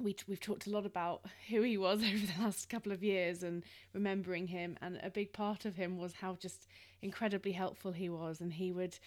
we 0.00 0.16
we've 0.26 0.40
talked 0.40 0.66
a 0.66 0.70
lot 0.70 0.86
about 0.86 1.22
who 1.48 1.62
he 1.62 1.78
was 1.78 2.02
over 2.02 2.26
the 2.26 2.42
last 2.42 2.68
couple 2.68 2.92
of 2.92 3.02
years 3.02 3.42
and 3.42 3.64
remembering 3.92 4.46
him 4.46 4.76
and 4.82 4.98
a 5.02 5.10
big 5.10 5.32
part 5.32 5.64
of 5.64 5.76
him 5.76 5.98
was 5.98 6.14
how 6.14 6.34
just 6.34 6.68
incredibly 7.02 7.52
helpful 7.52 7.92
he 7.92 8.08
was 8.08 8.40
and 8.40 8.54
he 8.54 8.72
would 8.72 8.98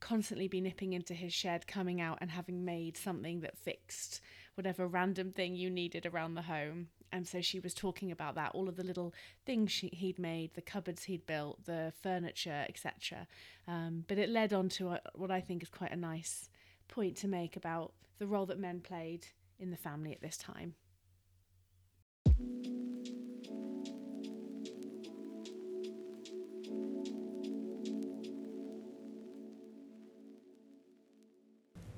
constantly 0.00 0.48
be 0.48 0.60
nipping 0.60 0.92
into 0.92 1.14
his 1.14 1.32
shed 1.32 1.66
coming 1.66 2.00
out 2.00 2.18
and 2.20 2.30
having 2.30 2.64
made 2.64 2.96
something 2.96 3.40
that 3.40 3.56
fixed 3.56 4.20
whatever 4.54 4.86
random 4.86 5.32
thing 5.32 5.54
you 5.54 5.70
needed 5.70 6.04
around 6.04 6.34
the 6.34 6.42
home. 6.42 6.88
And 7.10 7.26
so 7.26 7.40
she 7.40 7.60
was 7.60 7.74
talking 7.74 8.10
about 8.10 8.34
that 8.34 8.50
all 8.54 8.68
of 8.68 8.76
the 8.76 8.82
little 8.82 9.14
things 9.46 9.70
she, 9.70 9.88
he'd 9.88 10.18
made 10.18 10.52
the 10.54 10.60
cupboards 10.60 11.04
he'd 11.04 11.26
built 11.26 11.64
the 11.64 11.92
furniture 12.02 12.64
etc 12.68 13.28
um, 13.68 14.04
but 14.08 14.18
it 14.18 14.28
led 14.28 14.52
on 14.52 14.68
to 14.70 14.88
a, 14.88 15.00
what 15.14 15.30
i 15.30 15.40
think 15.40 15.62
is 15.62 15.68
quite 15.68 15.92
a 15.92 15.96
nice 15.96 16.48
point 16.88 17.16
to 17.18 17.28
make 17.28 17.56
about 17.56 17.92
the 18.18 18.26
role 18.26 18.46
that 18.46 18.58
men 18.58 18.80
played 18.80 19.28
in 19.58 19.70
the 19.70 19.76
family 19.76 20.12
at 20.12 20.20
this 20.20 20.36
time. 20.36 20.74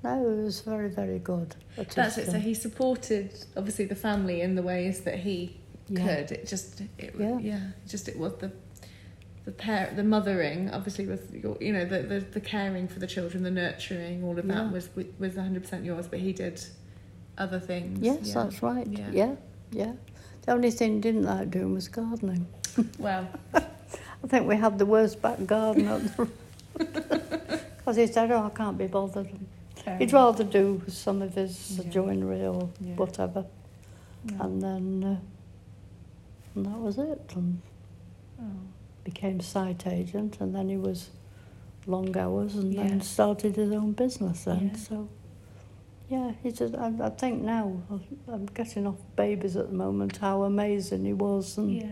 No, 0.03 0.29
it 0.29 0.43
was 0.43 0.61
very, 0.61 0.89
very 0.89 1.19
good. 1.19 1.55
That's 1.95 2.17
it. 2.17 2.27
So 2.27 2.33
um, 2.35 2.41
he 2.41 2.53
supported 2.53 3.33
obviously 3.57 3.85
the 3.85 3.95
family 3.95 4.41
in 4.41 4.55
the 4.55 4.61
ways 4.61 5.01
that 5.01 5.19
he 5.19 5.59
Yeah. 5.89 6.05
could. 6.05 6.31
It 6.31 6.47
just, 6.47 6.81
it, 6.97 7.15
Yeah. 7.17 7.37
yeah. 7.39 7.59
just 7.87 8.07
it 8.07 8.17
was 8.17 8.33
the 8.35 8.51
the 9.45 9.51
pair, 9.53 9.93
the 9.95 10.03
mothering, 10.03 10.69
obviously 10.71 11.07
with 11.07 11.33
your, 11.33 11.57
you 11.61 11.71
know 11.71 11.85
the, 11.85 11.99
the 12.03 12.19
the 12.19 12.41
caring 12.41 12.85
for 12.85 12.99
the 12.99 13.07
children, 13.07 13.43
the 13.43 13.51
nurturing, 13.51 14.21
all 14.23 14.37
of 14.37 14.45
that 14.47 14.65
Yeah. 14.65 14.71
was 14.71 14.89
was 14.95 15.35
one 15.35 15.45
hundred 15.45 15.63
percent 15.63 15.85
yours. 15.85 16.07
But 16.07 16.19
he 16.19 16.33
did 16.33 16.61
other 17.37 17.59
things. 17.59 17.99
Yes, 18.01 18.19
yeah. 18.23 18.33
that's 18.33 18.61
right. 18.63 18.87
Yeah. 18.87 19.09
Yeah. 19.11 19.35
yeah, 19.71 19.93
The 20.45 20.51
only 20.53 20.71
thing 20.71 20.95
he 20.95 20.99
didn't 21.01 21.23
like 21.23 21.49
doing 21.51 21.73
was 21.73 21.87
gardening. 21.87 22.47
Well, 22.99 23.27
I 23.53 24.27
think 24.27 24.47
we 24.47 24.55
had 24.55 24.77
the 24.77 24.85
worst 24.85 25.21
back 25.21 25.43
garden 25.45 26.09
because 26.77 27.95
he 27.97 28.05
said, 28.07 28.31
"Oh, 28.31 28.43
I 28.45 28.49
can't 28.55 28.77
be 28.77 28.87
bothered." 28.87 29.29
fair 29.75 29.97
He'd 29.97 30.09
enough. 30.09 30.13
rather 30.37 30.43
do 30.43 30.81
some 30.87 31.21
of 31.23 31.33
his 31.35 31.79
Yeah. 31.79 31.89
joinery 31.89 32.45
or 32.45 32.69
Yeah. 32.79 32.95
whatever, 32.95 33.45
No. 34.25 34.43
and 34.43 34.61
then 34.61 35.03
uh, 35.03 35.19
and 36.55 36.65
that 36.65 36.79
was 36.79 36.97
it. 36.97 37.31
And 37.35 37.61
Oh. 38.39 38.43
became 39.03 39.39
site 39.39 39.87
agent, 39.87 40.37
and 40.39 40.53
then 40.53 40.69
he 40.69 40.77
was 40.77 41.09
long 41.87 42.15
hours, 42.15 42.55
and 42.55 42.73
Yeah. 42.73 42.87
then 42.87 43.01
started 43.01 43.55
his 43.55 43.71
own 43.71 43.93
business. 43.93 44.43
Then, 44.43 44.71
Yeah. 44.73 44.77
so 44.79 45.07
yeah, 46.09 46.31
he 46.43 46.51
just. 46.51 46.75
I, 46.75 46.93
I 47.01 47.09
think 47.09 47.41
now 47.43 47.81
I'm 48.27 48.45
getting 48.47 48.87
off 48.87 48.95
babies 49.15 49.55
at 49.57 49.67
the 49.69 49.75
moment. 49.75 50.17
How 50.17 50.43
amazing 50.43 51.05
he 51.05 51.13
was 51.13 51.57
and 51.57 51.71
Yeah, 51.75 51.87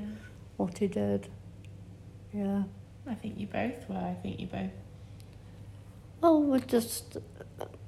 what 0.57 0.78
he 0.78 0.88
did. 0.88 1.28
Yeah. 2.34 2.63
I 3.07 3.13
think 3.13 3.38
you 3.39 3.45
both 3.47 3.88
were. 3.89 3.97
I 3.97 4.16
think 4.22 4.39
you 4.39 4.47
both. 4.47 4.72
Well, 6.22 6.41
we 6.41 6.59
just. 6.61 7.18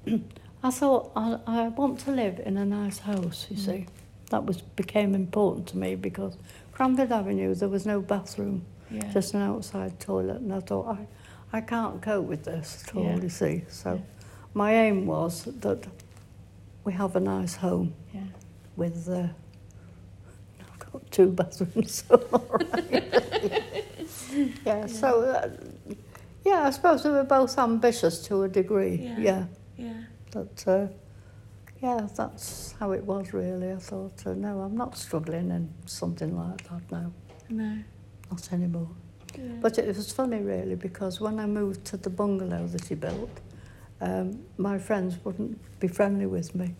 I 0.62 0.70
thought 0.70 1.12
I, 1.14 1.38
I 1.46 1.68
want 1.68 2.00
to 2.00 2.10
live 2.10 2.40
in 2.44 2.56
a 2.56 2.64
nice 2.64 2.98
house. 2.98 3.46
You 3.50 3.56
Mm. 3.56 3.64
see, 3.64 3.86
that 4.30 4.44
was 4.44 4.60
became 4.60 5.14
important 5.14 5.66
to 5.68 5.76
me 5.78 5.94
because 5.94 6.36
Cranford 6.72 7.12
Avenue 7.12 7.54
there 7.54 7.68
was 7.68 7.86
no 7.86 8.00
bathroom, 8.00 8.64
Yeah. 8.90 9.10
just 9.12 9.34
an 9.34 9.42
outside 9.42 9.98
toilet, 10.00 10.40
and 10.40 10.52
I 10.52 10.60
thought 10.60 10.88
I, 10.98 11.06
I 11.58 11.60
can't 11.60 12.02
cope 12.02 12.26
with 12.26 12.44
this 12.44 12.84
at 12.86 12.96
all. 12.96 13.04
Yeah. 13.04 13.16
You 13.22 13.28
see, 13.28 13.64
so 13.68 13.94
Yeah. 13.94 14.00
my 14.54 14.74
aim 14.74 15.06
was 15.06 15.44
that 15.44 15.86
we 16.88 16.94
have 16.94 17.16
a 17.16 17.20
nice 17.20 17.54
home 17.54 17.94
yeah. 18.14 18.22
with. 18.76 19.08
Uh, 19.10 19.28
I've 20.60 20.92
got 20.92 21.10
two 21.10 21.30
bathrooms. 21.32 22.04
Right. 24.30 24.52
yeah, 24.64 24.86
So. 24.86 25.22
Uh, 25.22 25.50
yeah, 26.44 26.66
I 26.66 26.70
suppose 26.70 27.04
we 27.04 27.10
were 27.10 27.24
both 27.24 27.58
ambitious 27.58 28.22
to 28.28 28.44
a 28.44 28.48
degree. 28.48 28.96
Yeah. 29.02 29.18
yeah. 29.18 29.44
Yeah. 29.76 30.00
But 30.32 30.64
uh, 30.66 30.86
yeah, 31.82 32.08
that's 32.16 32.74
how 32.80 32.92
it 32.92 33.04
was 33.04 33.34
really. 33.34 33.70
I 33.72 33.76
thought, 33.76 34.26
uh, 34.26 34.32
no, 34.32 34.60
I'm 34.60 34.76
not 34.76 34.96
struggling 34.96 35.50
in 35.50 35.68
something 35.84 36.34
like 36.36 36.62
that 36.70 36.90
now, 36.90 37.12
No. 37.50 37.76
not 38.30 38.52
anymore. 38.52 38.88
Yeah. 39.36 39.44
But 39.60 39.76
it 39.78 39.86
was 39.94 40.10
funny 40.10 40.40
really 40.40 40.74
because 40.74 41.20
when 41.20 41.38
I 41.38 41.44
moved 41.46 41.84
to 41.86 41.98
the 41.98 42.10
bungalow 42.10 42.66
that 42.68 42.86
he 42.86 42.94
built, 42.94 43.30
um, 44.00 44.38
my 44.56 44.78
friends 44.78 45.16
wouldn't 45.24 45.58
be 45.80 45.88
friendly 45.88 46.26
with 46.26 46.54
me. 46.54 46.74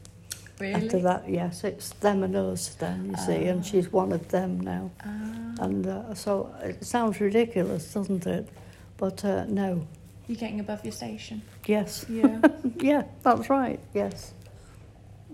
really. 0.61 0.75
After 0.75 0.99
that, 1.01 1.29
yes, 1.29 1.65
it's 1.65 1.91
them 2.01 2.23
and 2.23 2.35
us 2.37 2.75
then, 2.75 3.11
you 3.11 3.17
see, 3.17 3.45
and 3.47 3.61
Ah. 3.61 3.63
she's 3.63 3.93
one 3.93 4.13
of 4.13 4.29
them 4.29 4.61
now. 4.61 4.91
Ah. 5.05 5.55
And 5.61 5.87
uh, 5.87 6.15
so 6.15 6.53
it 6.63 6.85
sounds 6.85 7.21
ridiculous, 7.21 7.93
doesn't 7.95 8.27
it? 8.27 8.49
But 8.97 9.25
uh, 9.25 9.45
no, 9.47 9.87
You're 10.27 10.37
getting 10.39 10.61
above 10.61 10.85
your 10.85 10.93
station. 10.93 11.43
yes. 11.67 12.05
Yeah. 12.09 12.41
Yeah, 12.81 13.03
that's 13.23 13.49
right, 13.51 13.81
yes. 13.95 14.35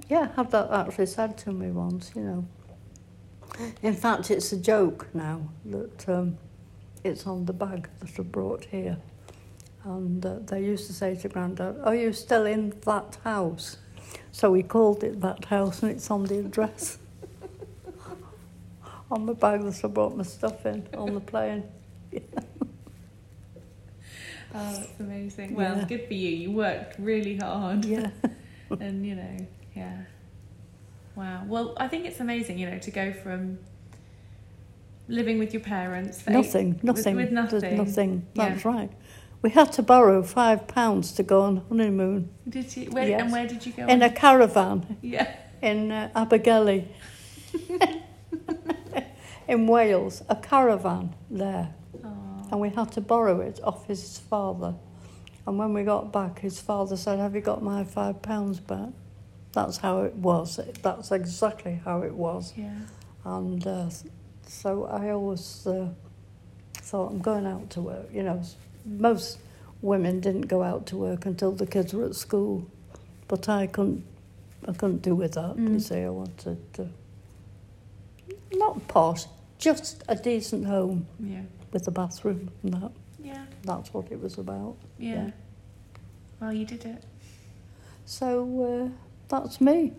Yeah, 0.09 0.29
had 0.37 0.51
that 0.53 0.71
actually 0.71 1.07
said 1.07 1.37
to 1.39 1.53
me 1.53 1.71
once, 1.71 2.13
you 2.17 2.23
know. 2.23 2.47
In 3.83 3.95
fact, 3.95 4.31
it's 4.31 4.53
a 4.53 4.57
joke 4.57 5.07
now 5.15 5.43
that 5.67 6.09
um, 6.09 6.37
it's 7.05 7.27
on 7.27 7.45
the 7.45 7.53
bag 7.53 7.89
that 8.01 8.19
I 8.19 8.23
brought 8.23 8.65
here. 8.65 8.97
And 9.85 10.25
uh, 10.25 10.39
they 10.47 10.63
used 10.65 10.87
to 10.87 10.93
say 10.95 11.15
to 11.17 11.29
Grandad, 11.29 11.77
Are 11.85 11.95
you 11.95 12.13
still 12.13 12.47
in 12.47 12.73
that 12.87 13.19
house? 13.23 13.77
So 14.33 14.51
we 14.51 14.63
called 14.63 15.05
it 15.05 15.21
that 15.21 15.45
house 15.47 15.83
and 15.83 15.93
it's 15.93 16.11
on 16.11 16.25
the 16.25 16.39
address. 16.39 16.99
on 19.11 19.27
the 19.27 19.35
bag 19.35 19.63
that 19.63 19.85
I 19.85 19.89
brought 19.89 20.17
my 20.17 20.23
stuff 20.25 20.65
in 20.67 20.87
on 20.97 21.15
the 21.15 21.21
plane. 21.21 21.65
Oh, 24.57 24.73
that's 24.73 25.01
amazing. 25.01 25.57
Well, 25.57 25.79
Yeah. 25.79 25.85
good 25.85 26.07
for 26.07 26.15
you. 26.15 26.31
You 26.31 26.53
worked 26.53 26.97
really 27.01 27.37
hard. 27.39 27.85
Yeah. 27.85 28.11
and, 28.81 29.05
you 29.05 29.17
know, 29.17 29.37
yeah. 29.75 30.03
Wow. 31.17 31.43
Well, 31.49 31.75
I 31.77 31.89
think 31.89 32.07
it's 32.07 32.21
amazing, 32.21 32.59
you 32.59 32.71
know, 32.71 32.79
to 32.79 32.91
go 32.93 33.13
from 33.13 33.59
living 35.09 35.41
with 35.41 35.53
your 35.53 35.63
parents. 35.63 36.23
for 36.23 36.31
eight- 36.31 36.35
Nothing, 36.35 36.79
nothing. 36.85 37.17
With, 37.17 37.33
with 37.33 37.51
There's 37.51 37.63
nothing. 37.63 37.77
nothing. 37.79 38.27
Yeah. 38.35 38.49
That's 38.51 38.65
right. 38.65 38.93
We 39.45 39.51
had 39.51 39.73
to 39.75 39.83
borrow 39.83 40.23
five 40.23 40.67
pounds 40.67 41.13
to 41.13 41.23
go 41.23 41.43
on 41.43 41.59
honeymoon 41.69 42.31
Did 42.49 42.75
you? 42.75 42.91
Where, 42.91 43.07
Yes. 43.07 43.21
And 43.21 43.31
where 43.31 43.47
did 43.47 43.67
you 43.67 43.73
go? 43.75 43.87
in 43.87 44.01
a 44.01 44.09
caravan 44.09 44.97
Yeah. 45.03 45.37
in 45.61 45.93
uh, 45.93 46.09
Abergele, 46.17 46.87
in 49.49 49.67
Wales. 49.67 50.23
A 50.31 50.37
caravan 50.37 51.15
there, 51.31 51.75
Oh. 52.03 52.49
and 52.53 52.59
we 52.59 52.71
had 52.71 52.91
to 52.93 53.03
borrow 53.03 53.41
it 53.43 53.61
off 53.63 53.87
his 53.87 54.19
father. 54.19 54.77
And 55.47 55.59
when 55.59 55.75
we 55.75 55.83
got 55.85 56.11
back, 56.11 56.39
his 56.39 56.59
father 56.59 56.97
said, 56.97 57.19
"Have 57.19 57.35
you 57.35 57.43
got 57.43 57.63
my 57.63 57.85
five 57.85 58.23
pounds 58.23 58.61
back?" 58.61 58.89
That's 59.53 59.77
how 59.77 60.05
it 60.05 60.15
was. 60.15 60.59
That's 60.83 61.13
exactly 61.13 61.83
how 61.85 62.01
it 62.01 62.15
was. 62.15 62.55
Yeah. 62.57 62.73
And 63.27 63.67
uh, 63.67 63.91
so 64.47 64.87
I 64.87 65.11
always 65.11 65.67
uh, 65.67 65.89
thought 66.73 67.11
I'm 67.13 67.21
going 67.21 67.47
out 67.47 67.69
to 67.71 67.83
work. 67.83 68.07
You 68.11 68.23
know, 68.23 68.43
most 68.85 69.39
women 69.83 70.21
didn't 70.21 70.49
go 70.49 70.63
out 70.63 70.87
to 70.87 70.97
work 70.97 71.27
until 71.27 71.53
the 71.53 71.67
kids 71.67 71.93
were 71.95 72.05
at 72.07 72.15
school, 72.15 72.67
but 73.29 73.49
I 73.49 73.67
couldn't. 73.67 74.05
I 74.67 74.73
couldn't 74.73 75.03
do 75.03 75.15
without. 75.15 75.57
that. 75.57 75.63
You 75.63 75.69
Mm. 75.77 75.83
see, 75.83 76.01
I 76.01 76.09
wanted 76.09 76.73
to 76.75 76.89
not 78.53 78.87
posh, 78.89 79.27
just 79.59 80.03
a 80.09 80.15
decent 80.17 80.65
home 80.67 81.07
Yeah. 81.21 81.43
with 81.73 81.87
a 81.87 81.91
bathroom 81.91 82.51
and 82.63 82.73
that. 82.75 82.93
Yeah. 83.23 83.45
That's 83.63 83.93
what 83.93 84.11
it 84.11 84.21
was 84.23 84.39
about. 84.39 84.77
Yeah. 84.99 85.27
Yeah. 85.27 85.31
Well, 86.41 86.53
you 86.53 86.65
did 86.65 86.85
it. 86.87 87.05
So 88.07 88.31
uh, 88.65 88.89
that's 89.29 89.61
me. 89.61 89.93